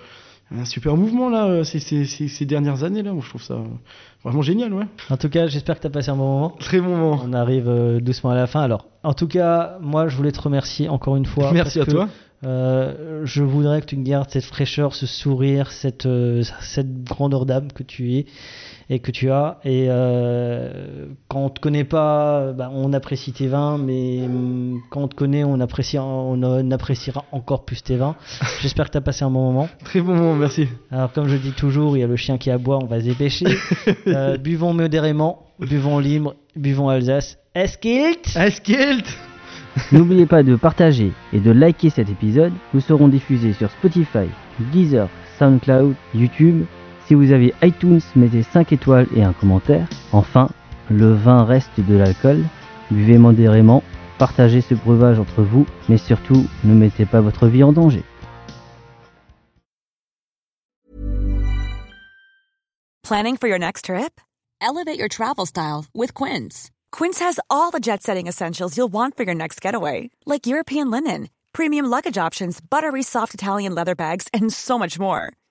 Un 0.51 0.64
super 0.64 0.97
mouvement 0.97 1.30
là 1.30 1.47
euh, 1.47 1.64
ces, 1.64 1.80
ces, 1.80 2.05
ces, 2.05 2.28
ces 2.28 2.47
dernières 2.47 2.84
années 2.84 3.03
là 3.03 3.12
moi 3.12 3.22
je 3.24 3.28
trouve 3.28 3.42
ça 3.42 3.55
euh, 3.55 3.64
vraiment 4.24 4.42
génial 4.42 4.72
ouais 4.72 4.86
En 5.11 5.16
tout 5.16 5.28
cas, 5.28 5.47
j'espère 5.47 5.76
que 5.76 5.82
tu 5.82 5.86
as 5.86 5.90
passé 5.90 6.11
un 6.11 6.16
bon 6.16 6.24
moment. 6.24 6.51
très 6.59 6.80
bon 6.80 6.97
moment 6.97 7.20
On 7.24 7.32
arrive 7.32 7.68
euh, 7.68 8.01
doucement 8.01 8.30
à 8.30 8.34
la 8.34 8.47
fin. 8.47 8.62
Alors, 8.62 8.86
en 9.03 9.12
tout 9.12 9.28
cas, 9.28 9.78
moi, 9.80 10.09
je 10.09 10.16
voulais 10.16 10.32
te 10.32 10.40
remercier 10.40 10.88
encore 10.88 11.16
une 11.16 11.26
fois. 11.26 11.53
merci 11.53 11.80
à 11.80 11.84
que, 11.84 11.90
toi 11.90 12.09
euh, 12.45 13.22
je 13.24 13.42
voudrais 13.42 13.80
que 13.80 13.86
tu 13.86 13.97
gardes 13.97 14.28
cette 14.30 14.45
fraîcheur, 14.45 14.95
ce 14.95 15.07
sourire, 15.07 15.70
cette, 15.70 16.07
euh, 16.07 16.42
cette 16.61 17.03
grandeur 17.05 17.47
d'âme 17.47 17.72
que 17.72 17.82
tu 17.82 18.14
es 18.14 18.26
et 18.91 18.99
que 18.99 19.11
tu 19.11 19.30
as. 19.30 19.59
Et 19.64 19.87
euh, 19.89 21.07
quand 21.28 21.41
on 21.41 21.49
te 21.49 21.61
connaît 21.61 21.85
pas, 21.85 22.53
bah, 22.53 22.70
on 22.72 22.93
apprécie 22.93 23.32
tes 23.32 23.47
vins, 23.47 23.78
mais 23.78 24.22
hum, 24.24 24.80
quand 24.91 25.03
on 25.03 25.09
te 25.09 25.14
connaît, 25.14 25.45
on, 25.45 25.61
apprécie, 25.61 25.99
on, 25.99 26.32
on 26.43 26.70
appréciera 26.70 27.24
encore 27.32 27.64
plus 27.64 27.82
tes 27.82 27.97
vins. 27.97 28.16
J'espère 28.61 28.87
que 28.87 28.93
tu 28.93 28.99
as 28.99 29.03
passé 29.03 29.24
un 29.24 29.30
bon 29.30 29.53
moment. 29.53 29.68
très 29.85 30.01
bon 30.01 30.14
moment 30.14 30.35
merci 30.35 30.68
Alors, 30.91 31.12
comme 31.12 31.28
je 31.28 31.37
dis 31.37 31.53
toujours, 31.53 31.97
il 31.97 32.01
y 32.01 32.05
a 32.05 32.07
le 32.07 32.16
chien 32.16 32.39
qui 32.39 32.51
aboie, 32.51 32.78
on 32.82 32.87
va 32.87 33.01
se 33.01 33.07
dépêcher. 33.07 33.47
Euh, 34.07 34.37
buvons 34.37 34.74
modérément, 34.74 35.47
buvons 35.59 35.99
libre, 35.99 36.35
buvons 36.57 36.89
Alsace. 36.89 37.39
Eskilt 37.55 38.37
Askilt 38.37 39.07
N'oubliez 39.93 40.26
pas 40.26 40.43
de 40.43 40.57
partager 40.57 41.12
et 41.32 41.41
de 41.41 41.51
liker 41.51 41.91
cet 41.91 42.09
épisode. 42.09 42.53
Nous 42.74 42.80
serons 42.80 43.09
diffusés 43.09 43.53
sur 43.53 43.70
Spotify, 43.70 44.26
Deezer, 44.72 45.09
SoundCloud, 45.39 45.95
YouTube. 46.14 46.64
Si 47.07 47.14
vous 47.14 47.32
avez 47.32 47.55
iTunes, 47.62 48.00
mettez 48.16 48.42
5 48.42 48.72
étoiles 48.72 49.07
et 49.14 49.22
un 49.22 49.34
commentaire. 49.34 49.88
Enfin, 50.12 50.48
le 50.90 51.12
vin 51.12 51.44
reste 51.44 51.78
de 51.78 51.96
l'alcool. 51.96 52.44
Buvez 52.90 53.18
modérément, 53.18 53.82
partagez 54.18 54.62
ce 54.62 54.74
breuvage 54.74 55.18
entre 55.18 55.42
vous, 55.42 55.66
mais 55.88 55.98
surtout, 55.98 56.46
ne 56.64 56.74
mettez 56.74 57.05
pas 57.05 57.20
votre 57.20 57.46
vie 57.46 57.62
en 57.62 57.72
danger. 57.72 58.02
Planning 63.02 63.36
for 63.36 63.48
your 63.48 63.59
next 63.59 63.84
trip? 63.84 64.18
Elevate 64.62 64.98
your 64.98 65.09
travel 65.09 65.44
style 65.44 65.84
with 65.94 66.14
Quince. 66.14 66.70
Quince 66.90 67.18
has 67.20 67.38
all 67.50 67.70
the 67.70 67.80
jet 67.80 68.02
setting 68.02 68.26
essentials 68.26 68.78
you'll 68.78 68.92
want 68.92 69.14
for 69.14 69.24
your 69.24 69.34
next 69.34 69.61
getaway, 69.61 70.09
like 70.24 70.46
European 70.46 70.90
linen, 70.90 71.28
premium 71.52 71.84
luggage 71.84 72.16
options, 72.16 72.61
buttery 72.62 73.02
soft 73.02 73.34
Italian 73.34 73.74
leather 73.74 73.94
bags, 73.94 74.26
and 74.32 74.50
so 74.50 74.78
much 74.78 74.98
more. 74.98 75.34